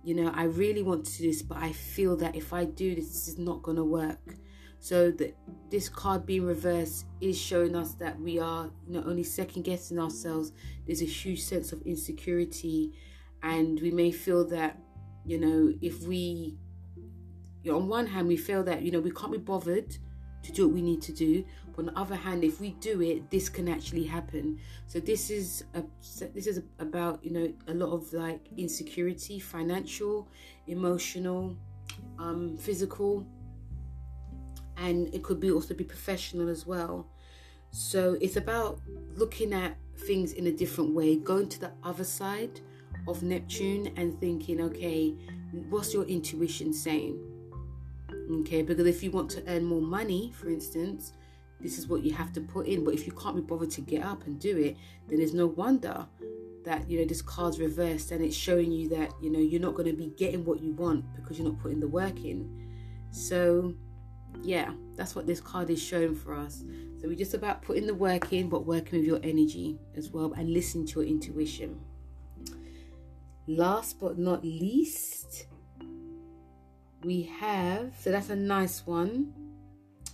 you 0.03 0.15
know 0.15 0.31
i 0.33 0.43
really 0.43 0.81
want 0.81 1.05
to 1.05 1.17
do 1.19 1.27
this 1.27 1.43
but 1.43 1.57
i 1.59 1.71
feel 1.71 2.15
that 2.15 2.35
if 2.35 2.51
i 2.51 2.65
do 2.65 2.95
this, 2.95 3.09
this 3.09 3.27
is 3.27 3.37
not 3.37 3.61
going 3.61 3.77
to 3.77 3.83
work. 3.83 4.35
So 4.79 5.11
that 5.11 5.35
this 5.69 5.89
card 5.89 6.25
being 6.25 6.45
reversed 6.45 7.07
is 7.19 7.37
showing 7.37 7.75
us 7.75 7.93
that 7.95 8.19
we 8.19 8.39
are 8.39 8.69
not 8.87 9.07
only 9.07 9.23
second 9.23 9.63
guessing 9.63 9.99
ourselves, 9.99 10.51
there's 10.85 11.01
a 11.01 11.05
huge 11.05 11.41
sense 11.41 11.71
of 11.71 11.81
insecurity, 11.81 12.93
and 13.41 13.81
we 13.81 13.89
may 13.89 14.11
feel 14.11 14.47
that, 14.49 14.77
you 15.25 15.39
know, 15.39 15.73
if 15.81 16.03
we 16.03 16.57
you 17.67 17.73
know, 17.73 17.79
on 17.79 17.89
one 17.89 18.07
hand 18.07 18.29
we 18.29 18.37
feel 18.37 18.63
that, 18.63 18.81
you 18.81 18.91
know, 18.91 19.01
we 19.01 19.11
can't 19.11 19.31
be 19.31 19.37
bothered 19.37 19.97
to 20.43 20.51
do 20.53 20.67
what 20.67 20.73
we 20.73 20.81
need 20.81 21.01
to 21.01 21.11
do. 21.11 21.43
But 21.75 21.79
on 21.79 21.85
the 21.87 21.99
other 21.99 22.15
hand, 22.15 22.45
if 22.45 22.61
we 22.61 22.71
do 22.79 23.01
it, 23.01 23.29
this 23.29 23.49
can 23.49 23.67
actually 23.67 24.05
happen. 24.05 24.57
So 24.87 25.01
this 25.01 25.29
is 25.29 25.65
a 25.73 25.83
this 26.33 26.47
is 26.47 26.63
about 26.79 27.23
you 27.23 27.31
know 27.31 27.53
a 27.67 27.73
lot 27.73 27.91
of 27.91 28.11
like 28.13 28.39
insecurity, 28.55 29.39
financial, 29.39 30.29
emotional, 30.67 31.57
um, 32.17 32.57
physical, 32.57 33.27
and 34.77 35.13
it 35.13 35.21
could 35.21 35.41
be 35.41 35.51
also 35.51 35.73
be 35.73 35.83
professional 35.83 36.47
as 36.47 36.65
well. 36.65 37.09
So 37.71 38.17
it's 38.21 38.37
about 38.37 38.79
looking 39.15 39.53
at 39.53 39.75
things 40.07 40.31
in 40.31 40.47
a 40.47 40.51
different 40.51 40.95
way, 40.95 41.17
going 41.17 41.49
to 41.49 41.59
the 41.59 41.73
other 41.83 42.05
side 42.05 42.61
of 43.07 43.23
Neptune 43.23 43.91
and 43.97 44.19
thinking, 44.21 44.61
okay, 44.61 45.13
what's 45.69 45.93
your 45.93 46.05
intuition 46.05 46.73
saying? 46.73 47.26
Okay, 48.29 48.61
because 48.61 48.85
if 48.85 49.03
you 49.03 49.11
want 49.11 49.29
to 49.31 49.43
earn 49.47 49.63
more 49.63 49.81
money, 49.81 50.33
for 50.35 50.49
instance, 50.49 51.13
this 51.61 51.77
is 51.77 51.87
what 51.87 52.03
you 52.03 52.13
have 52.13 52.33
to 52.33 52.41
put 52.41 52.67
in. 52.67 52.83
But 52.83 52.93
if 52.93 53.05
you 53.05 53.13
can't 53.13 53.35
be 53.35 53.41
bothered 53.41 53.71
to 53.71 53.81
get 53.81 54.03
up 54.03 54.25
and 54.25 54.39
do 54.39 54.57
it, 54.57 54.77
then 55.07 55.19
there's 55.19 55.33
no 55.33 55.47
wonder 55.47 56.05
that 56.65 56.89
you 56.89 56.99
know 56.99 57.05
this 57.05 57.21
card's 57.21 57.59
reversed 57.59 58.11
and 58.11 58.23
it's 58.23 58.35
showing 58.35 58.71
you 58.73 58.89
that 58.89 59.09
you 59.21 59.31
know 59.31 59.39
you're 59.39 59.61
not 59.61 59.73
going 59.73 59.89
to 59.89 59.95
be 59.95 60.07
getting 60.17 60.43
what 60.43 60.61
you 60.61 60.73
want 60.73 61.05
because 61.15 61.39
you're 61.39 61.47
not 61.47 61.59
putting 61.59 61.79
the 61.79 61.87
work 61.87 62.23
in. 62.25 62.67
So, 63.11 63.73
yeah, 64.43 64.73
that's 64.95 65.15
what 65.15 65.25
this 65.25 65.39
card 65.39 65.69
is 65.69 65.81
showing 65.81 66.15
for 66.15 66.33
us. 66.33 66.63
So 66.99 67.07
we're 67.07 67.15
just 67.15 67.33
about 67.33 67.61
putting 67.61 67.87
the 67.87 67.95
work 67.95 68.33
in, 68.33 68.49
but 68.49 68.65
working 68.65 68.99
with 68.99 69.07
your 69.07 69.19
energy 69.23 69.79
as 69.95 70.09
well 70.09 70.33
and 70.33 70.51
listening 70.51 70.87
to 70.87 71.01
your 71.01 71.09
intuition. 71.09 71.79
Last 73.47 73.99
but 73.99 74.17
not 74.17 74.43
least, 74.43 75.45
we 77.03 77.23
have 77.23 77.93
so 77.99 78.11
that's 78.11 78.29
a 78.29 78.35
nice 78.35 78.85
one. 78.85 79.33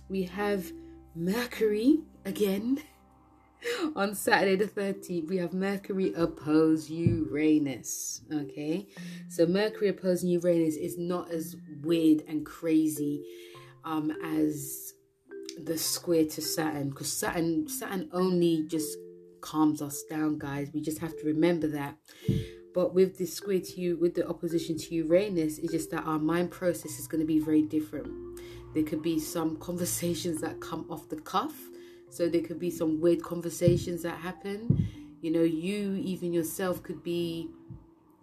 We 0.08 0.24
have 0.24 0.70
Mercury 1.14 2.00
again. 2.24 2.82
On 3.96 4.14
Saturday 4.14 4.56
the 4.56 4.66
13th, 4.66 5.28
we 5.28 5.38
have 5.38 5.54
Mercury 5.54 6.12
oppose 6.14 6.90
Uranus. 6.90 8.20
Okay, 8.32 8.88
so 9.28 9.46
Mercury 9.46 9.88
opposing 9.88 10.30
Uranus 10.30 10.76
is 10.76 10.98
not 10.98 11.30
as 11.30 11.56
weird 11.82 12.22
and 12.28 12.44
crazy 12.44 13.24
um, 13.84 14.10
as 14.22 14.92
the 15.62 15.78
square 15.78 16.24
to 16.26 16.42
Saturn 16.42 16.90
because 16.90 17.12
Saturn 17.12 17.68
Saturn 17.68 18.08
only 18.12 18.66
just 18.68 18.98
calms 19.40 19.80
us 19.82 20.02
down, 20.10 20.38
guys. 20.38 20.70
We 20.74 20.80
just 20.80 20.98
have 20.98 21.16
to 21.18 21.26
remember 21.26 21.68
that. 21.68 21.96
But 22.74 22.92
with 22.92 23.18
the 23.18 23.26
square 23.26 23.60
to 23.60 23.80
you, 23.80 23.96
with 23.96 24.14
the 24.14 24.28
opposition 24.28 24.76
to 24.76 24.94
Uranus, 24.96 25.58
it's 25.58 25.72
just 25.72 25.90
that 25.92 26.04
our 26.04 26.18
mind 26.18 26.50
process 26.50 26.98
is 26.98 27.06
going 27.06 27.20
to 27.20 27.26
be 27.26 27.38
very 27.38 27.62
different. 27.62 28.08
There 28.74 28.82
could 28.82 29.00
be 29.00 29.20
some 29.20 29.56
conversations 29.60 30.40
that 30.40 30.60
come 30.60 30.84
off 30.90 31.08
the 31.08 31.20
cuff. 31.20 31.54
So 32.10 32.28
there 32.28 32.42
could 32.42 32.58
be 32.58 32.70
some 32.70 33.00
weird 33.00 33.22
conversations 33.22 34.02
that 34.02 34.18
happen. 34.18 34.88
You 35.20 35.30
know, 35.30 35.42
you 35.42 35.94
even 35.94 36.32
yourself 36.32 36.82
could 36.82 37.02
be, 37.02 37.48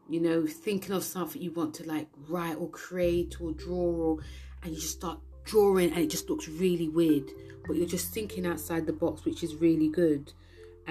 you 0.09 0.19
know, 0.19 0.45
thinking 0.45 0.93
of 0.93 1.03
something 1.03 1.41
you 1.41 1.51
want 1.51 1.73
to 1.75 1.87
like 1.87 2.07
write 2.27 2.57
or 2.57 2.69
create 2.69 3.39
or 3.41 3.53
draw, 3.53 3.75
or, 3.75 4.17
and 4.63 4.73
you 4.73 4.79
just 4.79 4.97
start 4.97 5.19
drawing 5.45 5.91
and 5.91 5.99
it 5.99 6.09
just 6.09 6.29
looks 6.29 6.47
really 6.47 6.89
weird. 6.89 7.31
But 7.65 7.77
you're 7.77 7.87
just 7.87 8.13
thinking 8.13 8.45
outside 8.45 8.85
the 8.85 8.93
box, 8.93 9.23
which 9.23 9.43
is 9.43 9.55
really 9.55 9.87
good 9.87 10.33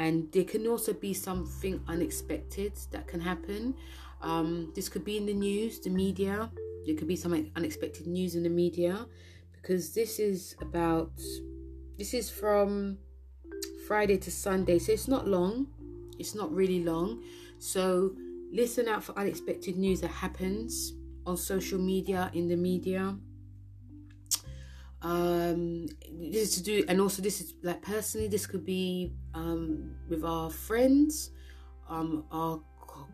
and 0.00 0.32
there 0.32 0.44
can 0.44 0.66
also 0.66 0.94
be 0.94 1.12
something 1.12 1.78
unexpected 1.86 2.72
that 2.90 3.06
can 3.06 3.20
happen. 3.20 3.74
Um, 4.22 4.72
this 4.74 4.88
could 4.88 5.04
be 5.04 5.18
in 5.18 5.26
the 5.26 5.34
news, 5.34 5.78
the 5.78 5.90
media. 5.90 6.50
There 6.86 6.96
could 6.96 7.06
be 7.06 7.16
some 7.16 7.34
unexpected 7.54 8.06
news 8.06 8.34
in 8.34 8.42
the 8.42 8.48
media 8.48 9.06
because 9.52 9.92
this 9.92 10.18
is 10.18 10.56
about 10.62 11.12
this 11.98 12.14
is 12.14 12.30
from 12.30 12.96
Friday 13.86 14.16
to 14.16 14.30
Sunday, 14.30 14.78
so 14.78 14.92
it's 14.92 15.06
not 15.06 15.28
long. 15.28 15.66
It's 16.18 16.34
not 16.34 16.50
really 16.50 16.82
long. 16.82 17.22
So 17.58 18.16
listen 18.50 18.88
out 18.88 19.04
for 19.04 19.12
unexpected 19.18 19.76
news 19.76 20.00
that 20.00 20.08
happens 20.24 20.94
on 21.26 21.36
social 21.36 21.78
media, 21.78 22.30
in 22.32 22.48
the 22.48 22.56
media 22.56 23.18
um 25.02 25.86
this 26.12 26.42
is 26.42 26.56
to 26.56 26.62
do 26.62 26.84
and 26.86 27.00
also 27.00 27.22
this 27.22 27.40
is 27.40 27.54
like 27.62 27.80
personally 27.80 28.28
this 28.28 28.46
could 28.46 28.66
be 28.66 29.14
um 29.34 29.94
with 30.08 30.24
our 30.24 30.50
friends 30.50 31.30
um 31.88 32.24
our 32.32 32.60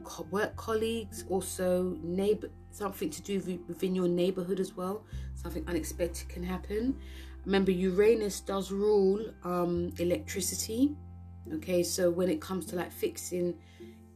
co- 0.04 0.26
work 0.30 0.56
colleagues 0.56 1.24
also 1.28 1.96
neighbor 2.02 2.48
something 2.70 3.10
to 3.10 3.22
do 3.22 3.40
with, 3.40 3.60
within 3.68 3.94
your 3.94 4.08
neighborhood 4.08 4.60
as 4.60 4.74
well 4.74 5.04
something 5.34 5.64
unexpected 5.68 6.28
can 6.28 6.42
happen 6.42 6.96
remember 7.44 7.70
uranus 7.70 8.40
does 8.40 8.70
rule 8.70 9.20
um 9.44 9.92
electricity 9.98 10.94
okay 11.52 11.82
so 11.82 12.10
when 12.10 12.28
it 12.28 12.40
comes 12.40 12.66
to 12.66 12.76
like 12.76 12.92
fixing 12.92 13.54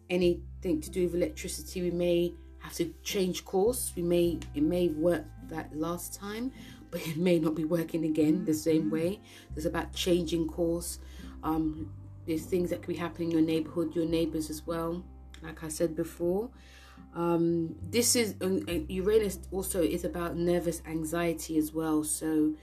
anything 0.09 0.81
to 0.81 0.91
do 0.91 1.05
with 1.05 1.15
electricity 1.15 1.83
we 1.83 1.91
may 1.91 2.33
have 2.59 2.73
to 2.73 2.93
change 3.03 3.45
course 3.45 3.93
we 3.97 4.03
may 4.03 4.39
it 4.55 4.63
may 4.63 4.89
work 4.89 5.25
that 5.49 5.75
last 5.77 6.15
time 6.15 6.51
but 6.91 7.07
it 7.07 7.17
may 7.17 7.39
not 7.39 7.55
be 7.55 7.65
working 7.65 8.05
again 8.05 8.45
the 8.45 8.55
same 8.55 8.91
way. 8.91 9.21
There's 9.55 9.67
about 9.67 9.93
changing 9.93 10.49
course. 10.49 10.99
Um, 11.43 11.93
there's 12.27 12.45
things 12.45 12.71
that 12.71 12.83
could 12.83 12.95
be 12.95 12.97
happening 12.97 13.33
in 13.33 13.39
your 13.39 13.47
neighborhood, 13.47 13.95
your 13.95 14.07
neighbors 14.07 14.51
as 14.51 14.67
well. 14.67 15.03
Like 15.43 15.65
I 15.65 15.69
said 15.69 15.97
before, 15.97 16.51
um, 17.15 17.75
this 17.83 18.15
is 18.15 18.35
Uranus 18.89 19.39
also 19.51 19.83
is 19.83 20.05
about 20.05 20.37
nervous 20.37 20.83
anxiety 20.87 21.59
as 21.59 21.73
well. 21.73 22.05
So, 22.05 22.55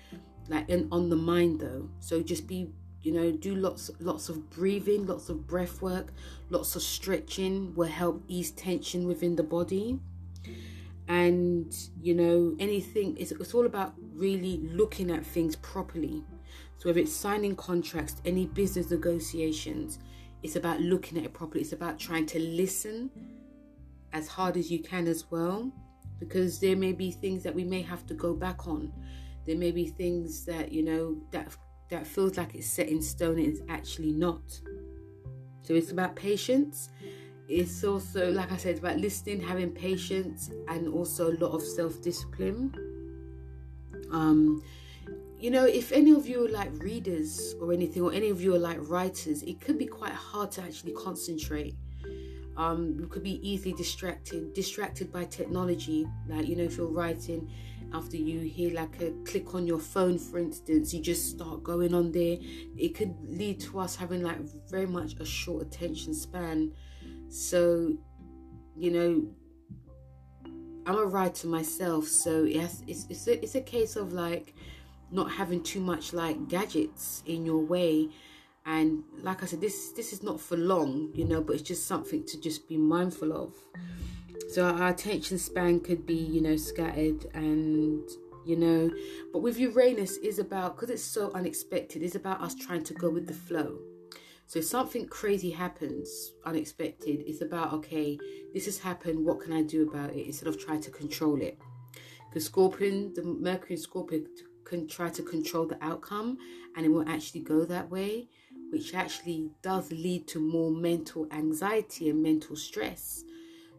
like 0.48 0.70
on 0.92 1.10
the 1.10 1.16
mind 1.16 1.60
though. 1.60 1.90
So 2.00 2.22
just 2.22 2.48
be 2.48 2.70
you 3.02 3.12
know 3.12 3.32
do 3.32 3.56
lots 3.56 3.90
lots 4.00 4.28
of 4.28 4.50
breathing 4.50 5.06
lots 5.06 5.30
of 5.30 5.48
breath 5.48 5.82
work 5.82 6.12
lots 6.50 6.76
of 6.76 6.82
stretching 6.82 7.74
will 7.76 7.88
help 7.88 8.22
ease 8.28 8.52
tension 8.52 9.08
within 9.08 9.36
the 9.36 9.44
body 9.44 10.00
and 11.08 11.74
you 12.02 12.14
know 12.14 12.56
anything 12.60 13.16
it's, 13.18 13.32
it's 13.32 13.54
all 13.54 13.66
about 13.66 13.94
really 14.16 14.58
looking 14.74 15.12
at 15.12 15.26
things 15.26 15.56
properly 15.58 16.24
so 16.78 16.90
whether 16.90 17.00
it's 17.00 17.14
signing 17.14 17.56
contracts 17.56 18.22
any 18.26 18.46
business 18.46 18.92
negotiations 18.92 20.00
it's 20.44 20.56
about 20.56 20.80
looking 20.82 21.18
at 21.18 21.26
it 21.26 21.34
properly. 21.34 21.62
It's 21.62 21.74
about 21.74 22.00
trying 22.00 22.26
to 22.28 22.40
listen 22.40 23.10
as 24.14 24.28
hard 24.28 24.58
as 24.58 24.72
you 24.72 24.80
can 24.80 25.08
as 25.08 25.30
well 25.30 25.72
because 26.20 26.60
there 26.60 26.76
may 26.76 26.94
be 26.94 27.12
things 27.12 27.44
that 27.44 27.54
we 27.54 27.64
may 27.64 27.82
have 27.82 28.06
to 28.08 28.14
go 28.14 28.34
back 28.34 28.68
on. 28.68 28.92
There 29.46 29.58
may 29.58 29.72
be 29.72 29.88
things 29.88 30.46
that 30.46 30.72
you 30.72 30.84
know 30.84 31.18
that 31.32 31.56
that 31.90 32.06
feels 32.06 32.38
like 32.38 32.54
it's 32.54 32.68
set 32.68 32.90
in 32.90 33.02
stone 33.02 33.38
and 33.38 33.48
it's 33.48 33.62
actually 33.70 34.12
not. 34.12 34.60
So 35.64 35.74
it's 35.74 35.92
about 35.92 36.16
patience. 36.16 36.90
It's 37.50 37.84
also 37.86 38.30
like 38.32 38.52
i 38.52 38.58
said 38.58 38.78
about 38.78 38.98
listening 38.98 39.40
having 39.40 39.72
patience 39.72 40.52
and 40.68 40.88
also 40.90 41.32
a 41.32 41.36
lot 41.38 41.52
of 41.52 41.64
self-discipline. 41.64 42.74
Um 44.12 44.62
you 45.40 45.52
know 45.52 45.66
if 45.66 45.92
any 45.92 46.12
of 46.12 46.28
you 46.28 46.46
are 46.46 46.50
like 46.50 46.72
readers 46.82 47.56
or 47.62 47.72
anything 47.72 48.02
or 48.02 48.12
any 48.12 48.30
of 48.30 48.42
you 48.42 48.56
are 48.56 48.60
like 48.60 48.78
writers 48.90 49.44
it 49.44 49.62
could 49.62 49.78
be 49.78 49.86
quite 49.86 50.14
hard 50.14 50.52
to 50.52 50.62
actually 50.62 50.94
concentrate. 50.94 51.76
Um 52.56 52.98
you 53.00 53.08
could 53.08 53.24
be 53.24 53.40
easily 53.48 53.74
distracted 53.74 54.54
distracted 54.54 55.12
by 55.12 55.26
technology. 55.26 56.08
Like 56.28 56.48
you 56.48 56.56
know 56.56 56.64
if 56.64 56.78
you're 56.78 56.88
writing 56.88 57.50
after 57.94 58.18
you 58.18 58.40
hear 58.40 58.74
like 58.74 59.02
a 59.02 59.12
click 59.24 59.56
on 59.56 59.66
your 59.66 59.80
phone 59.80 60.18
for 60.18 60.40
instance 60.40 60.94
you 60.94 61.02
just 61.02 61.30
start 61.30 61.64
going 61.64 61.94
on 61.94 62.12
there 62.12 62.38
it 62.76 62.90
could 62.94 63.16
lead 63.24 63.62
to 63.62 63.80
us 63.80 63.96
having 63.96 64.22
like 64.22 64.40
very 64.70 64.86
much 64.86 65.16
a 65.20 65.26
short 65.26 65.62
attention 65.62 66.14
span. 66.14 66.74
So, 67.30 67.94
you 68.76 68.92
know, 68.92 69.28
I'm 70.86 70.98
a 70.98 71.06
writer 71.06 71.48
myself, 71.48 72.08
so 72.08 72.44
yes, 72.44 72.82
it's 72.88 73.06
it's 73.10 73.28
a, 73.28 73.44
it's 73.44 73.56
a 73.56 73.62
case 73.62 73.98
of 73.98 74.14
like 74.14 74.54
not 75.12 75.32
having 75.32 75.64
too 75.64 75.80
much 75.80 76.14
like 76.14 76.48
gadgets 76.48 77.24
in 77.26 77.46
your 77.46 77.60
way. 77.60 78.10
And 78.66 79.04
like 79.22 79.44
I 79.44 79.46
said, 79.46 79.62
this 79.62 79.92
this 79.92 80.14
is 80.14 80.24
not 80.24 80.40
for 80.42 80.58
long, 80.58 81.12
you 81.14 81.26
know, 81.26 81.42
but 81.42 81.54
it's 81.54 81.62
just 81.64 81.88
something 81.88 82.26
to 82.26 82.40
just 82.40 82.68
be 82.68 82.78
mindful 82.78 83.34
of. 83.34 83.54
So 84.50 84.66
our 84.66 84.90
attention 84.90 85.38
span 85.38 85.80
could 85.80 86.06
be, 86.06 86.16
you 86.16 86.42
know, 86.42 86.58
scattered 86.58 87.26
and 87.34 88.08
you 88.46 88.56
know, 88.56 88.90
but 89.34 89.40
with 89.40 89.60
Uranus 89.60 90.18
is 90.18 90.40
about 90.40 90.76
because 90.76 90.90
it's 90.90 91.04
so 91.04 91.32
unexpected. 91.34 92.02
It's 92.02 92.16
about 92.16 92.42
us 92.42 92.56
trying 92.56 92.84
to 92.86 92.94
go 92.94 93.10
with 93.10 93.28
the 93.28 93.34
flow 93.34 93.80
so 94.48 94.60
if 94.60 94.66
something 94.66 95.08
crazy 95.08 95.52
happens, 95.52 96.32
unexpected, 96.46 97.22
it's 97.28 97.42
about 97.42 97.74
okay, 97.74 98.18
this 98.54 98.64
has 98.66 98.80
happened. 98.80 99.26
What 99.26 99.42
can 99.42 99.52
I 99.52 99.62
do 99.62 99.90
about 99.90 100.12
it 100.12 100.26
instead 100.26 100.48
of 100.48 100.58
trying 100.58 100.80
to 100.82 100.90
control 100.90 101.42
it? 101.42 101.60
Because 102.30 102.46
Scorpion, 102.46 103.14
the 103.14 103.24
Mercury 103.24 103.76
Scorpion 103.76 104.26
can 104.68 104.88
try 104.88 105.10
to 105.10 105.24
control 105.24 105.66
the 105.66 105.78
outcome, 105.84 106.38
and 106.76 106.86
it 106.86 106.90
won't 106.90 107.10
actually 107.10 107.42
go 107.42 107.66
that 107.66 107.90
way, 107.90 108.28
which 108.72 108.94
actually 108.94 109.50
does 109.62 109.92
lead 109.92 110.28
to 110.28 110.40
more 110.40 110.72
mental 110.72 111.28
anxiety 111.32 112.10
and 112.10 112.22
mental 112.22 112.56
stress. 112.56 113.24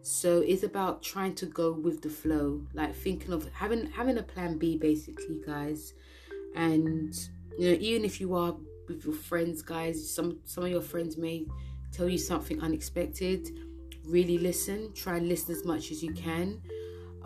So 0.02 0.40
it's 0.40 0.62
about 0.62 1.02
trying 1.02 1.34
to 1.36 1.46
go 1.46 1.72
with 1.72 2.00
the 2.00 2.08
flow, 2.08 2.62
like 2.72 2.94
thinking 2.94 3.32
of 3.32 3.48
having 3.52 3.86
having 3.90 4.18
a 4.18 4.22
plan 4.22 4.56
B, 4.56 4.78
basically, 4.78 5.40
guys. 5.44 5.94
And 6.54 7.14
you 7.58 7.70
know, 7.70 7.76
even 7.80 8.04
if 8.04 8.20
you 8.20 8.34
are 8.34 8.56
with 8.88 9.04
your 9.04 9.14
friends, 9.14 9.62
guys. 9.62 10.10
Some 10.10 10.38
some 10.44 10.64
of 10.64 10.70
your 10.70 10.80
friends 10.80 11.16
may 11.16 11.46
tell 11.92 12.08
you 12.08 12.18
something 12.18 12.60
unexpected. 12.60 13.50
Really 14.04 14.38
listen. 14.38 14.92
Try 14.94 15.18
and 15.18 15.28
listen 15.28 15.54
as 15.54 15.64
much 15.64 15.90
as 15.90 16.02
you 16.02 16.12
can. 16.12 16.60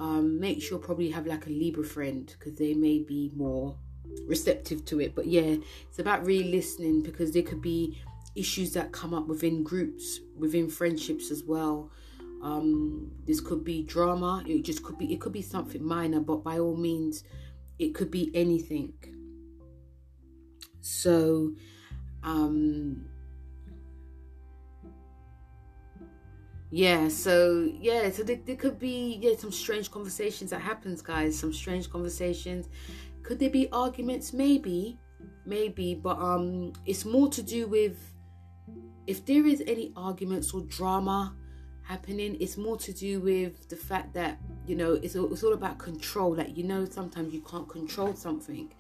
Um, 0.03 0.41
make 0.41 0.61
sure 0.61 0.79
probably 0.79 1.11
have 1.11 1.29
like 1.29 1.47
a 1.47 1.51
Libra 1.51 1.85
friend 1.85 2.27
because 2.37 2.59
they 2.59 2.75
may 2.75 2.99
be 2.99 3.31
more 3.37 3.77
receptive 4.27 4.85
to 4.87 5.01
it. 5.01 5.15
But 5.15 5.27
yeah, 5.27 5.55
it's 5.89 6.01
about 6.01 6.27
really 6.27 6.51
listening 6.51 7.03
because 7.03 7.31
there 7.31 7.45
could 7.45 7.63
be 7.63 8.03
issues 8.35 8.73
that 8.73 8.91
come 8.91 9.15
up 9.15 9.29
within 9.29 9.63
groups, 9.63 10.19
within 10.37 10.69
friendships 10.69 11.31
as 11.31 11.45
well. 11.45 11.89
Um, 12.43 13.13
this 13.29 13.41
could 13.41 13.63
be 13.63 13.85
drama. 13.85 14.43
It 14.45 14.65
just 14.65 14.83
could 14.83 14.99
be. 14.99 15.13
It 15.13 15.21
could 15.21 15.33
be 15.33 15.41
something 15.41 15.85
minor, 15.85 16.19
but 16.19 16.43
by 16.43 16.59
all 16.59 16.77
means, 16.77 17.23
it 17.79 17.95
could 17.95 18.11
be 18.11 18.33
anything. 18.35 18.95
So, 20.81 21.55
um, 22.25 23.05
yeah 26.73 27.07
so 27.07 27.71
yeah 27.79 28.11
so 28.11 28.23
there, 28.23 28.39
there, 28.47 28.57
could 28.57 28.79
be 28.79 29.19
yeah 29.21 29.37
some 29.37 29.53
strange 29.53 29.91
conversations 29.91 30.51
that 30.51 30.61
happens 30.63 31.03
guys 31.03 31.39
some 31.39 31.53
strange 31.53 31.91
conversations. 31.91 32.71
Could 33.23 33.39
there 33.39 33.51
be 33.51 33.69
arguments? 33.71 34.33
Maybe 34.33 34.99
maybe 35.45 35.95
but 35.95 36.19
um 36.19 36.73
it's 36.87 37.05
more 37.05 37.29
to 37.29 37.43
do 37.43 37.67
with 37.67 38.15
if 39.07 39.25
there 39.27 39.47
is 39.47 39.63
any 39.67 39.93
arguments 39.97 40.55
or 40.55 40.63
drama 40.63 41.37
happening 41.83 42.39
it's 42.41 42.57
more 42.57 42.79
to 42.79 42.93
do 42.93 43.21
with 43.21 43.69
the 43.69 43.77
fact 43.77 44.15
that 44.15 44.39
you 44.67 44.75
know 44.75 44.95
it's 44.95 45.15
all, 45.15 45.31
it's 45.31 45.43
all 45.43 45.53
about 45.53 45.79
control. 45.79 46.35
Like 46.35 46.57
you 46.57 46.65
know 46.65 46.87
sometimes 46.87 47.35
you 47.35 47.43
can't 47.43 47.69
control 47.69 48.15
something. 48.15 48.73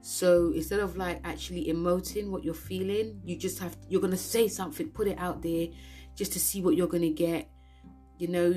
So 0.00 0.52
instead 0.54 0.78
of 0.78 0.96
like 0.96 1.20
actually 1.24 1.66
emoting 1.66 2.30
what 2.30 2.44
you're 2.44 2.54
feeling 2.54 3.20
you 3.24 3.36
just 3.36 3.58
have 3.58 3.76
you're 3.88 4.00
gonna 4.00 4.16
say 4.16 4.46
something 4.46 4.90
put 4.90 5.08
it 5.08 5.18
out 5.18 5.42
there 5.42 5.66
just 6.14 6.32
to 6.32 6.40
see 6.40 6.60
what 6.60 6.76
you're 6.76 6.88
going 6.88 7.02
to 7.02 7.10
get. 7.10 7.48
You 8.18 8.28
know, 8.28 8.54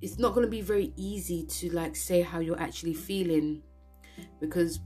it's 0.00 0.18
not 0.18 0.34
going 0.34 0.46
to 0.46 0.50
be 0.50 0.60
very 0.60 0.92
easy 0.96 1.44
to 1.46 1.70
like 1.70 1.96
say 1.96 2.22
how 2.22 2.38
you're 2.40 2.60
actually 2.60 2.94
feeling 2.94 3.62
because 4.40 4.80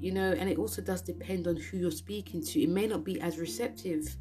you 0.00 0.12
know, 0.12 0.32
and 0.32 0.48
it 0.48 0.58
also 0.58 0.80
does 0.80 1.02
depend 1.02 1.48
on 1.48 1.56
who 1.56 1.76
you're 1.76 1.90
speaking 1.90 2.40
to. 2.44 2.62
It 2.62 2.68
may 2.68 2.86
not 2.86 3.04
be 3.04 3.20
as 3.20 3.36
receptive. 3.38 4.16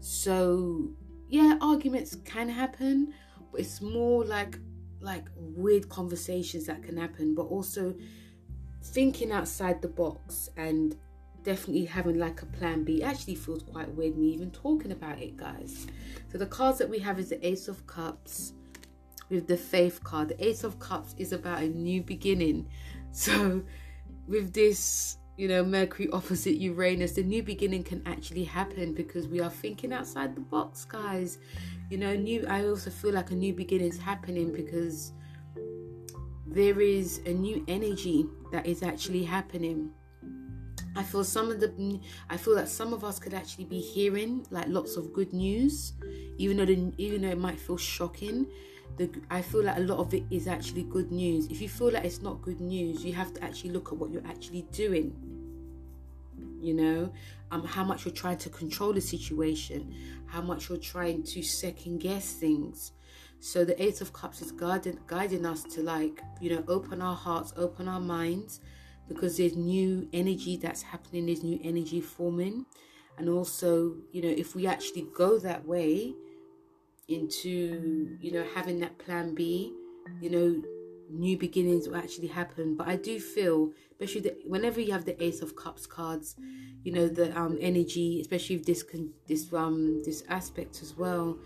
So, 0.00 0.90
yeah, 1.28 1.58
arguments 1.60 2.16
can 2.24 2.48
happen, 2.48 3.12
but 3.52 3.60
it's 3.60 3.80
more 3.80 4.24
like 4.24 4.58
like 5.02 5.26
weird 5.34 5.88
conversations 5.88 6.66
that 6.66 6.82
can 6.82 6.96
happen, 6.96 7.34
but 7.34 7.44
also 7.44 7.94
thinking 8.82 9.32
outside 9.32 9.80
the 9.82 9.88
box 9.88 10.50
and 10.56 10.96
definitely 11.42 11.84
having 11.84 12.18
like 12.18 12.42
a 12.42 12.46
plan 12.46 12.84
B. 12.84 13.02
Actually 13.02 13.34
feels 13.34 13.62
quite 13.62 13.88
weird 13.94 14.16
me 14.16 14.28
even 14.28 14.50
talking 14.50 14.92
about 14.92 15.20
it 15.20 15.36
guys. 15.36 15.86
So 16.30 16.38
the 16.38 16.46
cards 16.46 16.78
that 16.78 16.88
we 16.88 16.98
have 17.00 17.18
is 17.18 17.30
the 17.30 17.46
ace 17.46 17.68
of 17.68 17.86
cups 17.86 18.52
with 19.28 19.46
the 19.46 19.56
faith 19.56 20.02
card. 20.02 20.28
The 20.28 20.44
ace 20.44 20.64
of 20.64 20.78
cups 20.78 21.14
is 21.18 21.32
about 21.32 21.62
a 21.62 21.68
new 21.68 22.02
beginning. 22.02 22.68
So 23.12 23.64
with 24.28 24.52
this 24.52 25.16
you 25.36 25.48
know 25.48 25.64
mercury 25.64 26.08
opposite 26.12 26.54
uranus 26.56 27.14
the 27.14 27.24
new 27.24 27.42
beginning 27.42 27.82
can 27.82 28.00
actually 28.06 28.44
happen 28.44 28.94
because 28.94 29.26
we 29.26 29.40
are 29.40 29.50
thinking 29.50 29.92
outside 29.92 30.36
the 30.36 30.40
box 30.40 30.84
guys. 30.84 31.38
You 31.90 31.98
know 31.98 32.14
new 32.14 32.46
i 32.48 32.64
also 32.68 32.90
feel 32.90 33.12
like 33.14 33.32
a 33.32 33.34
new 33.34 33.52
beginning 33.52 33.88
is 33.88 33.98
happening 33.98 34.52
because 34.52 35.12
there 36.46 36.80
is 36.80 37.20
a 37.26 37.32
new 37.32 37.64
energy 37.68 38.26
that 38.52 38.66
is 38.66 38.82
actually 38.82 39.24
happening 39.24 39.90
I 40.96 41.02
feel 41.02 41.22
some 41.22 41.50
of 41.50 41.60
the 41.60 42.00
I 42.28 42.36
feel 42.36 42.54
that 42.56 42.68
some 42.68 42.92
of 42.92 43.04
us 43.04 43.18
could 43.18 43.34
actually 43.34 43.64
be 43.64 43.80
hearing 43.80 44.46
like 44.50 44.66
lots 44.68 44.96
of 44.96 45.12
good 45.12 45.32
news, 45.32 45.92
even 46.36 46.56
though 46.56 46.64
the, 46.64 46.92
even 46.98 47.22
though 47.22 47.28
it 47.28 47.38
might 47.38 47.60
feel 47.60 47.76
shocking. 47.76 48.46
The, 48.96 49.08
I 49.30 49.40
feel 49.40 49.64
like 49.64 49.76
a 49.76 49.80
lot 49.80 49.98
of 49.98 50.12
it 50.12 50.24
is 50.30 50.48
actually 50.48 50.82
good 50.82 51.12
news. 51.12 51.46
If 51.46 51.60
you 51.60 51.68
feel 51.68 51.92
like 51.92 52.04
it's 52.04 52.20
not 52.20 52.42
good 52.42 52.60
news, 52.60 53.04
you 53.04 53.12
have 53.12 53.32
to 53.34 53.44
actually 53.44 53.70
look 53.70 53.92
at 53.92 53.98
what 53.98 54.10
you're 54.10 54.26
actually 54.26 54.62
doing. 54.72 55.14
You 56.60 56.74
know, 56.74 57.12
um, 57.50 57.64
how 57.64 57.84
much 57.84 58.04
you're 58.04 58.12
trying 58.12 58.38
to 58.38 58.50
control 58.50 58.92
the 58.92 59.00
situation, 59.00 59.94
how 60.26 60.42
much 60.42 60.68
you're 60.68 60.76
trying 60.76 61.22
to 61.22 61.42
second 61.42 61.98
guess 62.00 62.32
things. 62.32 62.92
So 63.38 63.64
the 63.64 63.80
Eight 63.82 64.02
of 64.02 64.12
Cups 64.12 64.42
is 64.42 64.50
guiding 64.52 64.98
guiding 65.06 65.46
us 65.46 65.62
to 65.62 65.82
like 65.82 66.20
you 66.40 66.50
know 66.50 66.64
open 66.68 67.00
our 67.00 67.16
hearts, 67.16 67.54
open 67.56 67.88
our 67.88 68.00
minds 68.00 68.60
because 69.10 69.36
there's 69.36 69.56
new 69.56 70.08
energy 70.12 70.56
that's 70.56 70.82
happening, 70.82 71.26
there's 71.26 71.42
new 71.42 71.58
energy 71.64 72.00
forming. 72.00 72.64
And 73.18 73.28
also, 73.28 73.96
you 74.12 74.22
know, 74.22 74.28
if 74.28 74.54
we 74.54 74.68
actually 74.68 75.08
go 75.14 75.36
that 75.40 75.66
way 75.66 76.14
into, 77.08 78.16
you 78.20 78.32
know, 78.32 78.44
having 78.54 78.78
that 78.80 78.98
plan 78.98 79.34
B, 79.34 79.74
you 80.20 80.30
know, 80.30 80.62
new 81.10 81.36
beginnings 81.36 81.88
will 81.88 81.96
actually 81.96 82.28
happen. 82.28 82.76
But 82.76 82.86
I 82.86 82.94
do 82.94 83.18
feel, 83.18 83.72
especially 83.90 84.20
the, 84.20 84.36
whenever 84.46 84.80
you 84.80 84.92
have 84.92 85.04
the 85.04 85.20
Ace 85.22 85.42
of 85.42 85.56
Cups 85.56 85.86
cards, 85.86 86.36
you 86.84 86.92
know, 86.92 87.08
the 87.08 87.36
um 87.36 87.58
energy, 87.60 88.20
especially 88.20 88.58
with 88.58 88.66
this 88.66 88.84
con- 88.84 89.12
this 89.26 89.52
um 89.52 90.02
this 90.04 90.22
aspect 90.28 90.80
as 90.82 90.96
well. 90.96 91.36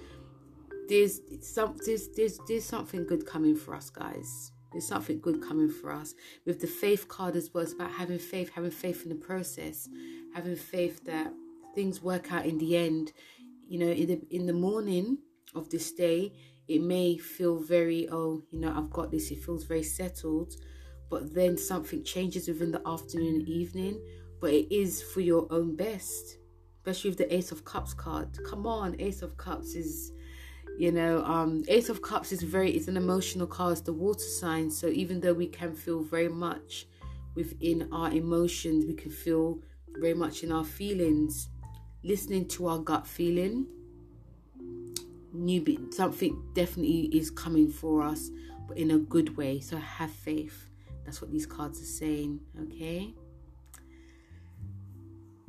There's 0.89 1.21
some 1.41 1.77
there's, 1.87 2.09
there's 2.09 2.39
there's 2.47 2.65
something 2.65 3.07
good 3.07 3.25
coming 3.27 3.57
for 3.57 3.75
us, 3.75 3.89
guys. 3.89 4.53
There's 4.75 4.89
something 4.89 5.21
good 5.21 5.41
coming 5.41 5.71
for 5.71 5.93
us. 5.93 6.15
With 6.45 6.61
the 6.61 6.67
faith 6.67 7.07
card 7.07 7.37
as 7.37 7.55
well, 7.55 7.63
it's 7.63 7.73
about 7.73 7.93
having 7.93 8.19
faith, 8.19 8.51
having 8.53 8.73
faith 8.73 9.05
in 9.05 9.09
the 9.09 9.15
process, 9.15 9.89
having 10.35 10.57
faith 10.57 11.05
that 11.05 11.33
things 11.77 12.03
work 12.03 12.33
out 12.33 12.45
in 12.45 12.59
the 12.59 12.77
end. 12.77 13.13
You 13.69 13.79
know, 13.79 13.87
in 13.93 14.07
the 14.09 14.21
in 14.31 14.47
the 14.47 14.53
morning 14.53 15.19
of 15.55 15.71
this 15.71 15.93
day, 15.93 16.33
it 16.67 16.83
may 16.83 17.17
feel 17.17 17.61
very, 17.61 18.09
oh, 18.11 18.43
you 18.51 18.59
know, 18.59 18.75
I've 18.77 18.91
got 18.91 19.13
this. 19.13 19.31
It 19.31 19.45
feels 19.45 19.63
very 19.63 19.85
settled, 19.85 20.55
but 21.09 21.33
then 21.33 21.57
something 21.57 22.03
changes 22.03 22.49
within 22.49 22.73
the 22.73 22.83
afternoon 22.85 23.37
and 23.37 23.49
evening. 23.49 24.01
But 24.41 24.53
it 24.55 24.75
is 24.75 25.05
for 25.05 25.21
your 25.21 25.47
own 25.51 25.77
best, 25.77 26.39
especially 26.79 27.11
with 27.11 27.19
the 27.19 27.33
Ace 27.33 27.53
of 27.53 27.65
Cups 27.65 27.95
card. 27.95 28.37
Come 28.45 28.67
on, 28.67 29.01
Ace 29.01 29.23
of 29.23 29.37
Cups 29.37 29.77
is 29.77 30.11
you 30.77 30.91
know 30.91 31.25
um 31.25 31.65
ace 31.69 31.89
of 31.89 32.03
cups 32.03 32.33
is 32.33 32.43
very 32.43 32.71
it's 32.73 32.89
an 32.89 32.97
emotional 32.97 33.47
card 33.47 33.73
it's 33.73 33.81
the 33.83 33.93
water 33.93 34.21
sign. 34.21 34.71
So 34.71 34.89
even 34.89 35.21
though 35.21 35.35
we 35.35 35.47
can 35.47 35.75
feel 35.75 36.03
very 36.03 36.29
much 36.29 36.87
within 37.35 37.89
our 37.93 38.11
emotions 38.11 38.85
we 38.87 38.95
can 38.95 39.11
feel 39.11 39.59
very 39.99 40.15
much 40.15 40.43
in 40.43 40.53
our 40.53 40.65
feelings. 40.65 41.49
Listening 42.03 42.47
to 42.49 42.67
our 42.67 42.79
gut 42.79 43.07
feeling 43.07 43.67
new 45.33 45.89
something 45.91 46.41
definitely 46.55 47.07
is 47.13 47.31
coming 47.31 47.69
for 47.69 48.03
us 48.03 48.31
but 48.69 48.79
in 48.79 48.93
a 48.93 48.99
good 48.99 49.37
way. 49.37 49.61
So 49.61 49.77
have 49.77 50.11
faith. 50.11 50.69
That's 51.05 51.21
what 51.21 51.31
these 51.31 51.47
cards 51.47 51.81
are 51.81 51.85
saying 51.85 52.41
okay? 52.63 53.15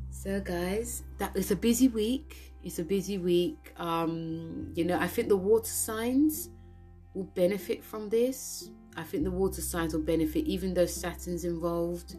So 0.09 0.39
guys 0.39 1.03
that 1.17 1.35
is 1.35 1.51
a 1.51 1.55
busy 1.55 1.87
week 1.87 2.54
it's 2.65 2.79
a 2.79 2.83
busy 2.83 3.19
week. 3.19 3.73
Um, 3.77 4.71
you 4.73 4.83
know, 4.83 4.97
I 4.99 5.07
think 5.07 5.29
the 5.29 5.37
water 5.37 5.69
signs 5.69 6.49
will 7.13 7.29
benefit 7.35 7.83
from 7.83 8.09
this. 8.09 8.71
I 8.97 9.03
think 9.03 9.23
the 9.23 9.31
water 9.31 9.61
signs 9.61 9.93
will 9.93 10.01
benefit, 10.01 10.45
even 10.45 10.73
though 10.73 10.87
Saturn's 10.87 11.45
involved. 11.45 12.15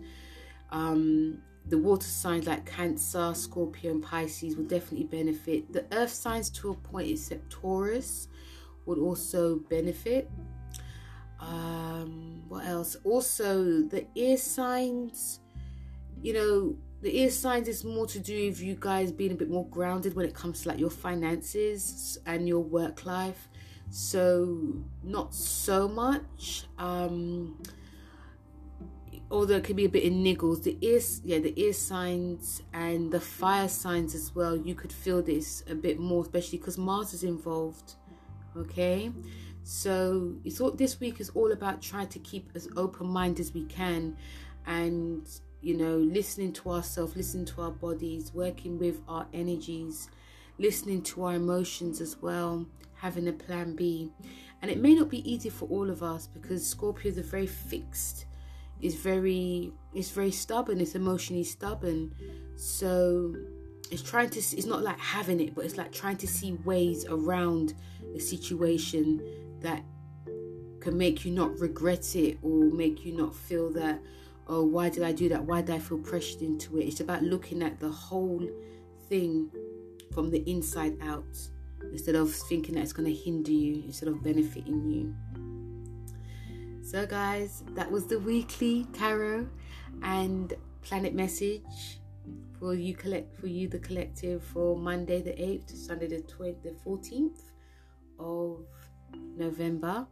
Um, 0.71 1.43
the 1.69 1.79
water 1.79 2.07
signs 2.07 2.47
like 2.47 2.65
Cancer, 2.65 3.35
Scorpio, 3.35 3.91
and 3.91 4.03
Pisces 4.03 4.57
will 4.57 4.67
definitely 4.67 5.07
benefit. 5.07 5.73
The 5.73 5.85
earth 5.91 6.13
signs, 6.13 6.49
to 6.51 6.71
a 6.71 6.75
point, 6.75 7.11
except 7.11 7.51
Taurus, 7.51 8.29
would 8.85 8.99
also 8.99 9.57
benefit. 9.69 10.31
Um, 11.41 12.45
what 12.49 12.67
else? 12.67 12.97
Also, 13.03 13.83
the 13.83 14.07
air 14.17 14.37
signs, 14.37 15.41
you 16.23 16.35
know, 16.35 16.77
the 17.03 17.21
ear 17.21 17.31
signs 17.31 17.69
is 17.69 17.85
more 17.85 18.07
to 18.07 18.19
do 18.19 18.47
with 18.47 18.61
you 18.61 18.77
guys 18.79 19.13
being 19.13 19.33
a 19.33 19.35
bit 19.35 19.51
more 19.51 19.67
grounded 19.69 20.15
when 20.15 20.27
it 20.27 20.35
comes 20.35 20.63
to 20.63 20.69
like 20.69 20.79
your 20.79 20.91
finances 20.91 22.19
and 22.27 22.49
your 22.49 22.61
work 22.61 23.05
life. 23.05 23.49
So 23.91 24.83
not 25.03 25.35
so 25.35 25.89
much 25.89 26.65
um 26.79 27.63
although 29.31 29.57
it 29.57 29.65
could 29.65 29.77
be 29.77 29.85
a 29.85 29.89
bit 29.89 30.05
in 30.05 30.23
niggles 30.23 30.63
the 30.63 30.77
ears 30.81 31.21
yeah 31.25 31.39
the 31.39 31.53
ear 31.61 31.73
signs 31.73 32.63
and 32.73 33.11
the 33.11 33.19
fire 33.19 33.67
signs 33.67 34.15
as 34.15 34.33
well 34.37 34.57
you 34.57 34.73
could 34.73 34.93
feel 34.93 35.21
this 35.21 35.65
a 35.69 35.75
bit 35.75 35.99
more 35.99 36.23
especially 36.23 36.59
because 36.59 36.79
mars 36.79 37.13
is 37.13 37.25
involved 37.25 37.95
okay? 38.59 39.13
So 39.63 40.35
it's 40.45 40.61
all 40.61 40.71
this 40.71 41.01
week 41.01 41.21
is 41.21 41.31
all 41.31 41.53
about 41.53 41.83
trying 41.83 42.09
to 42.09 42.19
keep 42.21 42.51
as 42.55 42.69
open 42.77 43.09
mind 43.09 43.41
as 43.41 43.53
we 43.53 43.65
can 43.65 44.17
and 44.67 45.29
you 45.67 45.77
know, 45.77 45.97
listening 45.97 46.53
to 46.53 46.71
ourselves, 46.71 47.17
listening 47.17 47.45
to 47.45 47.61
our 47.61 47.73
bodies, 47.73 48.33
working 48.33 48.79
with 48.79 49.01
our 49.09 49.27
energies, 49.35 50.09
listening 50.59 51.03
to 51.03 51.25
our 51.25 51.35
emotions 51.35 52.01
as 52.01 52.23
well, 52.23 52.65
having 52.95 53.27
a 53.27 53.33
plan 53.33 53.75
B. 53.75 54.13
And 54.63 54.71
it 54.71 54.79
may 54.79 54.95
not 54.95 55.11
be 55.11 55.29
easy 55.29 55.51
for 55.51 55.69
all 55.69 55.91
of 55.91 56.05
us 56.05 56.29
because 56.29 56.73
Scorpios 56.73 57.19
are 57.19 57.23
very 57.23 57.49
fixed, 57.49 58.27
is 58.81 58.95
very 58.95 59.73
it's 59.93 60.11
very 60.11 60.31
stubborn, 60.31 60.81
it's 60.81 60.95
emotionally 60.95 61.43
stubborn. 61.43 62.15
So 62.55 63.35
it's 63.91 64.03
trying 64.03 64.31
to 64.31 64.39
it's 64.39 64.67
not 64.67 64.85
like 64.85 65.01
having 65.01 65.41
it, 65.41 65.57
but 65.57 65.65
it's 65.65 65.77
like 65.77 65.91
trying 65.91 66.19
to 66.19 66.29
see 66.29 66.53
ways 66.65 67.07
around 67.09 67.75
the 68.15 68.21
situation 68.21 69.21
that 69.63 69.83
can 70.79 70.97
make 70.97 71.25
you 71.25 71.33
not 71.33 71.59
regret 71.59 72.15
it 72.15 72.39
or 72.43 72.71
make 72.71 73.05
you 73.05 73.17
not 73.17 73.35
feel 73.35 73.73
that 73.73 74.01
oh, 74.49 74.65
why 74.65 74.89
did 74.89 75.03
I 75.03 75.13
do 75.13 75.29
that? 75.29 75.45
Why 75.45 75.63
did 75.63 75.75
I 75.75 75.79
feel 75.79 75.99
pressured 75.99 76.43
into 76.43 76.79
it? 76.79 76.85
It's 76.85 77.01
about 77.01 77.23
looking 77.23 77.63
at 77.63 77.81
the 77.81 77.89
whole 77.89 78.49
thing 79.09 79.51
from 80.13 80.31
the 80.31 80.49
inside 80.51 80.97
out 81.03 81.39
instead 81.93 82.15
of 82.15 82.33
thinking 82.33 82.75
that 82.75 82.83
it's 82.83 82.93
going 82.93 83.09
to 83.09 83.15
hinder 83.15 83.51
you 83.51 83.83
instead 83.87 84.09
of 84.09 84.23
benefiting 84.23 84.91
you. 84.91 85.15
So, 86.83 87.07
guys, 87.07 87.65
that 87.75 87.91
was 87.91 88.07
the 88.07 88.19
weekly 88.19 88.87
tarot 88.93 89.49
and 90.03 90.55
planet 90.83 91.15
message 91.15 92.01
for 92.59 92.75
you 92.75 92.95
collect 92.95 93.37
for 93.37 93.49
you 93.49 93.69
the 93.69 93.79
collective 93.79 94.43
for 94.43 94.77
Monday 94.77 95.21
the 95.21 95.33
8th 95.33 95.67
to 95.67 95.77
Sunday 95.77 96.07
the 96.07 96.21
20, 96.23 96.59
the 96.63 96.75
14th 96.87 97.43
of 98.19 98.65
November. 99.37 100.07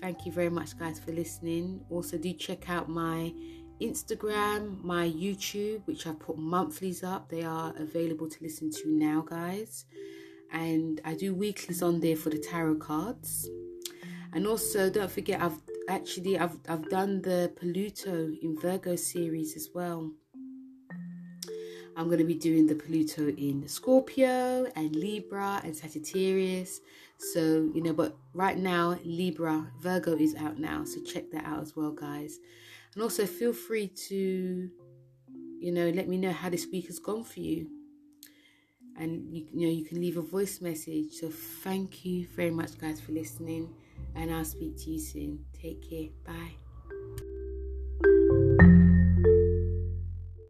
Thank 0.00 0.26
you 0.26 0.32
very 0.32 0.50
much 0.50 0.78
guys 0.78 0.98
for 0.98 1.12
listening. 1.12 1.84
Also 1.90 2.18
do 2.18 2.32
check 2.32 2.68
out 2.68 2.88
my 2.88 3.32
Instagram, 3.82 4.82
my 4.82 5.08
YouTube, 5.08 5.82
which 5.86 6.06
I 6.06 6.12
put 6.12 6.38
monthlies 6.38 7.02
up. 7.02 7.28
They 7.28 7.42
are 7.42 7.74
available 7.76 8.28
to 8.28 8.42
listen 8.42 8.70
to 8.70 8.84
now, 8.86 9.22
guys. 9.22 9.84
And 10.52 11.00
I 11.04 11.14
do 11.14 11.34
weeklies 11.34 11.82
on 11.82 12.00
there 12.00 12.16
for 12.16 12.30
the 12.30 12.38
tarot 12.38 12.76
cards. 12.76 13.48
And 14.32 14.46
also 14.46 14.88
don't 14.88 15.10
forget 15.10 15.40
I've 15.42 15.58
actually 15.88 16.38
I've 16.38 16.58
I've 16.68 16.88
done 16.88 17.22
the 17.22 17.52
Pluto 17.56 18.30
in 18.42 18.58
Virgo 18.58 18.96
series 18.96 19.56
as 19.56 19.68
well. 19.74 20.10
I'm 21.94 22.06
going 22.06 22.18
to 22.18 22.24
be 22.24 22.34
doing 22.34 22.66
the 22.66 22.74
Pluto 22.74 23.28
in 23.28 23.68
Scorpio 23.68 24.66
and 24.76 24.96
Libra 24.96 25.60
and 25.62 25.76
Sagittarius. 25.76 26.80
So, 27.18 27.70
you 27.74 27.82
know, 27.82 27.92
but 27.92 28.16
right 28.32 28.56
now, 28.56 28.98
Libra, 29.04 29.66
Virgo 29.80 30.16
is 30.16 30.34
out 30.36 30.58
now. 30.58 30.84
So 30.84 31.02
check 31.02 31.30
that 31.32 31.44
out 31.44 31.60
as 31.60 31.76
well, 31.76 31.92
guys. 31.92 32.38
And 32.94 33.02
also 33.02 33.26
feel 33.26 33.52
free 33.52 33.88
to, 34.08 34.70
you 35.60 35.72
know, 35.72 35.88
let 35.90 36.08
me 36.08 36.18
know 36.18 36.32
how 36.32 36.50
this 36.50 36.66
week 36.70 36.86
has 36.86 36.98
gone 36.98 37.24
for 37.24 37.40
you. 37.40 37.68
And, 38.98 39.34
you, 39.34 39.46
you 39.52 39.66
know, 39.66 39.72
you 39.72 39.84
can 39.84 40.00
leave 40.00 40.18
a 40.18 40.22
voice 40.22 40.60
message. 40.60 41.12
So 41.12 41.30
thank 41.30 42.04
you 42.04 42.26
very 42.36 42.50
much, 42.50 42.78
guys, 42.78 43.00
for 43.00 43.12
listening. 43.12 43.74
And 44.14 44.30
I'll 44.30 44.44
speak 44.44 44.76
to 44.84 44.90
you 44.90 45.00
soon. 45.00 45.44
Take 45.54 45.88
care. 45.88 46.08
Bye. 46.26 46.61